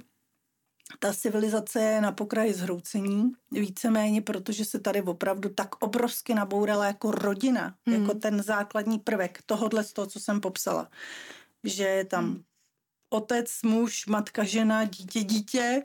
Ta 0.99 1.13
civilizace 1.13 1.81
je 1.81 2.01
na 2.01 2.13
pokraji 2.13 2.55
zhroucení, 2.55 3.33
víceméně, 3.51 4.23
protože 4.23 4.65
se 4.65 4.79
tady 4.79 5.03
opravdu 5.03 5.49
tak 5.49 5.83
obrovsky 5.83 6.35
nabourala 6.35 6.87
jako 6.87 7.11
rodina, 7.11 7.75
hmm. 7.87 8.01
jako 8.01 8.19
ten 8.19 8.43
základní 8.43 8.99
prvek 8.99 9.39
tohohle 9.47 9.85
z 9.85 9.93
toho, 9.93 10.07
co 10.07 10.21
jsem 10.21 10.41
popsala 10.41 10.89
že 11.65 11.85
je 11.85 12.05
tam 12.05 12.25
hmm. 12.25 12.43
otec, 13.11 13.63
muž, 13.63 14.07
matka, 14.07 14.45
žena, 14.45 14.85
dítě, 14.85 15.25
dítě 15.25 15.83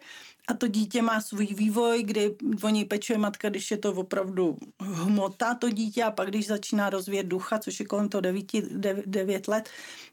a 0.48 0.54
to 0.54 0.68
dítě 0.68 1.02
má 1.02 1.22
svůj 1.22 1.46
vývoj, 1.46 2.04
kdy 2.04 2.36
o 2.64 2.70
něj 2.70 2.86
pečuje 2.86 3.18
matka, 3.18 3.50
když 3.50 3.72
je 3.72 3.78
to 3.78 3.94
opravdu 3.94 4.58
hmota 4.80 5.56
to 5.56 5.70
dítě 5.70 6.04
a 6.04 6.12
pak 6.12 6.28
když 6.30 6.48
začíná 6.48 6.90
rozvíjet 6.90 7.24
ducha, 7.24 7.60
což 7.60 7.80
je 7.80 7.86
kolem 7.86 8.10
toho 8.10 8.22
9, 8.22 8.46
9 9.06 9.48
let, 9.48 9.70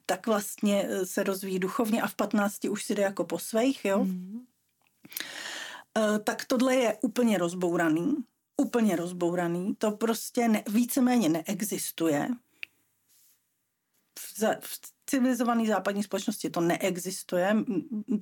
tak 0.06 0.26
vlastně 0.26 0.88
eh, 0.88 1.06
se 1.06 1.22
rozvíjí 1.22 1.58
duchovně 1.58 2.02
a 2.02 2.06
v 2.06 2.14
15 2.14 2.64
už 2.64 2.84
si 2.84 2.94
jde 2.94 3.02
jako 3.02 3.24
po 3.24 3.38
svých, 3.38 3.84
jo. 3.84 4.04
Mm. 4.04 4.46
Tak 6.24 6.44
tohle 6.44 6.76
je 6.76 6.98
úplně 7.00 7.38
rozbouraný, 7.38 8.16
úplně 8.56 8.96
rozbouraný, 8.96 9.74
to 9.78 9.90
prostě 9.90 10.48
ne, 10.48 10.62
víceméně 10.68 11.28
neexistuje. 11.28 12.28
V, 14.18 14.80
civilizované 15.06 15.66
západní 15.66 16.02
společnosti 16.02 16.50
to 16.50 16.60
neexistuje. 16.60 17.56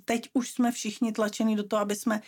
Teď 0.05 0.31
už 0.33 0.51
jsme 0.51 0.73
všichni 0.73 1.13
tlačeni 1.13 1.57
do 1.57 1.65
toho, 1.65 1.83
aby 1.83 1.97
jsme 1.97 2.21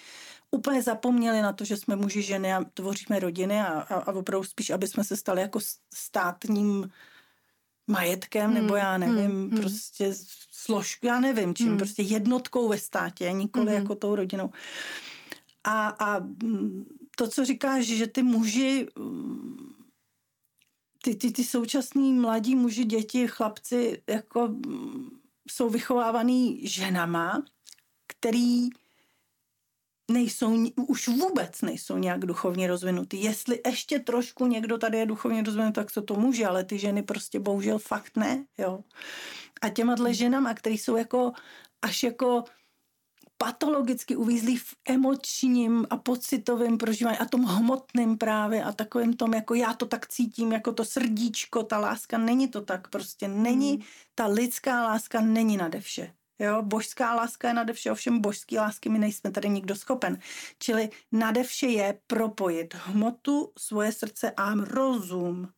úplně 0.51 0.83
zapomněli 0.83 1.43
na 1.43 1.53
to, 1.53 1.65
že 1.65 1.77
jsme 1.77 1.97
muži, 1.97 2.23
ženy 2.23 2.55
a 2.55 2.65
tvoříme 2.75 3.19
rodiny 3.19 3.61
a, 3.61 3.67
a, 3.67 3.95
a 3.95 4.13
opravdu 4.13 4.45
spíš, 4.45 4.71
aby 4.71 4.87
jsme 4.87 5.05
se 5.05 5.17
stali 5.17 5.41
jako 5.41 5.59
státním 5.95 6.91
majetkem, 7.87 8.51
hmm, 8.51 8.55
nebo 8.55 8.77
já 8.77 8.99
nevím, 8.99 9.31
hmm, 9.31 9.51
hmm. 9.51 9.61
prostě 9.61 10.15
složku, 10.51 11.07
já 11.07 11.21
nevím 11.21 11.55
čím, 11.55 11.69
hmm. 11.69 11.77
prostě 11.77 12.03
jednotkou 12.03 12.69
ve 12.69 12.79
státě, 12.79 13.33
nikoli 13.33 13.67
hmm. 13.67 13.75
jako 13.75 13.95
tou 13.95 14.15
rodinou. 14.15 14.51
A, 15.65 15.89
a 15.89 16.21
to, 17.17 17.29
co 17.29 17.45
říkáš, 17.45 17.85
že 17.85 18.07
ty 18.07 18.23
muži 18.23 18.87
ty, 21.03 21.15
ty, 21.15 21.33
ty 21.33 21.45
současní 21.45 22.13
mladí 22.13 22.57
muži, 22.57 22.85
děti, 22.85 23.29
chlapci 23.29 24.03
jako 24.07 24.49
mm, 24.49 25.11
jsou 25.51 25.71
vychovávaný 25.71 26.69
ženama, 26.69 27.43
který 28.07 28.69
nejsou, 30.11 30.67
už 30.77 31.09
vůbec 31.09 31.63
nejsou 31.63 31.99
nějak 31.99 32.21
duchovně 32.21 32.67
rozvinutý. 32.67 33.23
Jestli 33.23 33.61
ještě 33.67 33.99
trošku 33.99 34.47
někdo 34.47 34.79
tady 34.79 34.99
je 34.99 35.07
duchovně 35.07 35.43
rozvinutý, 35.43 35.73
tak 35.73 35.93
to 35.93 36.03
to 36.03 36.15
může, 36.15 36.47
ale 36.47 36.65
ty 36.65 36.79
ženy 36.79 37.03
prostě 37.03 37.41
bohužel 37.41 37.79
fakt 37.79 38.17
ne, 38.17 38.47
jo. 38.59 38.85
A 39.63 39.69
těma 39.69 39.97
ženama, 40.11 40.55
který 40.55 40.79
jsou 40.79 40.97
jako 40.97 41.33
až 41.83 42.03
jako 42.03 42.45
patologicky 43.39 44.17
uvízlí 44.17 44.57
v 44.57 44.75
emočním 44.89 45.87
a 45.91 45.97
pocitovém 45.97 46.79
prožívání 46.79 47.19
a 47.19 47.25
tom 47.25 47.45
hmotným 47.45 48.19
právě 48.19 48.65
a 48.65 48.73
takovým 48.73 49.13
tom, 49.13 49.35
jako 49.35 49.55
já 49.55 49.75
to 49.75 49.87
tak 49.87 50.09
cítím, 50.09 50.53
jako 50.53 50.73
to 50.73 50.85
srdíčko, 50.85 51.63
ta 51.63 51.79
láska, 51.79 52.19
není 52.19 52.49
to 52.49 52.61
tak, 52.61 52.89
prostě 52.89 53.29
není, 53.29 53.71
hmm. 53.71 53.83
ta 54.15 54.27
lidská 54.27 54.85
láska 54.85 55.21
není 55.21 55.57
nade 55.57 55.81
vše. 55.81 56.15
Jo, 56.39 56.63
božská 56.63 57.15
láska 57.15 57.49
je 57.49 57.55
nade 57.55 57.73
vše, 57.73 57.93
ovšem 57.93 58.21
božský 58.21 58.59
lásky 58.59 58.89
my 58.89 58.99
nejsme 58.99 59.31
tady 59.31 59.49
nikdo 59.49 59.77
schopen. 59.77 60.19
Čili 60.59 60.91
nade 61.13 61.43
vše 61.43 61.67
je 61.67 61.99
propojit 62.07 62.75
hmotu, 62.75 63.53
svoje 63.59 63.93
srdce 63.93 64.31
a 64.31 64.55
rozum 64.55 65.49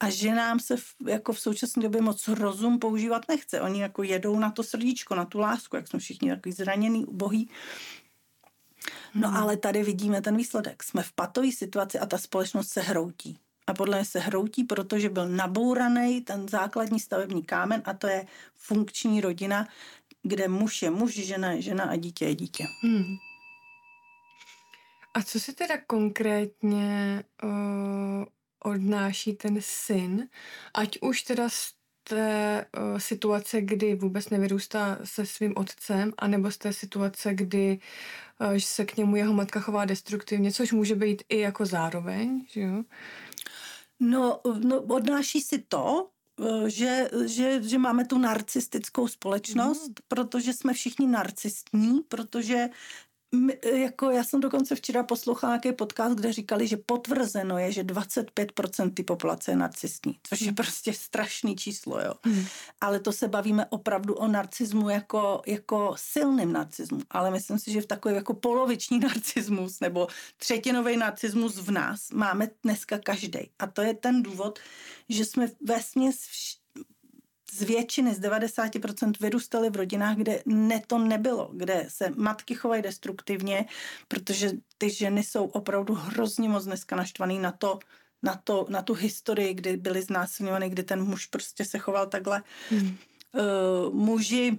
a 0.00 0.10
že 0.10 0.34
nám 0.34 0.60
se 0.60 0.76
v, 0.76 0.94
jako 1.06 1.32
v 1.32 1.40
současné 1.40 1.82
době 1.82 2.00
moc 2.00 2.28
rozum 2.28 2.78
používat 2.78 3.28
nechce. 3.28 3.60
Oni 3.60 3.80
jako 3.80 4.02
jedou 4.02 4.38
na 4.38 4.50
to 4.50 4.62
srdíčko, 4.62 5.14
na 5.14 5.24
tu 5.24 5.38
lásku, 5.38 5.76
jak 5.76 5.88
jsme 5.88 5.98
všichni 5.98 6.30
takový 6.30 6.52
zraněný, 6.52 7.06
ubohý. 7.06 7.50
No 9.14 9.28
hmm. 9.28 9.36
ale 9.36 9.56
tady 9.56 9.82
vidíme 9.82 10.22
ten 10.22 10.36
výsledek. 10.36 10.82
Jsme 10.82 11.02
v 11.02 11.12
patové 11.12 11.52
situaci 11.52 11.98
a 11.98 12.06
ta 12.06 12.18
společnost 12.18 12.68
se 12.68 12.80
hroutí. 12.80 13.38
A 13.66 13.74
podle 13.74 13.96
mě 13.96 14.04
se 14.04 14.18
hroutí, 14.18 14.64
protože 14.64 15.08
byl 15.08 15.28
nabouraný 15.28 16.20
ten 16.20 16.48
základní 16.48 17.00
stavební 17.00 17.42
kámen 17.42 17.82
a 17.84 17.92
to 17.92 18.06
je 18.06 18.26
funkční 18.54 19.20
rodina, 19.20 19.68
kde 20.22 20.48
muž 20.48 20.82
je 20.82 20.90
muž, 20.90 21.14
žena 21.14 21.52
je 21.52 21.62
žena 21.62 21.84
a 21.84 21.96
dítě 21.96 22.24
je 22.24 22.34
dítě. 22.34 22.64
Hmm. 22.82 23.16
A 25.14 25.22
co 25.22 25.40
si 25.40 25.52
teda 25.52 25.74
konkrétně 25.86 27.24
uh, 27.42 28.24
odnáší 28.64 29.32
ten 29.32 29.56
syn, 29.60 30.28
ať 30.74 30.98
už 31.00 31.22
teda 31.22 31.48
z 31.48 31.72
té 32.08 32.66
uh, 32.76 32.98
situace, 32.98 33.60
kdy 33.60 33.94
vůbec 33.94 34.30
nevyrůstá 34.30 34.98
se 35.04 35.26
svým 35.26 35.52
otcem, 35.56 36.12
anebo 36.18 36.50
z 36.50 36.58
té 36.58 36.72
situace, 36.72 37.34
kdy 37.34 37.78
uh, 38.40 38.56
se 38.58 38.84
k 38.84 38.96
němu 38.96 39.16
jeho 39.16 39.32
matka 39.32 39.60
chová 39.60 39.84
destruktivně, 39.84 40.52
což 40.52 40.72
může 40.72 40.94
být 40.94 41.22
i 41.28 41.38
jako 41.38 41.66
zároveň, 41.66 42.46
že 42.50 42.60
jo? 42.60 42.82
No, 44.00 44.40
no 44.64 44.82
odnáší 44.82 45.40
si 45.40 45.58
to, 45.58 46.08
že, 46.66 47.10
že, 47.26 47.62
že 47.62 47.78
máme 47.78 48.04
tu 48.04 48.18
narcistickou 48.18 49.08
společnost, 49.08 49.88
mm. 49.88 49.94
protože 50.08 50.52
jsme 50.52 50.74
všichni 50.74 51.06
narcistní, 51.06 52.00
protože 52.08 52.68
jako 53.72 54.10
já 54.10 54.24
jsem 54.24 54.40
dokonce 54.40 54.74
včera 54.74 55.02
poslouchala 55.02 55.52
nějaký 55.52 55.72
podcast, 55.76 56.14
kde 56.14 56.32
říkali, 56.32 56.66
že 56.66 56.76
potvrzeno 56.76 57.58
je, 57.58 57.72
že 57.72 57.84
25% 57.84 58.94
ty 58.94 59.02
populace 59.02 59.50
je 59.50 59.56
narcistní, 59.56 60.18
což 60.22 60.40
je 60.40 60.46
hmm. 60.46 60.54
prostě 60.54 60.92
strašný 60.92 61.56
číslo, 61.56 62.00
jo. 62.00 62.14
Hmm. 62.22 62.44
Ale 62.80 63.00
to 63.00 63.12
se 63.12 63.28
bavíme 63.28 63.66
opravdu 63.66 64.14
o 64.14 64.28
narcismu 64.28 64.88
jako, 64.88 65.42
jako 65.46 65.94
silným 65.96 66.52
narcismu, 66.52 67.00
ale 67.10 67.30
myslím 67.30 67.58
si, 67.58 67.72
že 67.72 67.80
v 67.80 67.86
takový 67.86 68.14
jako 68.14 68.34
poloviční 68.34 68.98
narcismus 69.08 69.80
nebo 69.80 70.08
třetinový 70.36 70.96
narcismus 70.96 71.56
v 71.58 71.70
nás 71.70 72.10
máme 72.10 72.48
dneska 72.62 72.98
každý. 72.98 73.50
A 73.58 73.66
to 73.66 73.82
je 73.82 73.94
ten 73.94 74.22
důvod, 74.22 74.58
že 75.08 75.24
jsme 75.24 75.48
ve 75.60 75.82
směs 75.82 76.18
z 77.52 77.62
většiny, 77.62 78.14
z 78.14 78.20
90% 78.20 79.12
vyrůstaly 79.20 79.70
v 79.70 79.76
rodinách, 79.76 80.16
kde 80.16 80.42
ne 80.46 80.82
to 80.86 80.98
nebylo, 80.98 81.50
kde 81.52 81.86
se 81.88 82.10
matky 82.16 82.54
chovají 82.54 82.82
destruktivně, 82.82 83.66
protože 84.08 84.50
ty 84.78 84.90
ženy 84.90 85.22
jsou 85.22 85.44
opravdu 85.44 85.94
hrozně 85.94 86.48
moc 86.48 86.64
dneska 86.64 86.96
naštvaný 86.96 87.38
na 87.38 87.52
to, 87.52 87.78
na, 88.22 88.40
to, 88.44 88.66
na 88.68 88.82
tu 88.82 88.94
historii, 88.94 89.54
kdy 89.54 89.76
byly 89.76 90.02
znásilňovány, 90.02 90.70
kdy 90.70 90.82
ten 90.82 91.04
muž 91.04 91.26
prostě 91.26 91.64
se 91.64 91.78
choval 91.78 92.06
takhle. 92.06 92.42
Hmm. 92.70 92.96
Uh, 93.32 93.94
muži 93.94 94.58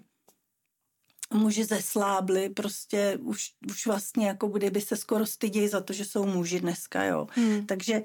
muži 1.34 1.66
zeslábli, 1.66 2.50
prostě 2.50 3.18
už, 3.22 3.54
už 3.72 3.86
vlastně 3.86 4.28
jako 4.28 4.48
kdyby 4.48 4.82
se 4.82 4.96
skoro 4.96 5.26
stydějí 5.26 5.68
za 5.68 5.82
to, 5.82 5.94
že 5.94 6.06
jsou 6.06 6.26
muži 6.26 6.60
dneska, 6.60 7.04
jo. 7.04 7.28
Hmm. 7.32 7.66
Takže, 7.66 8.04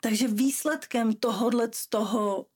takže 0.00 0.28
výsledkem 0.28 1.12
tohohle 1.12 1.68
z 1.72 1.86
toho 1.86 2.46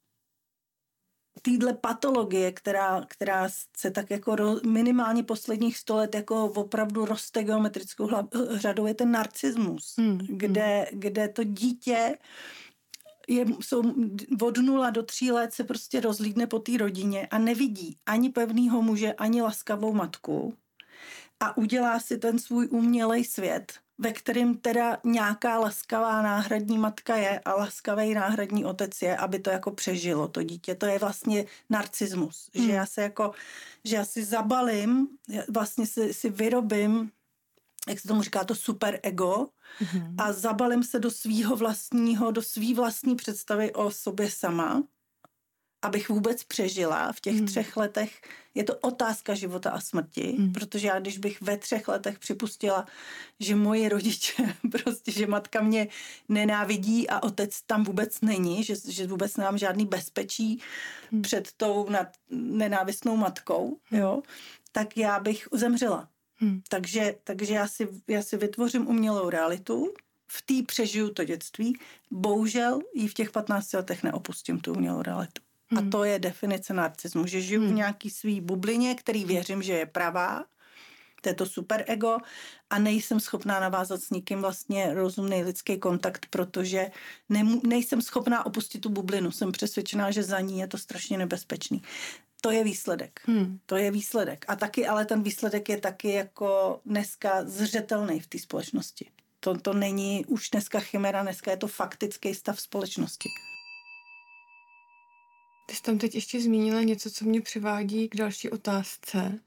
týhle 1.43 1.75
patologie, 1.75 2.53
která, 2.53 3.05
která 3.09 3.49
se 3.77 3.91
tak 3.91 4.11
jako 4.11 4.37
ro, 4.37 4.57
minimálně 4.67 5.23
posledních 5.23 5.79
sto 5.79 5.97
let 5.97 6.15
jako 6.15 6.45
opravdu 6.45 7.05
roste 7.05 7.45
geometrickou 7.45 8.07
hlav, 8.07 8.27
řadou, 8.51 8.87
je 8.87 8.95
ten 8.95 9.11
narcismus, 9.11 9.95
hmm. 9.99 10.19
Kde, 10.29 10.87
kde 10.93 11.29
to 11.29 11.45
dítě 11.45 12.19
je, 13.29 13.45
jsou 13.61 13.83
od 14.43 14.59
nula 14.59 14.91
do 14.91 15.03
tří 15.03 15.33
let 15.33 15.55
se 15.55 15.65
prostě 15.65 16.01
rozlídne 16.01 16.47
po 16.47 16.59
té 16.59 16.77
rodině 16.77 17.27
a 17.27 17.39
nevidí 17.39 17.99
ani 18.07 18.31
pevného 18.31 18.83
muže, 18.83 19.13
ani 19.13 19.43
laskavou 19.43 19.93
matku 19.93 20.55
a 21.41 21.57
udělá 21.57 22.01
si 22.01 22.19
ten 22.19 22.39
svůj 22.39 22.69
umělej 22.71 23.25
svět 23.25 23.73
ve 23.99 24.13
kterém 24.13 24.55
teda 24.55 24.99
nějaká 25.05 25.59
laskavá 25.59 26.23
náhradní 26.23 26.79
matka 26.79 27.17
je 27.17 27.41
a 27.41 27.55
laskavý 27.55 28.15
náhradní 28.15 28.65
otec 28.65 29.03
je, 29.03 29.17
aby 29.17 29.39
to 29.39 29.51
jako 29.51 29.71
přežilo 29.71 30.29
to 30.29 30.43
dítě. 30.43 30.75
To 30.75 30.87
je 30.87 30.99
vlastně 30.99 31.45
narcismus, 31.71 32.51
hmm. 32.55 32.67
že 32.67 32.73
já 32.73 32.87
se 32.87 33.03
jako, 33.03 33.33
že 33.85 33.97
já 33.97 34.05
si 34.05 34.25
zabalím, 34.25 35.09
vlastně 35.49 35.87
si, 35.87 36.15
si 36.15 36.31
vyrobím 36.31 37.11
jak 37.89 38.01
se 38.01 38.09
tomu 38.09 38.23
říká, 38.23 38.45
to 38.45 38.55
super 38.55 39.01
ego 39.03 39.47
hmm 39.79 40.15
a 40.19 40.33
zabalím 40.33 40.83
se 40.83 40.99
do 40.99 41.11
svýho 41.11 41.57
vlastního, 41.57 42.31
do 42.31 42.43
svý 42.43 42.75
vlastní 42.75 43.17
představy 43.17 43.73
o 43.73 43.91
sobě 43.91 44.31
sama 44.31 44.83
abych 45.87 46.09
vůbec 46.09 46.45
přežila 46.45 47.13
v 47.13 47.21
těch 47.21 47.41
mm. 47.41 47.47
třech 47.47 47.77
letech, 47.77 48.21
je 48.55 48.65
to 48.65 48.77
otázka 48.77 49.35
života 49.35 49.71
a 49.71 49.81
smrti, 49.81 50.35
mm. 50.39 50.53
protože 50.53 50.87
já 50.87 51.01
když 51.01 51.19
bych 51.19 51.43
ve 51.43 51.57
třech 51.57 51.89
letech 51.89 52.19
připustila, 52.19 52.87
že 53.41 53.57
moje 53.57 53.89
rodiče, 53.89 54.33
prostě, 54.71 55.13
že 55.13 55.27
matka 55.27 55.63
mě 55.63 55.89
nenávidí 56.29 57.09
a 57.09 57.23
otec 57.23 57.63
tam 57.63 57.85
vůbec 57.85 58.21
není, 58.21 58.65
že, 58.65 58.75
že 58.89 59.07
vůbec 59.07 59.37
nemám 59.37 59.59
žádný 59.59 59.87
bezpečí 59.87 60.61
mm. 61.13 61.23
před 61.23 61.49
tou 61.57 61.89
nad, 61.89 62.09
nenávistnou 62.31 63.17
matkou, 63.17 63.79
mm. 63.91 63.99
jo, 63.99 64.23
tak 64.73 64.97
já 64.97 65.21
bych 65.21 65.49
zemřela. 65.53 66.09
Mm. 66.41 66.61
Takže, 66.69 67.15
takže 67.25 67.55
já, 67.55 67.69
si, 67.69 67.89
já 68.09 68.23
si 68.23 68.37
vytvořím 68.37 68.89
umělou 68.89 69.31
realitu, 69.31 69.93
v 70.27 70.43
té 70.43 70.55
přežiju 70.67 71.11
to 71.11 71.25
dětství, 71.25 71.79
bohužel 72.11 72.81
ji 72.95 73.09
v 73.09 73.15
těch 73.15 73.31
15 73.31 73.73
letech 73.73 74.03
neopustím, 74.03 74.61
tu 74.61 74.73
umělou 74.73 75.03
realitu. 75.03 75.46
Hmm. 75.69 75.89
A 75.89 75.91
to 75.91 76.05
je 76.05 76.19
definice 76.19 76.75
narcismu, 76.75 77.27
že 77.27 77.41
žiju 77.41 77.61
hmm. 77.61 77.71
v 77.71 77.75
nějaký 77.75 78.11
svý 78.11 78.41
bublině, 78.41 78.95
který 78.95 79.25
věřím, 79.25 79.63
že 79.63 79.73
je 79.73 79.87
pravá, 79.87 80.45
to 81.21 81.29
je 81.29 81.35
to 81.35 81.47
super 81.47 81.85
ego 81.87 82.19
a 82.71 82.79
nejsem 82.79 83.21
schopná 83.21 83.61
navázat 83.61 84.01
s 84.01 84.11
nikým 84.11 84.41
vlastně 84.41 84.95
rozumný 84.95 85.43
lidský 85.43 85.79
kontakt, 85.79 86.27
protože 86.31 86.91
nemů, 87.29 87.61
nejsem 87.67 88.03
schopná 88.03 88.47
opustit 88.47 88.81
tu 88.81 88.89
bublinu. 88.89 89.31
Jsem 89.31 89.53
přesvědčená, 89.53 90.11
že 90.11 90.23
za 90.23 90.41
ní 90.41 90.59
je 90.59 90.67
to 90.67 90.79
strašně 90.79 91.19
nebezpečný. 91.19 91.83
To 92.41 92.51
je 92.51 92.65
výsledek. 92.65 93.21
Hmm. 93.25 93.59
To 93.67 93.77
je 93.77 93.91
výsledek. 93.91 94.45
A 94.49 94.57
taky, 94.57 94.87
ale 94.87 95.05
ten 95.05 95.23
výsledek 95.23 95.69
je 95.69 95.81
taky 95.81 96.13
jako 96.13 96.81
dneska 96.85 97.45
zřetelný 97.45 98.21
v 98.21 98.27
té 98.27 98.39
společnosti. 98.39 99.11
To, 99.41 99.59
to 99.59 99.75
není 99.75 100.25
už 100.27 100.51
dneska 100.51 100.81
chimera, 100.81 101.23
dneska 101.23 101.51
je 101.51 101.57
to 101.57 101.67
faktický 101.67 102.35
stav 102.35 102.61
společnosti. 102.61 103.29
Ty 105.67 105.75
jsi 105.75 105.83
tam 105.83 105.99
teď 105.99 106.15
ještě 106.15 106.41
zmínila 106.41 106.83
něco, 106.83 107.11
co 107.11 107.25
mě 107.25 107.41
přivádí 107.41 108.09
k 108.09 108.17
další 108.17 108.51
otázce. 108.51 109.41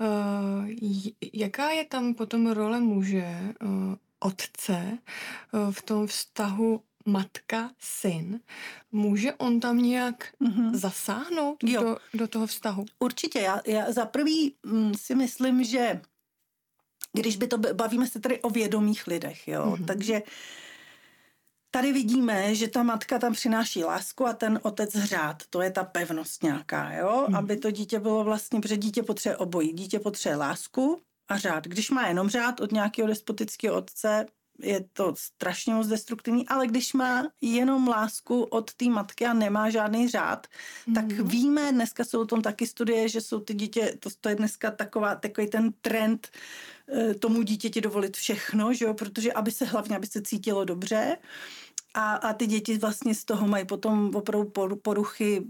Uh, 0.00 0.68
jaká 1.32 1.70
je 1.70 1.84
tam 1.84 2.14
potom 2.14 2.50
role 2.50 2.80
muže, 2.80 3.54
uh, 3.62 3.94
otce 4.20 4.98
uh, 5.52 5.70
v 5.72 5.82
tom 5.82 6.06
vztahu 6.06 6.82
matka, 7.06 7.70
syn, 7.78 8.40
může 8.92 9.32
on 9.32 9.60
tam 9.60 9.78
nějak 9.78 10.32
mm-hmm. 10.40 10.74
zasáhnout 10.74 11.64
do, 11.64 11.96
do 12.14 12.28
toho 12.28 12.46
vztahu? 12.46 12.84
Určitě. 12.98 13.38
Já, 13.38 13.60
já 13.66 13.92
za 13.92 14.06
prvý 14.06 14.54
mm, 14.66 14.94
si 14.94 15.14
myslím, 15.14 15.64
že 15.64 16.00
když 17.12 17.36
by 17.36 17.46
to, 17.46 17.58
bavíme 17.58 18.06
se 18.06 18.20
tady 18.20 18.40
o 18.40 18.50
vědomých 18.50 19.06
lidech, 19.06 19.48
jo, 19.48 19.64
mm-hmm. 19.64 19.84
takže 19.84 20.22
uh, 20.22 20.28
Tady 21.70 21.92
vidíme, 21.92 22.54
že 22.54 22.68
ta 22.68 22.82
matka 22.82 23.18
tam 23.18 23.32
přináší 23.32 23.84
lásku 23.84 24.26
a 24.26 24.32
ten 24.32 24.60
otec 24.62 24.94
hřát. 24.94 25.42
To 25.50 25.62
je 25.62 25.70
ta 25.70 25.84
pevnost 25.84 26.42
nějaká, 26.42 26.92
jo? 26.92 27.24
Hmm. 27.26 27.36
Aby 27.36 27.56
to 27.56 27.70
dítě 27.70 28.00
bylo 28.00 28.24
vlastně, 28.24 28.60
protože 28.60 28.76
dítě 28.76 29.02
potřebuje 29.02 29.36
obojí. 29.36 29.72
Dítě 29.72 29.98
potřebuje 29.98 30.36
lásku 30.36 31.00
a 31.28 31.38
řád. 31.38 31.64
Když 31.64 31.90
má 31.90 32.08
jenom 32.08 32.28
řád 32.28 32.60
od 32.60 32.72
nějakého 32.72 33.08
despotického 33.08 33.76
otce, 33.76 34.26
je 34.58 34.84
to 34.92 35.14
strašně 35.16 35.74
moc 35.74 35.86
destruktivní, 35.86 36.48
ale 36.48 36.66
když 36.66 36.92
má 36.92 37.28
jenom 37.40 37.88
lásku 37.88 38.42
od 38.42 38.74
té 38.74 38.84
matky 38.84 39.26
a 39.26 39.32
nemá 39.32 39.70
žádný 39.70 40.08
řád, 40.08 40.46
mm. 40.86 40.94
tak 40.94 41.04
mhm. 41.04 41.28
víme, 41.28 41.72
dneska 41.72 42.04
jsou 42.04 42.20
o 42.20 42.26
tom 42.26 42.42
taky 42.42 42.66
studie, 42.66 43.08
že 43.08 43.20
jsou 43.20 43.40
ty 43.40 43.54
dítě, 43.54 43.96
to, 44.00 44.10
to 44.20 44.28
je 44.28 44.34
dneska 44.34 44.70
taková, 44.70 45.14
takový 45.14 45.46
ten 45.46 45.72
trend 45.80 46.28
e, 46.92 47.14
tomu 47.14 47.42
dítěti 47.42 47.80
dovolit 47.80 48.16
všechno, 48.16 48.74
že 48.74 48.84
jo, 48.84 48.94
protože 48.94 49.32
aby 49.32 49.50
se 49.50 49.64
hlavně, 49.64 49.96
aby 49.96 50.06
se 50.06 50.22
cítilo 50.22 50.64
dobře 50.64 51.16
a, 51.94 52.14
a 52.14 52.32
ty 52.32 52.46
děti 52.46 52.78
vlastně 52.78 53.14
z 53.14 53.24
toho 53.24 53.48
mají 53.48 53.66
potom 53.66 54.10
opravdu 54.14 54.52
poruchy 54.82 55.44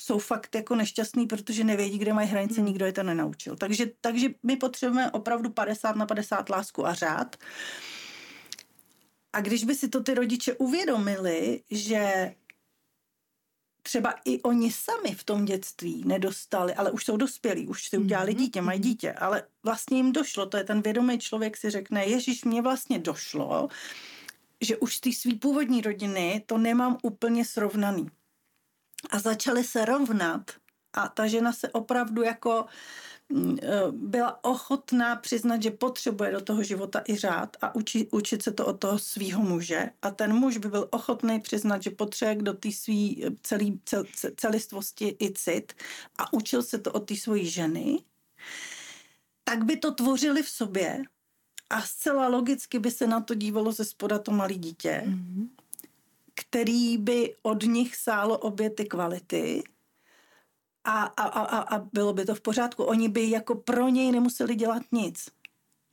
jsou 0.00 0.18
fakt 0.18 0.54
jako 0.54 0.74
nešťastný, 0.74 1.26
protože 1.26 1.64
nevědí, 1.64 1.98
kde 1.98 2.12
mají 2.12 2.28
hranice, 2.28 2.54
hmm. 2.54 2.66
nikdo 2.66 2.86
je 2.86 2.92
to 2.92 3.02
nenaučil. 3.02 3.56
Takže, 3.56 3.86
takže 4.00 4.28
my 4.42 4.56
potřebujeme 4.56 5.10
opravdu 5.10 5.50
50 5.50 5.96
na 5.96 6.06
50 6.06 6.50
lásku 6.50 6.86
a 6.86 6.94
řád. 6.94 7.36
A 9.34 9.40
když 9.40 9.64
by 9.64 9.74
si 9.74 9.88
to 9.88 10.02
ty 10.02 10.14
rodiče 10.14 10.54
uvědomili, 10.54 11.62
že 11.70 12.34
třeba 13.82 14.14
i 14.24 14.42
oni 14.42 14.72
sami 14.72 15.14
v 15.14 15.24
tom 15.24 15.44
dětství 15.44 16.02
nedostali, 16.06 16.74
ale 16.74 16.90
už 16.90 17.04
jsou 17.04 17.16
dospělí, 17.16 17.66
už 17.66 17.88
si 17.88 17.98
udělali 17.98 18.32
mm-hmm. 18.32 18.38
dítě, 18.38 18.62
mají 18.62 18.80
dítě, 18.80 19.12
ale 19.12 19.42
vlastně 19.62 19.96
jim 19.96 20.12
došlo, 20.12 20.46
to 20.46 20.56
je 20.56 20.64
ten 20.64 20.82
vědomý 20.82 21.18
člověk 21.18 21.56
si 21.56 21.70
řekne, 21.70 22.06
Ježíš, 22.06 22.44
mě 22.44 22.62
vlastně 22.62 22.98
došlo, 22.98 23.68
že 24.60 24.76
už 24.76 24.96
z 24.96 25.00
té 25.00 25.12
svý 25.12 25.34
původní 25.34 25.80
rodiny 25.80 26.42
to 26.46 26.58
nemám 26.58 26.98
úplně 27.02 27.44
srovnaný. 27.44 28.06
A 29.10 29.18
začaly 29.18 29.64
se 29.64 29.84
rovnat 29.84 30.50
a 30.94 31.08
ta 31.08 31.26
žena 31.26 31.52
se 31.52 31.68
opravdu 31.68 32.22
jako 32.22 32.66
Mm, 33.28 33.56
eh, 33.62 33.92
byla 33.92 34.44
ochotná 34.44 35.16
přiznat, 35.16 35.62
že 35.62 35.70
potřebuje 35.70 36.32
do 36.32 36.40
toho 36.40 36.62
života 36.62 37.02
i 37.08 37.16
řád 37.16 37.56
a 37.60 37.74
učit, 37.74 38.08
učit 38.12 38.42
se 38.42 38.52
to 38.52 38.66
od 38.66 38.80
toho 38.80 38.98
svého 38.98 39.42
muže. 39.42 39.90
A 40.02 40.10
ten 40.10 40.32
muž 40.32 40.56
by 40.56 40.68
byl 40.68 40.88
ochotný 40.90 41.40
přiznat, 41.40 41.82
že 41.82 41.90
potřebuje 41.90 42.42
do 42.42 42.54
té 42.54 42.72
své 42.72 42.94
eh, 42.94 43.30
celý, 43.42 43.80
cel, 43.84 44.04
celistvosti 44.36 45.16
i 45.20 45.32
cit 45.32 45.72
a 46.18 46.32
učil 46.32 46.62
se 46.62 46.78
to 46.78 46.92
od 46.92 47.08
té 47.08 47.16
svojí 47.16 47.50
ženy, 47.50 47.98
tak 49.44 49.64
by 49.64 49.76
to 49.76 49.94
tvořili 49.94 50.42
v 50.42 50.48
sobě 50.48 51.02
a 51.70 51.82
zcela 51.82 52.28
logicky 52.28 52.78
by 52.78 52.90
se 52.90 53.06
na 53.06 53.20
to 53.20 53.34
dívalo 53.34 53.72
ze 53.72 53.84
spoda 53.84 54.18
to 54.18 54.30
malé 54.30 54.54
dítě, 54.54 55.02
mm-hmm. 55.06 55.48
který 56.34 56.98
by 56.98 57.34
od 57.42 57.62
nich 57.62 57.96
sálo 57.96 58.38
obě 58.38 58.70
ty 58.70 58.84
kvality 58.84 59.62
a, 60.84 61.02
a, 61.04 61.22
a, 61.24 61.76
a 61.76 61.78
bylo 61.92 62.12
by 62.12 62.24
to 62.24 62.34
v 62.34 62.40
pořádku. 62.40 62.84
Oni 62.84 63.08
by 63.08 63.30
jako 63.30 63.54
pro 63.54 63.88
něj 63.88 64.12
nemuseli 64.12 64.54
dělat 64.54 64.82
nic. 64.92 65.26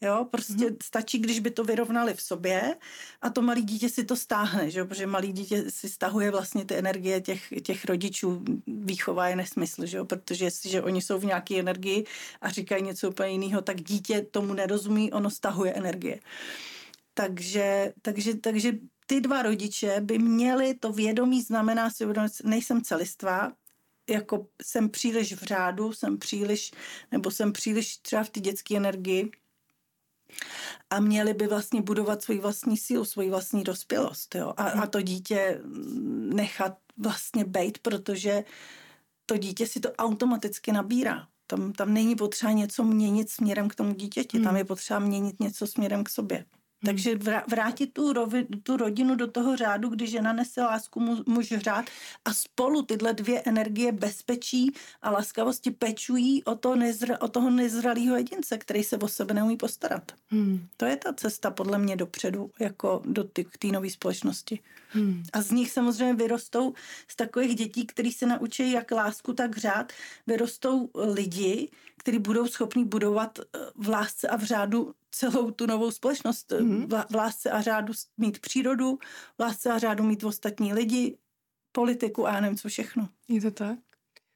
Jo, 0.03 0.27
prostě 0.31 0.53
mm-hmm. 0.53 0.77
stačí, 0.83 1.19
když 1.19 1.39
by 1.39 1.51
to 1.51 1.63
vyrovnali 1.63 2.13
v 2.13 2.21
sobě 2.21 2.75
a 3.21 3.29
to 3.29 3.41
malé 3.41 3.61
dítě 3.61 3.89
si 3.89 4.03
to 4.03 4.15
stáhne, 4.15 4.69
že? 4.69 4.85
protože 4.85 5.07
malé 5.07 5.27
dítě 5.27 5.63
si 5.69 5.89
stahuje 5.89 6.31
vlastně 6.31 6.65
ty 6.65 6.75
energie 6.75 7.21
těch, 7.21 7.53
těch 7.63 7.85
rodičů. 7.85 8.43
Výchova 8.67 9.27
je 9.27 9.35
nesmysl, 9.35 9.85
že? 9.85 10.03
protože 10.03 10.45
jestliže 10.45 10.81
oni 10.81 11.01
jsou 11.01 11.19
v 11.19 11.25
nějaké 11.25 11.59
energii 11.59 12.05
a 12.41 12.49
říkají 12.49 12.83
něco 12.83 13.09
úplně 13.09 13.29
jiného, 13.29 13.61
tak 13.61 13.81
dítě 13.81 14.25
tomu 14.31 14.53
nerozumí, 14.53 15.11
ono 15.11 15.29
stahuje 15.29 15.73
energie. 15.73 16.19
Takže, 17.13 17.93
takže, 18.01 18.35
takže 18.35 18.73
ty 19.05 19.21
dva 19.21 19.41
rodiče 19.41 20.01
by 20.01 20.19
měli 20.19 20.73
to 20.73 20.91
vědomí, 20.91 21.41
znamená 21.41 21.89
si 21.89 22.05
nejsem 22.43 22.81
celistvá, 22.81 23.51
jako 24.11 24.47
jsem 24.61 24.89
příliš 24.89 25.33
v 25.33 25.43
řádu, 25.43 25.93
jsem 25.93 26.17
příliš, 26.17 26.71
nebo 27.11 27.31
jsem 27.31 27.53
příliš 27.53 27.97
třeba 27.97 28.23
v 28.23 28.29
té 28.29 28.39
dětské 28.39 28.77
energii, 28.77 29.31
a 30.89 30.99
měli 30.99 31.33
by 31.33 31.47
vlastně 31.47 31.81
budovat 31.81 32.21
svoji 32.21 32.39
vlastní 32.39 32.77
sílu, 32.77 33.05
svoji 33.05 33.29
vlastní 33.29 33.63
dospělost. 33.63 34.35
Jo? 34.35 34.53
A, 34.57 34.63
a 34.63 34.87
to 34.87 35.01
dítě 35.01 35.61
nechat 36.33 36.77
vlastně 36.97 37.45
bejt, 37.45 37.77
protože 37.77 38.43
to 39.25 39.37
dítě 39.37 39.67
si 39.67 39.79
to 39.79 39.91
automaticky 39.91 40.71
nabírá. 40.71 41.27
Tam, 41.47 41.73
tam 41.73 41.93
není 41.93 42.15
potřeba 42.15 42.51
něco 42.51 42.83
měnit 42.83 43.29
směrem 43.29 43.69
k 43.69 43.75
tomu 43.75 43.93
dítěti, 43.93 44.39
tam 44.39 44.47
hmm. 44.47 44.57
je 44.57 44.65
potřeba 44.65 44.99
měnit 44.99 45.39
něco 45.39 45.67
směrem 45.67 46.03
k 46.03 46.09
sobě. 46.09 46.45
Takže 46.85 47.19
vrátit 47.47 47.93
tu, 47.93 48.13
rovi, 48.13 48.47
tu 48.63 48.77
rodinu 48.77 49.15
do 49.15 49.27
toho 49.27 49.55
řádu, 49.55 49.89
kdy 49.89 50.07
žena 50.07 50.33
nese 50.33 50.61
lásku, 50.61 51.23
muž 51.27 51.53
řád 51.57 51.85
a 52.25 52.33
spolu 52.33 52.81
tyhle 52.81 53.13
dvě 53.13 53.41
energie 53.45 53.91
bezpečí 53.91 54.71
a 55.01 55.11
laskavosti 55.11 55.71
pečují 55.71 56.43
o, 56.43 56.55
to 56.55 56.75
nezra, 56.75 57.21
o 57.21 57.27
toho 57.27 57.49
nezralého 57.49 58.17
jedince, 58.17 58.57
který 58.57 58.83
se 58.83 58.97
o 58.97 59.07
sebe 59.07 59.33
neumí 59.33 59.57
postarat. 59.57 60.11
Hmm. 60.29 60.67
To 60.77 60.85
je 60.85 60.95
ta 60.95 61.13
cesta 61.13 61.51
podle 61.51 61.77
mě 61.77 61.95
dopředu, 61.95 62.51
jako 62.59 63.01
do 63.05 63.23
té 63.23 63.67
nové 63.71 63.89
společnosti. 63.89 64.59
Hmm. 64.89 65.23
A 65.33 65.41
z 65.41 65.51
nich 65.51 65.71
samozřejmě 65.71 66.13
vyrostou 66.13 66.73
z 67.07 67.15
takových 67.15 67.55
dětí, 67.55 67.85
kteří 67.85 68.11
se 68.11 68.25
naučí 68.25 68.71
jak 68.71 68.91
lásku, 68.91 69.33
tak 69.33 69.57
řád, 69.57 69.93
vyrostou 70.27 70.89
lidi, 70.95 71.69
kteří 71.97 72.19
budou 72.19 72.47
schopni 72.47 72.85
budovat 72.85 73.39
eh, 73.39 73.59
v 73.75 73.89
lásce 73.89 74.27
a 74.27 74.35
v 74.35 74.43
řádu 74.43 74.93
celou 75.11 75.51
tu 75.51 75.65
novou 75.65 75.91
společnost. 75.91 76.51
Mm-hmm. 76.51 77.05
V 77.11 77.15
lásce 77.15 77.51
a 77.51 77.61
řádu 77.61 77.93
mít 78.17 78.39
přírodu, 78.39 78.99
v 79.37 79.41
lásce 79.41 79.71
a 79.71 79.77
řádu 79.77 80.03
mít 80.03 80.23
ostatní 80.23 80.73
lidi, 80.73 81.17
politiku 81.71 82.27
a 82.27 82.33
já 82.33 82.39
nevím 82.39 82.57
co 82.57 82.69
všechno. 82.69 83.09
Je 83.27 83.41
to 83.41 83.51
tak? 83.51 83.79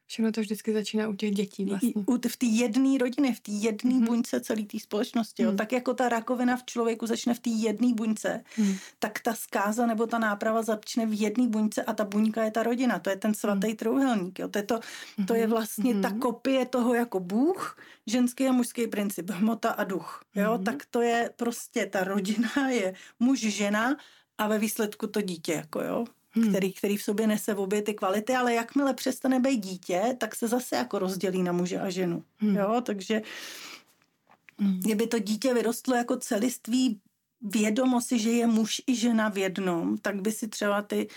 Všechno 0.08 0.32
to 0.32 0.42
vždycky 0.42 0.74
začíná 0.74 1.08
u 1.08 1.16
těch 1.16 1.32
dětí 1.32 1.66
vlastně. 1.66 1.94
U, 2.06 2.18
v 2.28 2.38
té 2.38 2.46
jedné 2.46 2.98
rodině, 2.98 3.36
v 3.36 3.40
té 3.40 3.52
jedné 3.52 3.92
mm-hmm. 3.92 4.06
buňce 4.06 4.40
celé 4.40 4.64
té 4.64 4.80
společnosti. 4.80 5.44
Jo. 5.44 5.52
Mm. 5.52 5.58
Tak 5.58 5.72
jako 5.72 5.94
ta 5.94 6.10
rakovina 6.10 6.58
v 6.58 6.64
člověku 6.66 7.08
začne 7.08 7.34
v 7.34 7.40
té 7.40 7.50
jedné 7.50 7.94
buňce, 7.94 8.44
mm. 8.58 8.76
tak 9.00 9.20
ta 9.20 9.34
zkáza 9.34 9.86
nebo 9.86 10.08
ta 10.08 10.20
náprava 10.20 10.62
začne 10.62 11.06
v 11.06 11.22
jedné 11.22 11.48
buňce 11.48 11.84
a 11.84 11.94
ta 11.94 12.04
buňka 12.04 12.44
je 12.44 12.52
ta 12.52 12.64
rodina. 12.64 13.00
To 13.00 13.10
je 13.10 13.16
ten 13.16 13.34
svatý 13.34 13.68
mm. 13.68 13.76
trouhelník. 13.76 14.40
Jo. 14.40 14.48
To, 14.48 14.58
je 14.58 14.64
to, 14.64 14.80
to 15.28 15.36
je 15.36 15.48
mhm. 15.48 15.52
vlastně 15.52 15.94
mm. 15.94 16.02
ta 16.02 16.12
kopie 16.12 16.66
toho 16.66 16.94
jako 16.94 17.20
Bůh, 17.20 17.78
ženský 18.08 18.48
a 18.48 18.52
mužský 18.52 18.88
princip, 18.88 19.30
hmota 19.30 19.70
a 19.70 19.84
duch. 19.84 20.24
Jo. 20.36 20.58
Mm. 20.58 20.64
Tak 20.64 20.86
to 20.92 21.02
je 21.02 21.30
prostě 21.36 21.86
ta 21.86 22.04
rodina, 22.04 22.70
je 22.70 22.94
muž, 23.20 23.40
žena 23.40 23.98
a 24.38 24.48
ve 24.48 24.60
výsledku 24.60 25.08
to 25.08 25.22
dítě. 25.22 25.54
Jako, 25.54 25.82
jo 25.82 26.06
hmm. 26.36 26.50
který, 26.50 26.74
který 26.74 26.98
v 26.98 27.04
sobě 27.04 27.28
nese 27.28 27.54
v 27.54 27.60
obě 27.60 27.82
ty 27.82 27.94
kvality, 27.94 28.36
ale 28.36 28.54
jakmile 28.54 28.94
přestane 28.94 29.40
být 29.40 29.58
dítě, 29.58 30.16
tak 30.18 30.36
se 30.36 30.48
zase 30.48 30.76
jako 30.76 31.00
rozdělí 31.00 31.44
na 31.44 31.52
muže 31.52 31.80
a 31.80 31.90
ženu. 31.90 32.24
Hmm. 32.38 32.56
Jo, 32.56 32.82
takže 32.86 33.22
hmm. 34.60 34.80
kdyby 34.80 35.08
to 35.08 35.20
dítě 35.20 35.54
vyrostlo 35.54 35.96
jako 35.96 36.18
celiství 36.18 37.00
vědomosti, 37.42 38.20
že 38.20 38.32
je 38.32 38.48
muž 38.48 38.82
i 38.88 38.96
žena 38.96 39.30
v 39.30 39.38
jednom, 39.38 39.98
tak 39.98 40.22
by 40.22 40.32
si 40.32 40.48
třeba 40.48 40.82
ty 40.82 41.08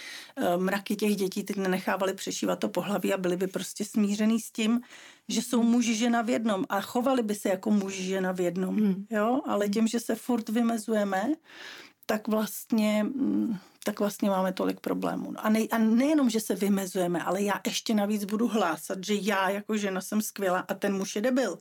uh, 0.41 0.62
mraky 0.62 0.97
těch 0.97 1.16
dětí 1.16 1.43
teď 1.43 1.57
nenechávali 1.57 2.14
přešívat 2.14 2.59
to 2.59 2.69
pohlaví 2.69 3.12
a 3.12 3.16
byli 3.16 3.37
by 3.37 3.47
prostě 3.47 3.85
smířený 3.85 4.41
s 4.41 4.51
tím, 4.51 4.81
že 5.29 5.43
jsou 5.43 5.62
muž 5.62 5.85
žena 5.85 6.23
v 6.23 6.31
jednom 6.31 6.64
a 6.69 6.81
chovali 6.81 7.23
by 7.23 7.35
se 7.35 7.49
jako 7.49 7.71
muž 7.71 7.95
žena 7.95 8.33
v 8.33 8.41
jednom. 8.41 8.77
Hmm. 8.77 9.07
Jo, 9.11 9.41
ale 9.47 9.69
tím, 9.69 9.87
že 9.87 10.01
se 10.01 10.14
furt 10.14 10.49
vymezujeme, 10.49 11.33
tak 12.07 12.29
vlastně 12.29 13.05
mm, 13.05 13.57
tak 13.89 14.01
vlastně 14.01 14.30
máme 14.30 14.53
tolik 14.53 14.80
problémů. 14.80 15.32
A, 15.36 15.49
ne, 15.49 15.61
a 15.70 15.78
nejenom, 15.78 16.30
že 16.30 16.41
se 16.41 16.55
vymezujeme, 16.55 17.22
ale 17.22 17.43
já 17.43 17.61
ještě 17.66 17.95
navíc 17.95 18.24
budu 18.24 18.49
hlásat, 18.49 18.99
že 19.05 19.14
já 19.14 19.51
jako 19.51 19.76
žena 19.76 20.01
jsem 20.01 20.22
skvělá 20.22 20.59
a 20.59 20.74
ten 20.74 20.97
muž 20.97 21.16
je 21.16 21.22
debil. 21.22 21.59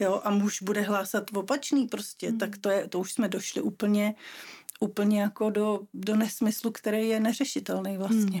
Jo, 0.00 0.20
a 0.24 0.30
muž 0.30 0.62
bude 0.62 0.80
hlásat 0.80 1.24
opačný 1.36 1.86
prostě, 1.86 2.32
mm. 2.32 2.38
tak 2.38 2.58
to, 2.58 2.70
je, 2.70 2.88
to 2.88 2.98
už 2.98 3.12
jsme 3.12 3.28
došli 3.28 3.62
úplně, 3.62 4.14
úplně 4.80 5.20
jako 5.20 5.50
do, 5.50 5.80
do 5.94 6.16
nesmyslu, 6.16 6.70
který 6.70 7.08
je 7.08 7.20
neřešitelný 7.20 7.96
vlastně. 7.96 8.40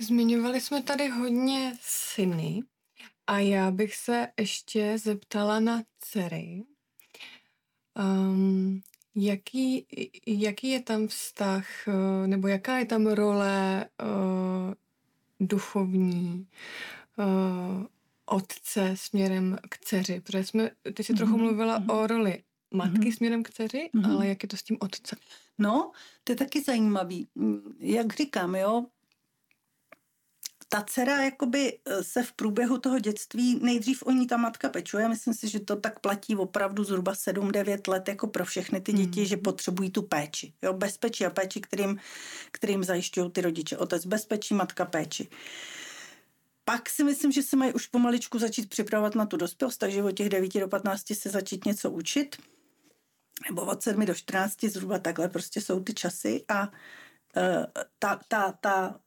Zmiňovali 0.00 0.60
jsme 0.60 0.82
tady 0.82 1.08
hodně 1.08 1.76
syny 1.80 2.62
a 3.26 3.38
já 3.38 3.70
bych 3.70 3.96
se 3.96 4.28
ještě 4.40 4.98
zeptala 4.98 5.60
na 5.60 5.82
dcery. 6.00 6.62
Um, 7.98 8.82
Jaký, 9.14 9.86
jaký 10.26 10.68
je 10.68 10.82
tam 10.82 11.08
vztah, 11.08 11.66
eh, 11.88 12.26
nebo 12.26 12.48
jaká 12.48 12.78
je 12.78 12.84
tam 12.84 13.06
role 13.06 13.86
uh, 14.02 14.74
duchovní 15.40 16.46
uh, 17.18 17.86
otce 18.26 18.92
směrem 18.94 19.58
k 19.68 19.78
dceři? 19.78 20.20
Protože 20.20 20.44
jsme, 20.44 20.70
ty 20.94 21.04
jsi 21.04 21.12
mm-hmm. 21.12 21.16
trochu 21.16 21.36
mluvila 21.36 21.80
mm-hmm. 21.80 22.02
o 22.02 22.06
roli 22.06 22.42
matky 22.74 22.98
mm-hmm. 22.98 23.16
směrem 23.16 23.42
k 23.42 23.50
dceři, 23.50 23.90
mm-hmm. 23.94 24.14
ale 24.14 24.26
jak 24.28 24.42
je 24.42 24.48
to 24.48 24.56
s 24.56 24.62
tím 24.62 24.76
otcem? 24.80 25.18
No, 25.58 25.92
to 26.24 26.32
je 26.32 26.36
taky 26.36 26.62
zajímavý. 26.62 27.28
Jak 27.78 28.16
říkám, 28.16 28.54
jo, 28.54 28.86
ta 30.72 30.82
dcera 30.82 31.22
jakoby 31.22 31.78
eh, 31.84 32.04
se 32.04 32.22
v 32.22 32.32
průběhu 32.32 32.78
toho 32.78 32.98
dětství, 32.98 33.58
nejdřív 33.62 34.02
o 34.02 34.10
ní 34.10 34.26
ta 34.26 34.36
matka 34.36 34.68
pečuje, 34.68 35.08
myslím 35.08 35.34
si, 35.34 35.48
že 35.48 35.60
to 35.60 35.76
tak 35.76 36.00
platí 36.00 36.36
opravdu 36.36 36.84
zhruba 36.84 37.12
7-9 37.12 37.90
let 37.90 38.08
jako 38.08 38.26
pro 38.26 38.44
všechny 38.44 38.80
ty 38.80 38.92
děti, 38.92 39.20
mm. 39.20 39.26
že 39.26 39.36
potřebují 39.36 39.90
tu 39.90 40.02
péči. 40.02 40.52
Jo, 40.62 40.72
bezpečí 40.72 41.26
a 41.26 41.30
péči, 41.30 41.60
kterým, 41.60 41.98
kterým 42.52 42.84
zajišťují 42.84 43.30
ty 43.30 43.40
rodiče. 43.40 43.76
Otec 43.76 44.06
bezpečí, 44.06 44.54
matka 44.54 44.84
péči. 44.84 45.28
Pak 46.64 46.90
si 46.90 47.04
myslím, 47.04 47.32
že 47.32 47.42
se 47.42 47.56
mají 47.56 47.72
už 47.72 47.86
pomaličku 47.86 48.38
začít 48.38 48.68
připravovat 48.68 49.14
na 49.14 49.26
tu 49.26 49.36
dospělost, 49.36 49.78
takže 49.78 50.02
od 50.02 50.12
těch 50.12 50.28
9 50.28 50.60
do 50.60 50.68
15 50.68 51.14
se 51.14 51.30
začít 51.30 51.64
něco 51.64 51.90
učit. 51.90 52.36
Nebo 53.50 53.62
od 53.62 53.82
7 53.82 54.06
do 54.06 54.14
14 54.14 54.64
zhruba 54.64 54.98
takhle 54.98 55.28
prostě 55.28 55.60
jsou 55.60 55.80
ty 55.80 55.94
časy 55.94 56.44
a 56.48 56.68
uh, 56.68 57.64
ta, 57.98 58.20
ta, 58.28 58.52
ta 58.60 59.01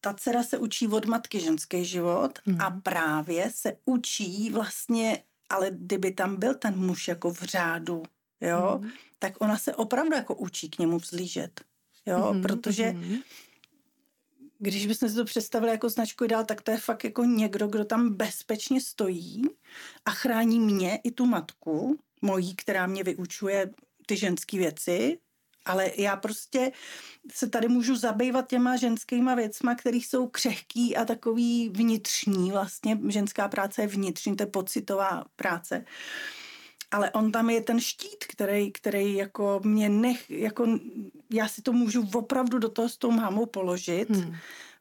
ta 0.00 0.14
dcera 0.14 0.42
se 0.42 0.58
učí 0.58 0.88
od 0.88 1.06
matky 1.06 1.40
ženský 1.40 1.84
život 1.84 2.38
mm. 2.46 2.60
a 2.60 2.68
hmm. 2.68 2.80
právě 2.80 3.50
se 3.54 3.76
učí 3.84 4.50
vlastně, 4.50 5.22
ale 5.48 5.70
kdyby 5.70 6.10
tam 6.10 6.36
byl 6.36 6.54
ten 6.54 6.76
muž 6.76 7.08
jako 7.08 7.30
v 7.30 7.42
řádu, 7.42 8.02
jo, 8.40 8.78
mm. 8.82 8.90
tak 9.18 9.34
ona 9.38 9.58
se 9.58 9.74
opravdu 9.74 10.14
jako 10.14 10.34
učí 10.34 10.70
k 10.70 10.78
němu 10.78 10.98
vzlížet, 10.98 11.60
jo, 12.06 12.32
mm. 12.32 12.42
protože 12.42 12.92
mm. 12.92 13.16
když 14.58 14.86
bychom 14.86 15.08
si 15.08 15.14
to 15.14 15.24
představili 15.24 15.72
jako 15.72 15.88
značku 15.88 16.24
ideál, 16.24 16.44
tak 16.44 16.62
to 16.62 16.70
je 16.70 16.78
fakt 16.78 17.04
jako 17.04 17.24
někdo, 17.24 17.68
kdo 17.68 17.84
tam 17.84 18.14
bezpečně 18.14 18.80
stojí 18.80 19.42
a 20.04 20.10
chrání 20.10 20.60
mě 20.60 21.00
i 21.04 21.10
tu 21.10 21.26
matku, 21.26 21.98
mojí, 22.22 22.56
která 22.56 22.86
mě 22.86 23.04
vyučuje 23.04 23.70
ty 24.06 24.16
ženské 24.16 24.58
věci, 24.58 25.18
ale 25.70 25.90
já 25.96 26.16
prostě 26.16 26.72
se 27.32 27.48
tady 27.48 27.68
můžu 27.68 27.96
zabývat 27.96 28.48
těma 28.48 28.76
ženskýma 28.76 29.34
věcma, 29.34 29.74
které 29.74 29.96
jsou 29.96 30.28
křehký 30.28 30.96
a 30.96 31.04
takový 31.04 31.68
vnitřní. 31.68 32.50
Vlastně 32.50 32.98
ženská 33.08 33.48
práce 33.48 33.82
je 33.82 33.86
vnitřní, 33.86 34.36
to 34.36 34.42
je 34.42 34.46
pocitová 34.46 35.24
práce. 35.36 35.84
Ale 36.90 37.10
on 37.10 37.32
tam 37.32 37.50
je 37.50 37.60
ten 37.60 37.80
štít, 37.80 38.24
který, 38.28 38.72
který 38.72 39.14
jako 39.14 39.60
mě 39.64 39.88
nech, 39.88 40.30
jako 40.30 40.78
já 41.30 41.48
si 41.48 41.62
to 41.62 41.72
můžu 41.72 42.08
opravdu 42.14 42.58
do 42.58 42.68
toho 42.68 42.88
s 42.88 42.96
tou 42.96 43.10
mámou 43.10 43.46
položit, 43.46 44.10
hmm. 44.10 44.36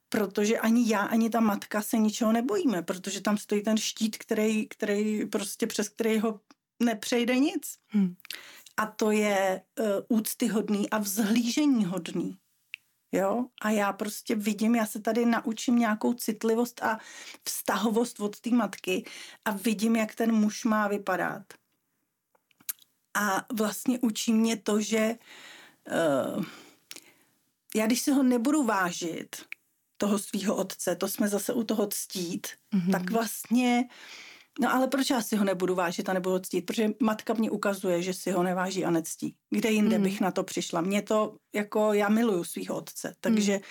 protože 0.09 0.59
ani 0.59 0.89
já, 0.89 1.01
ani 1.01 1.29
ta 1.29 1.39
matka 1.39 1.81
se 1.81 1.97
ničeho 1.97 2.31
nebojíme, 2.31 2.81
protože 2.81 3.21
tam 3.21 3.37
stojí 3.37 3.63
ten 3.63 3.77
štít, 3.77 4.17
který, 4.17 4.67
který 4.67 5.25
prostě 5.25 5.67
přes 5.67 5.89
který 5.89 6.19
ho 6.19 6.39
nepřejde 6.79 7.35
nic. 7.35 7.77
Hmm 7.87 8.15
a 8.79 8.85
to 8.85 9.11
je 9.11 9.61
uh, 9.79 9.85
úctyhodný 10.17 10.89
a 10.89 10.97
vzhlížení 10.97 11.85
hodný. 11.85 12.37
Jo? 13.11 13.45
A 13.61 13.69
já 13.69 13.93
prostě 13.93 14.35
vidím, 14.35 14.75
já 14.75 14.85
se 14.85 15.01
tady 15.01 15.25
naučím 15.25 15.79
nějakou 15.79 16.13
citlivost 16.13 16.83
a 16.83 16.99
vztahovost 17.43 18.19
od 18.19 18.39
té 18.39 18.49
matky 18.49 19.05
a 19.45 19.51
vidím, 19.51 19.95
jak 19.95 20.15
ten 20.15 20.31
muž 20.31 20.63
má 20.63 20.87
vypadat. 20.87 21.43
A 23.13 23.45
vlastně 23.53 23.99
učí 23.99 24.33
mě 24.33 24.57
to, 24.57 24.81
že 24.81 25.15
uh, 26.35 26.43
já 27.75 27.85
když 27.85 28.01
si 28.01 28.11
ho 28.11 28.23
nebudu 28.23 28.63
vážit, 28.63 29.35
toho 29.97 30.19
svého 30.19 30.55
otce, 30.55 30.95
to 30.95 31.07
jsme 31.07 31.27
zase 31.27 31.53
u 31.53 31.63
toho 31.63 31.87
ctít, 31.87 32.47
mm-hmm. 32.73 32.91
tak 32.91 33.11
vlastně 33.11 33.89
No 34.61 34.73
ale 34.73 34.87
proč 34.87 35.09
já 35.09 35.21
si 35.21 35.35
ho 35.35 35.45
nebudu 35.45 35.75
vážit 35.75 36.09
a 36.09 36.13
nebudu 36.13 36.39
ctít? 36.39 36.65
Protože 36.65 36.89
matka 36.99 37.33
mě 37.33 37.51
ukazuje, 37.51 38.01
že 38.01 38.13
si 38.13 38.31
ho 38.31 38.43
neváží 38.43 38.85
a 38.85 38.91
nectí. 38.91 39.35
Kde 39.49 39.71
jinde 39.71 39.97
mm. 39.97 40.03
bych 40.03 40.21
na 40.21 40.31
to 40.31 40.43
přišla? 40.43 40.81
Mě 40.81 41.01
to, 41.01 41.37
jako 41.55 41.93
já 41.93 42.09
miluju 42.09 42.43
svého 42.43 42.75
otce, 42.75 43.15
takže 43.21 43.53
mm. 43.53 43.61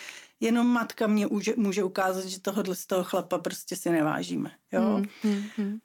jenom 0.40 0.66
matka 0.66 1.06
mě 1.06 1.26
může, 1.26 1.54
může 1.56 1.84
ukázat, 1.84 2.24
že 2.24 2.40
tohohle 2.40 2.74
z 2.74 2.86
toho 2.86 3.04
chlapa 3.04 3.38
prostě 3.38 3.76
si 3.76 3.90
nevážíme. 3.90 4.50
Jo? 4.72 5.04
Mm. 5.24 5.44
Mm. 5.58 5.78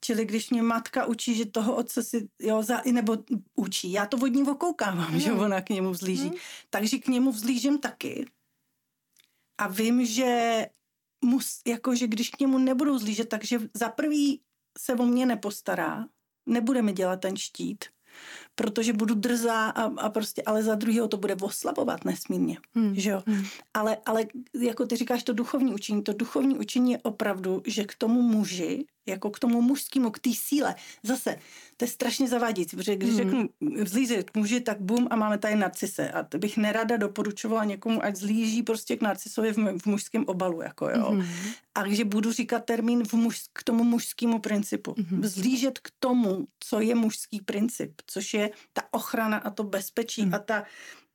Čili 0.00 0.24
když 0.24 0.50
mě 0.50 0.62
matka 0.62 1.06
učí, 1.06 1.34
že 1.34 1.46
toho 1.46 1.76
otce 1.76 2.02
si, 2.02 2.28
jo, 2.40 2.62
za, 2.62 2.82
nebo 2.92 3.16
učí, 3.54 3.92
já 3.92 4.06
to 4.06 4.16
od 4.16 4.26
ní 4.26 4.42
okoukávám, 4.42 5.12
mm. 5.12 5.20
že 5.20 5.32
ona 5.32 5.60
k 5.60 5.70
němu 5.70 5.90
vzlíží. 5.90 6.28
Mm. 6.28 6.36
Takže 6.70 6.98
k 6.98 7.08
němu 7.08 7.32
vzlížím 7.32 7.78
taky. 7.78 8.26
A 9.58 9.68
vím, 9.68 10.06
že 10.06 10.66
mus, 11.24 11.60
jako, 11.66 11.94
že 11.94 12.06
když 12.06 12.30
k 12.30 12.40
němu 12.40 12.58
nebudou 12.58 12.98
zlížet, 12.98 13.28
takže 13.28 13.58
za 13.74 13.88
prvý 13.88 14.40
se 14.78 14.94
o 14.94 15.06
mě 15.06 15.26
nepostará, 15.26 16.06
nebude 16.46 16.82
mi 16.82 16.92
dělat 16.92 17.20
ten 17.20 17.36
štít, 17.36 17.84
protože 18.54 18.92
budu 18.92 19.14
drzá 19.14 19.68
a, 19.68 19.82
a 19.82 20.10
prostě, 20.10 20.42
ale 20.42 20.62
za 20.62 20.74
druhého 20.74 21.08
to 21.08 21.16
bude 21.16 21.34
oslabovat 21.34 22.04
nesmírně, 22.04 22.58
hmm. 22.74 22.94
že 22.94 23.10
jo. 23.10 23.22
Hmm. 23.26 23.44
Ale, 23.74 23.96
ale 24.06 24.26
jako 24.60 24.86
ty 24.86 24.96
říkáš, 24.96 25.22
to 25.22 25.32
duchovní 25.32 25.74
učení, 25.74 26.02
to 26.02 26.12
duchovní 26.12 26.58
učení 26.58 26.92
je 26.92 26.98
opravdu, 26.98 27.62
že 27.66 27.84
k 27.84 27.94
tomu 27.94 28.22
muži 28.22 28.86
jako 29.06 29.30
k 29.30 29.38
tomu 29.38 29.62
mužskému, 29.62 30.10
k 30.10 30.18
té 30.18 30.30
síle. 30.34 30.74
Zase, 31.02 31.36
to 31.76 31.84
je 31.84 31.88
strašně 31.88 32.28
zavádějící, 32.28 32.76
protože 32.76 32.96
když 32.96 33.10
mm. 33.10 33.16
řeknu 33.16 33.48
vzlíže 33.82 34.22
k 34.22 34.36
muži, 34.36 34.60
tak 34.60 34.80
bum 34.80 35.08
a 35.10 35.16
máme 35.16 35.38
tady 35.38 35.56
narcise. 35.56 36.10
A 36.10 36.22
to 36.22 36.38
bych 36.38 36.56
nerada 36.56 36.96
doporučovala 36.96 37.64
někomu, 37.64 38.04
ať 38.04 38.16
zlíží 38.16 38.62
prostě 38.62 38.96
k 38.96 39.02
narcisovi 39.02 39.52
v, 39.52 39.78
v 39.78 39.86
mužském 39.86 40.24
obalu, 40.26 40.62
jako 40.62 40.88
jo. 40.90 41.12
Mm. 41.12 41.22
A 41.74 41.82
takže 41.82 42.04
budu 42.04 42.32
říkat 42.32 42.64
termín 42.64 43.04
v 43.04 43.12
muž, 43.12 43.40
k 43.52 43.62
tomu 43.62 43.84
mužskému 43.84 44.38
principu. 44.38 44.94
Mm. 44.96 45.20
Vzlížet 45.20 45.78
k 45.78 45.90
tomu, 45.98 46.46
co 46.60 46.80
je 46.80 46.94
mužský 46.94 47.40
princip, 47.40 47.92
což 48.06 48.34
je 48.34 48.50
ta 48.72 48.82
ochrana 48.90 49.38
a 49.38 49.50
to 49.50 49.62
bezpečí 49.64 50.26
mm. 50.26 50.34
a 50.34 50.38
ta 50.38 50.64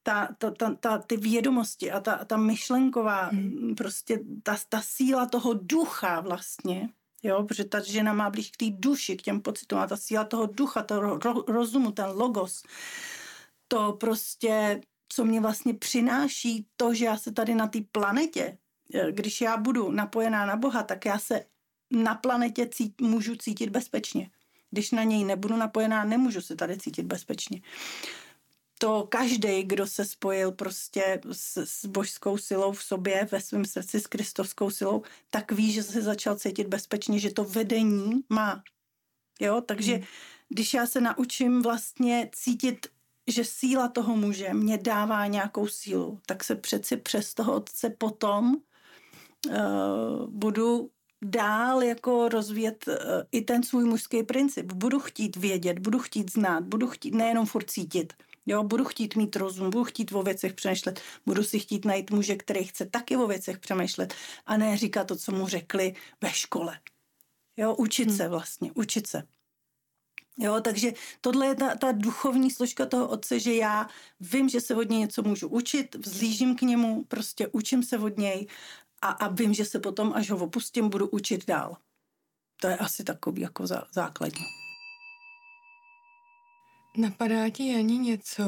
ta, 0.03 0.29
ta, 0.37 0.51
ta, 0.51 0.75
ta, 0.75 0.97
ty 0.97 1.17
vědomosti 1.17 1.91
a 1.91 1.99
ta, 1.99 2.25
ta 2.25 2.37
myšlenková, 2.37 3.29
mm. 3.31 3.75
prostě 3.75 4.19
ta, 4.43 4.57
ta 4.69 4.81
síla 4.81 5.25
toho 5.25 5.53
ducha 5.53 6.19
vlastně, 6.19 6.89
Jo, 7.23 7.43
protože 7.43 7.65
ta 7.65 7.79
žena 7.79 8.13
má 8.13 8.29
blíž 8.29 8.51
k 8.51 8.57
té 8.57 8.65
duši, 8.69 9.17
k 9.17 9.21
těm 9.21 9.41
pocitům 9.41 9.79
a 9.79 9.87
ta 9.87 9.97
síla 9.97 10.23
toho 10.23 10.45
ducha, 10.45 10.83
toho 10.83 11.01
ro- 11.01 11.43
rozumu, 11.47 11.91
ten 11.91 12.05
logos, 12.05 12.63
to 13.67 13.93
prostě, 13.93 14.81
co 15.09 15.25
mě 15.25 15.41
vlastně 15.41 15.73
přináší 15.73 16.67
to, 16.75 16.93
že 16.93 17.05
já 17.05 17.17
se 17.17 17.31
tady 17.31 17.55
na 17.55 17.67
té 17.67 17.79
planetě, 17.91 18.57
eh, 18.93 19.11
když 19.11 19.41
já 19.41 19.57
budu 19.57 19.91
napojená 19.91 20.45
na 20.45 20.55
Boha, 20.55 20.83
tak 20.83 21.05
já 21.05 21.19
se 21.19 21.45
na 21.91 22.15
planetě 22.15 22.67
cít, 22.67 23.01
můžu 23.01 23.35
cítit 23.35 23.69
bezpečně. 23.69 24.29
Když 24.71 24.91
na 24.91 25.03
něj 25.03 25.23
nebudu 25.23 25.57
napojená, 25.57 26.03
nemůžu 26.03 26.41
se 26.41 26.55
tady 26.55 26.77
cítit 26.77 27.03
bezpečně 27.03 27.61
to 28.81 29.07
každý, 29.09 29.63
kdo 29.63 29.87
se 29.87 30.05
spojil 30.05 30.51
prostě 30.51 31.21
s, 31.31 31.57
s 31.57 31.85
božskou 31.85 32.37
silou 32.37 32.71
v 32.71 32.83
sobě, 32.83 33.27
ve 33.31 33.41
svém 33.41 33.65
srdci 33.65 33.99
s 33.99 34.07
kristovskou 34.07 34.69
silou, 34.69 35.03
tak 35.29 35.51
ví, 35.51 35.71
že 35.71 35.83
se 35.83 36.01
začal 36.01 36.35
cítit 36.35 36.67
bezpečně, 36.67 37.19
že 37.19 37.33
to 37.33 37.43
vedení 37.43 38.23
má. 38.29 38.63
Jo, 39.39 39.61
takže 39.61 39.93
hmm. 39.93 40.03
když 40.49 40.73
já 40.73 40.87
se 40.87 41.01
naučím 41.01 41.61
vlastně 41.61 42.29
cítit, 42.33 42.87
že 43.27 43.45
síla 43.45 43.87
toho 43.87 44.15
muže 44.15 44.53
mě 44.53 44.77
dává 44.77 45.27
nějakou 45.27 45.67
sílu, 45.67 46.19
tak 46.25 46.43
se 46.43 46.55
přeci 46.55 46.97
přes 46.97 47.33
toho 47.33 47.55
otce 47.55 47.89
potom 47.89 48.55
uh, 48.55 50.27
budu 50.29 50.89
dál 51.21 51.83
jako 51.83 52.29
rozvíjet 52.29 52.85
uh, 52.87 52.93
i 53.31 53.41
ten 53.41 53.63
svůj 53.63 53.85
mužský 53.85 54.23
princip. 54.23 54.71
Budu 54.71 54.99
chtít 54.99 55.35
vědět, 55.35 55.79
budu 55.79 55.99
chtít 55.99 56.31
znát, 56.31 56.63
budu 56.63 56.87
chtít 56.87 57.13
nejenom 57.13 57.45
furt 57.45 57.71
cítit. 57.71 58.13
Jo, 58.45 58.63
budu 58.63 58.85
chtít 58.85 59.15
mít 59.15 59.35
rozum, 59.35 59.69
budu 59.69 59.83
chtít 59.83 60.11
o 60.11 60.23
věcech 60.23 60.53
přemýšlet, 60.53 61.01
budu 61.25 61.43
si 61.43 61.59
chtít 61.59 61.85
najít 61.85 62.11
muže, 62.11 62.35
který 62.35 62.63
chce 62.63 62.85
taky 62.85 63.17
o 63.17 63.27
věcech 63.27 63.59
přemýšlet 63.59 64.13
a 64.45 64.57
ne 64.57 64.77
říkat 64.77 65.07
to, 65.07 65.15
co 65.15 65.31
mu 65.31 65.47
řekli 65.47 65.95
ve 66.21 66.29
škole. 66.29 66.79
Jo, 67.57 67.75
učit 67.75 68.07
hmm. 68.07 68.17
se 68.17 68.27
vlastně, 68.27 68.71
učit 68.75 69.07
se. 69.07 69.23
Jo, 70.37 70.61
takže 70.61 70.93
tohle 71.21 71.45
je 71.45 71.55
ta, 71.55 71.75
ta 71.75 71.91
duchovní 71.91 72.51
složka 72.51 72.85
toho 72.85 73.07
otce, 73.07 73.39
že 73.39 73.55
já 73.55 73.87
vím, 74.19 74.49
že 74.49 74.61
se 74.61 74.75
od 74.75 74.89
něj 74.89 74.99
něco 74.99 75.23
můžu 75.23 75.47
učit, 75.47 75.95
vzlížím 75.95 76.55
k 76.55 76.61
němu, 76.61 77.03
prostě 77.03 77.47
učím 77.47 77.83
se 77.83 77.97
od 77.97 78.17
něj 78.17 78.47
a, 79.01 79.07
a 79.09 79.27
vím, 79.27 79.53
že 79.53 79.65
se 79.65 79.79
potom, 79.79 80.13
až 80.13 80.29
ho 80.29 80.37
opustím, 80.37 80.89
budu 80.89 81.07
učit 81.07 81.45
dál. 81.45 81.77
To 82.61 82.67
je 82.67 82.77
asi 82.77 83.03
takový 83.03 83.41
jako 83.41 83.67
zá, 83.67 83.83
základní. 83.93 84.45
Napadá 86.97 87.49
ti, 87.49 87.73
Janí, 87.73 87.99
něco, 87.99 88.43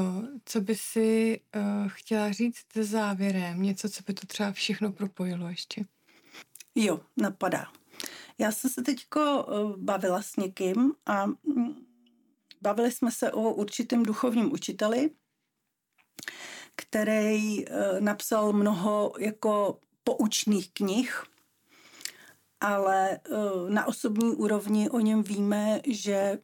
co 0.46 0.62
by 0.62 0.76
si 0.76 1.40
uh, 1.56 1.88
chtěla 1.88 2.32
říct 2.32 2.66
závěrem? 2.82 3.62
Něco, 3.62 3.90
co 3.90 4.04
by 4.08 4.14
to 4.14 4.28
třeba 4.28 4.52
všechno 4.52 4.92
propojilo 4.92 5.48
ještě? 5.48 5.86
Jo, 6.76 7.00
napadá. 7.18 7.66
Já 8.38 8.52
jsem 8.52 8.70
se 8.70 8.82
teďko 8.82 9.44
uh, 9.44 9.78
bavila 9.78 10.22
s 10.22 10.36
někým 10.36 10.94
a 11.06 11.26
mm, 11.26 11.86
bavili 12.62 12.92
jsme 12.92 13.12
se 13.12 13.32
o 13.32 13.54
určitém 13.54 14.04
duchovním 14.04 14.54
učiteli, 14.54 15.10
který 16.76 17.66
uh, 17.68 18.00
napsal 18.00 18.54
mnoho 18.54 19.14
jako 19.20 19.80
poučných 20.04 20.72
knih, 20.74 21.24
ale 22.60 23.20
uh, 23.30 23.70
na 23.70 23.86
osobní 23.86 24.36
úrovni 24.36 24.90
o 24.90 25.00
něm 25.00 25.24
víme, 25.24 25.82
že 25.88 26.38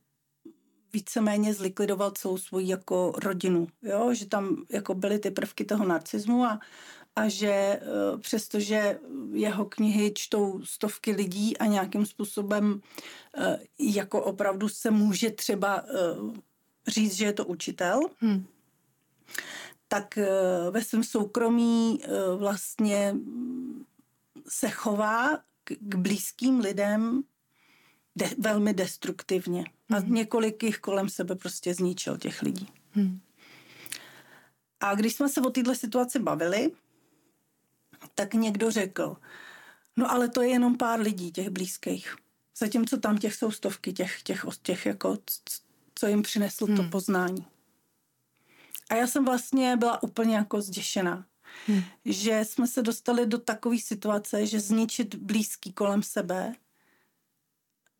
víceméně 0.93 1.53
zlikvidoval 1.53 2.12
celou 2.12 2.38
svoji 2.38 2.68
jako 2.68 3.14
rodinu, 3.24 3.68
jo? 3.82 4.14
že 4.14 4.26
tam 4.26 4.66
jako 4.70 4.93
byly 4.93 5.20
ty 5.20 5.32
prvky 5.32 5.66
toho 5.66 5.86
narcismu 5.86 6.45
a, 6.45 6.60
a 7.16 7.28
že 7.28 7.47
e, 7.47 7.80
přestože 8.18 8.99
jeho 9.32 9.66
knihy 9.66 10.12
čtou 10.16 10.62
stovky 10.64 11.12
lidí 11.12 11.57
a 11.57 11.66
nějakým 11.66 12.05
způsobem 12.05 12.82
e, 13.38 13.60
jako 13.80 14.24
opravdu 14.24 14.70
se 14.70 14.91
může 14.91 15.32
třeba 15.32 15.84
říct, 16.88 17.14
že 17.14 17.26
je 17.26 17.34
to 17.34 17.45
učitel, 17.45 17.99
hmm. 18.20 18.45
Tak 19.92 20.20
ve 20.72 20.82
svém 20.82 21.04
soukromí 21.04 22.00
vlastně 22.38 23.16
se 24.48 24.70
chová 24.70 25.40
k 25.80 25.96
blízkým 25.96 26.60
lidem 26.60 27.24
de, 28.16 28.30
velmi 28.38 28.74
destruktivně. 28.74 29.66
A 29.96 30.00
mm. 30.00 30.14
několik 30.14 30.64
jich 30.64 30.78
kolem 30.78 31.10
sebe 31.10 31.36
prostě 31.36 31.74
zničil 31.74 32.18
těch 32.18 32.42
lidí. 32.42 32.68
Mm. 32.96 33.20
A 34.80 34.96
když 34.96 35.16
jsme 35.16 35.30
se 35.30 35.42
o 35.42 35.50
této 35.50 35.76
situaci 35.76 36.20
bavili, 36.20 36.72
tak 38.16 38.34
někdo 38.34 38.72
řekl, 38.72 39.18
no 39.98 40.12
ale 40.12 40.30
to 40.30 40.42
je 40.42 40.50
jenom 40.50 40.78
pár 40.78 41.00
lidí, 41.00 41.32
těch 41.32 41.50
blízkých. 41.50 42.16
Zatímco 42.58 42.98
tam 42.98 43.18
těch 43.18 43.36
jsou 43.36 43.52
stovky 43.52 43.94
těch, 43.94 44.22
těch, 44.22 44.46
těch 44.62 44.86
jako, 44.86 45.18
co 45.96 46.08
jim 46.08 46.22
přineslo 46.22 46.68
hmm. 46.68 46.76
to 46.76 46.84
poznání. 46.84 47.46
A 48.90 48.96
já 48.96 49.08
jsem 49.08 49.26
vlastně 49.26 49.78
byla 49.78 50.04
úplně 50.04 50.36
jako 50.36 50.62
zděšená. 50.62 51.26
Hmm. 51.68 51.84
Že 52.06 52.46
jsme 52.46 52.68
se 52.68 52.82
dostali 52.82 53.26
do 53.26 53.38
takové 53.38 53.78
situace, 53.78 54.46
že 54.46 54.60
zničit 54.60 55.16
blízký 55.16 55.74
kolem 55.74 56.04
sebe 56.04 56.56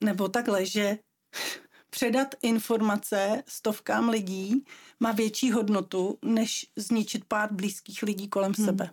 nebo 0.04 0.28
takhle, 0.28 0.66
že 0.66 0.98
předat 1.90 2.36
informace 2.42 3.44
stovkám 3.48 4.10
lidí 4.10 4.66
má 5.00 5.12
větší 5.12 5.52
hodnotu, 5.52 6.18
než 6.22 6.66
zničit 6.76 7.26
pár 7.26 7.54
blízkých 7.54 8.04
lidí 8.04 8.28
kolem 8.28 8.54
hmm. 8.58 8.66
sebe. 8.66 8.90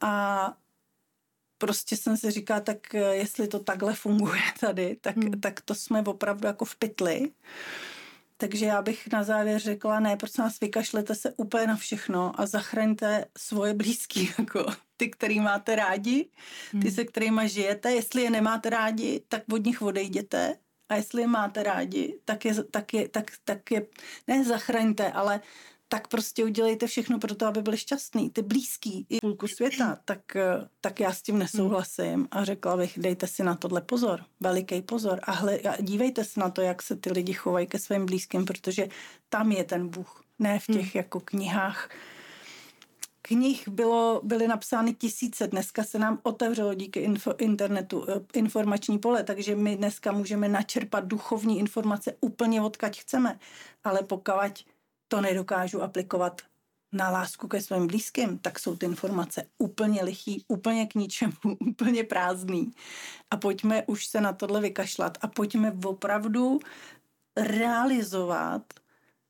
A 0.00 0.56
prostě 1.58 1.96
jsem 1.96 2.16
si 2.16 2.30
říkala, 2.30 2.60
tak 2.60 2.94
eh, 2.94 3.16
jestli 3.16 3.48
to 3.48 3.58
takhle 3.58 3.94
funguje 3.94 4.42
tady, 4.60 4.96
tak, 5.00 5.16
hmm. 5.16 5.40
tak 5.40 5.60
to 5.60 5.74
jsme 5.74 6.02
opravdu 6.02 6.46
jako 6.46 6.64
v 6.64 6.76
pytli. 6.76 7.30
Takže 8.36 8.66
já 8.66 8.82
bych 8.82 9.08
na 9.12 9.24
závěr 9.24 9.58
řekla, 9.58 10.00
ne, 10.00 10.16
prosím 10.16 10.44
vás, 10.44 10.60
vykašlete 10.60 11.14
se 11.14 11.34
úplně 11.36 11.66
na 11.66 11.76
všechno 11.76 12.40
a 12.40 12.46
zachraňte 12.46 13.24
svoje 13.38 13.74
blízký, 13.74 14.30
jako 14.38 14.66
ty, 14.96 15.10
který 15.10 15.40
máte 15.40 15.76
rádi, 15.76 16.24
ty, 16.70 16.78
hmm. 16.78 16.90
se 16.90 17.04
kterými 17.04 17.48
žijete. 17.48 17.92
Jestli 17.92 18.22
je 18.22 18.30
nemáte 18.30 18.70
rádi, 18.70 19.22
tak 19.28 19.42
od 19.52 19.64
nich 19.64 19.82
odejděte 19.82 20.56
a 20.88 20.94
jestli 20.94 21.22
je 21.22 21.26
máte 21.26 21.62
rádi, 21.62 22.20
tak 22.24 22.44
je, 22.44 22.64
tak 22.64 22.94
je, 22.94 23.08
tak, 23.08 23.30
tak 23.44 23.70
je 23.70 23.86
ne 24.26 24.44
zachraňte, 24.44 25.12
ale 25.12 25.40
tak 25.88 26.08
prostě 26.08 26.44
udělejte 26.44 26.86
všechno 26.86 27.18
pro 27.18 27.34
to, 27.34 27.46
aby 27.46 27.62
byli 27.62 27.76
šťastní. 27.76 28.30
Ty 28.30 28.42
blízký 28.42 29.06
i 29.08 29.18
půlku 29.20 29.48
světa, 29.48 29.98
tak, 30.04 30.20
tak 30.80 31.00
já 31.00 31.12
s 31.12 31.22
tím 31.22 31.38
nesouhlasím. 31.38 32.28
A 32.30 32.44
řekla 32.44 32.76
bych, 32.76 32.98
dejte 32.98 33.26
si 33.26 33.42
na 33.42 33.54
tohle 33.54 33.80
pozor, 33.80 34.24
veliký 34.40 34.82
pozor. 34.82 35.20
A, 35.22 35.32
hle, 35.32 35.58
a 35.58 35.82
dívejte 35.82 36.24
se 36.24 36.40
na 36.40 36.50
to, 36.50 36.60
jak 36.60 36.82
se 36.82 36.96
ty 36.96 37.12
lidi 37.12 37.32
chovají 37.32 37.66
ke 37.66 37.78
svým 37.78 38.06
blízkým, 38.06 38.44
protože 38.44 38.88
tam 39.28 39.52
je 39.52 39.64
ten 39.64 39.88
Bůh, 39.88 40.24
ne 40.38 40.58
v 40.58 40.66
těch 40.66 40.82
hmm. 40.82 40.90
jako 40.94 41.20
knihách, 41.20 41.88
knih 43.28 43.68
bylo, 43.68 44.20
byly 44.24 44.48
napsány 44.48 44.94
tisíce, 44.94 45.46
dneska 45.46 45.84
se 45.84 45.98
nám 45.98 46.18
otevřelo 46.22 46.74
díky 46.74 47.00
info, 47.00 47.34
internetu 47.38 48.06
eh, 48.08 48.20
informační 48.34 48.98
pole, 48.98 49.24
takže 49.24 49.56
my 49.56 49.76
dneska 49.76 50.12
můžeme 50.12 50.48
načerpat 50.48 51.04
duchovní 51.04 51.58
informace 51.58 52.16
úplně 52.20 52.62
odkaď 52.62 53.00
chceme, 53.00 53.38
ale 53.84 54.02
pokud 54.02 54.64
to 55.08 55.20
nedokážu 55.20 55.82
aplikovat 55.82 56.42
na 56.92 57.10
lásku 57.10 57.48
ke 57.48 57.62
svým 57.62 57.86
blízkým, 57.86 58.38
tak 58.38 58.58
jsou 58.58 58.76
ty 58.76 58.86
informace 58.86 59.46
úplně 59.58 60.04
lichý, 60.04 60.44
úplně 60.48 60.86
k 60.86 60.94
ničemu, 60.94 61.34
úplně 61.60 62.04
prázdný. 62.04 62.70
A 63.30 63.36
pojďme 63.36 63.82
už 63.86 64.06
se 64.06 64.20
na 64.20 64.32
tohle 64.32 64.60
vykašlat 64.60 65.18
a 65.20 65.26
pojďme 65.26 65.72
opravdu 65.84 66.60
realizovat 67.36 68.62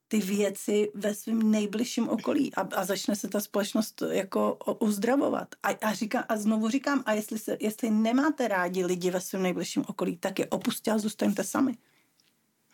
ty 0.08 0.18
věci 0.20 0.90
ve 0.94 1.14
svém 1.14 1.50
nejbližším 1.50 2.08
okolí 2.08 2.54
a, 2.54 2.60
a 2.60 2.84
začne 2.84 3.16
se 3.16 3.28
ta 3.28 3.40
společnost 3.40 4.02
jako 4.10 4.58
uzdravovat. 4.78 5.54
A, 5.62 5.68
a, 5.68 5.92
říká, 5.92 6.20
a 6.20 6.36
znovu 6.36 6.68
říkám, 6.68 7.02
a 7.06 7.12
jestli, 7.12 7.38
se, 7.38 7.56
jestli 7.60 7.90
nemáte 7.90 8.48
rádi 8.48 8.84
lidi 8.84 9.10
ve 9.10 9.20
svém 9.20 9.42
nejbližším 9.42 9.84
okolí, 9.88 10.16
tak 10.16 10.38
je 10.38 10.46
opustě 10.46 10.90
a 10.90 10.98
zůstaňte 10.98 11.44
sami. 11.44 11.76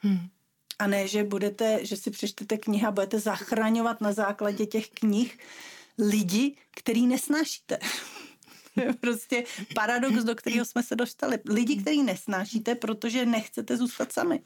Hmm. 0.00 0.28
A 0.78 0.86
ne, 0.86 1.08
že 1.08 1.24
budete, 1.24 1.86
že 1.86 1.96
si 1.96 2.10
přečtete 2.10 2.58
kniha, 2.58 2.90
budete 2.90 3.20
zachraňovat 3.20 4.00
na 4.00 4.12
základě 4.12 4.66
těch 4.66 4.90
knih 4.90 5.38
lidi, 5.98 6.56
který 6.76 7.06
nesnášíte. 7.06 7.78
prostě 9.00 9.44
paradox, 9.74 10.24
do 10.24 10.34
kterého 10.34 10.64
jsme 10.64 10.82
se 10.82 10.96
dostali. 10.96 11.38
Lidi, 11.48 11.76
který 11.76 12.02
nesnášíte, 12.02 12.74
protože 12.74 13.26
nechcete 13.26 13.76
zůstat 13.76 14.12
sami. 14.12 14.42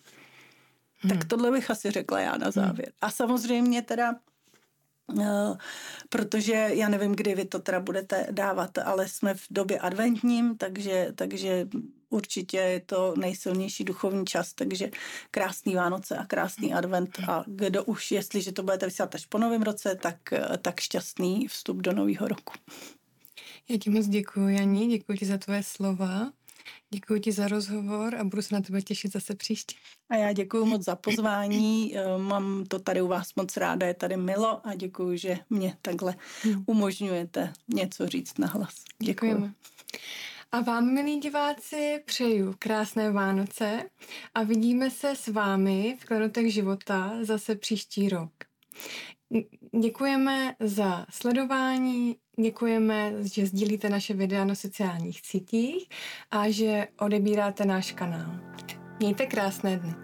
Hmm. 0.99 1.11
Tak 1.11 1.25
tohle 1.29 1.51
bych 1.51 1.71
asi 1.71 1.91
řekla 1.91 2.21
já 2.21 2.37
na 2.37 2.51
závěr. 2.51 2.89
Hmm. 2.89 2.99
A 3.01 3.11
samozřejmě 3.11 3.83
teda 3.83 4.15
Uh, 5.13 5.57
protože 6.09 6.69
já 6.73 6.89
nevím, 6.89 7.13
kdy 7.13 7.35
vy 7.35 7.45
to 7.45 7.59
teda 7.59 7.81
budete 7.81 8.27
dávat, 8.31 8.79
ale 8.79 9.09
jsme 9.09 9.35
v 9.35 9.47
době 9.51 9.79
adventním, 9.79 10.57
takže, 10.57 11.13
takže 11.15 11.69
určitě 12.11 12.57
je 12.57 12.81
to 12.81 13.15
nejsilnější 13.17 13.85
duchovní 13.85 14.27
čas, 14.27 14.53
takže 14.53 14.91
krásný 15.31 15.75
Vánoce 15.75 16.17
a 16.17 16.27
krásný 16.27 16.75
advent 16.75 17.19
a 17.29 17.45
kdo 17.47 17.85
už, 17.85 18.11
jestliže 18.11 18.53
to 18.53 18.63
budete 18.63 18.87
vysílat 18.87 19.15
až 19.15 19.27
po 19.27 19.39
novém 19.39 19.63
roce, 19.63 19.99
tak, 20.03 20.17
tak 20.63 20.81
šťastný 20.81 21.49
vstup 21.49 21.77
do 21.77 21.93
nového 21.93 22.29
roku. 22.29 22.53
Já 23.69 23.79
ti 23.79 23.91
moc 23.91 24.07
děkuji, 24.07 24.49
Janí, 24.49 24.89
děkuji 24.89 25.19
ti 25.19 25.27
za 25.27 25.39
tvoje 25.39 25.63
slova. 25.63 26.33
Děkuji 26.91 27.21
ti 27.21 27.33
za 27.33 27.49
rozhovor 27.49 28.15
a 28.15 28.25
budu 28.25 28.43
se 28.43 28.55
na 28.55 28.61
tebe 28.61 28.83
těšit 28.83 29.13
zase 29.13 29.35
příště. 29.35 29.77
A 30.11 30.17
já 30.17 30.33
děkuji 30.33 30.65
moc 30.65 30.85
za 30.85 30.97
pozvání. 30.97 31.97
Eh, 31.97 32.19
mám 32.19 32.65
to 32.69 32.79
tady 32.79 33.03
u 33.03 33.07
vás 33.07 33.35
moc 33.37 33.57
ráda, 33.57 33.87
je 33.87 33.95
tady 33.95 34.17
Milo 34.17 34.67
a 34.67 34.75
děkuji, 34.75 35.19
že 35.19 35.39
mě 35.51 35.77
takhle 35.83 36.15
hmm. 36.43 36.65
umožňujete 36.67 37.53
něco 37.69 38.09
říct 38.09 38.39
na 38.39 38.47
hlas. 38.47 38.75
Děkujeme. 38.99 39.53
A 40.57 40.61
vám, 40.61 40.95
milí 40.95 41.21
diváci, 41.21 42.03
přeju 42.05 42.55
krásné 42.59 43.11
Vánoce 43.11 43.83
a 44.35 44.43
vidíme 44.43 44.91
se 44.91 45.17
s 45.17 45.29
vámi 45.29 45.97
v 46.01 46.05
Klenotech 46.05 46.53
života 46.53 47.13
zase 47.23 47.55
příští 47.57 48.09
rok. 48.09 48.31
Děkujeme 49.81 50.55
za 50.61 51.07
sledování, 51.11 52.17
děkujeme, 52.41 53.13
že 53.35 53.47
sdílíte 53.47 53.89
naše 53.89 54.15
videa 54.15 54.45
na 54.45 54.55
sociálních 54.55 55.21
sítích 55.27 55.89
a 56.31 56.51
že 56.51 56.89
odebíráte 57.01 57.65
náš 57.65 57.93
kanál. 57.93 58.41
Mějte 58.99 59.27
krásné 59.27 59.77
dny. 59.77 59.95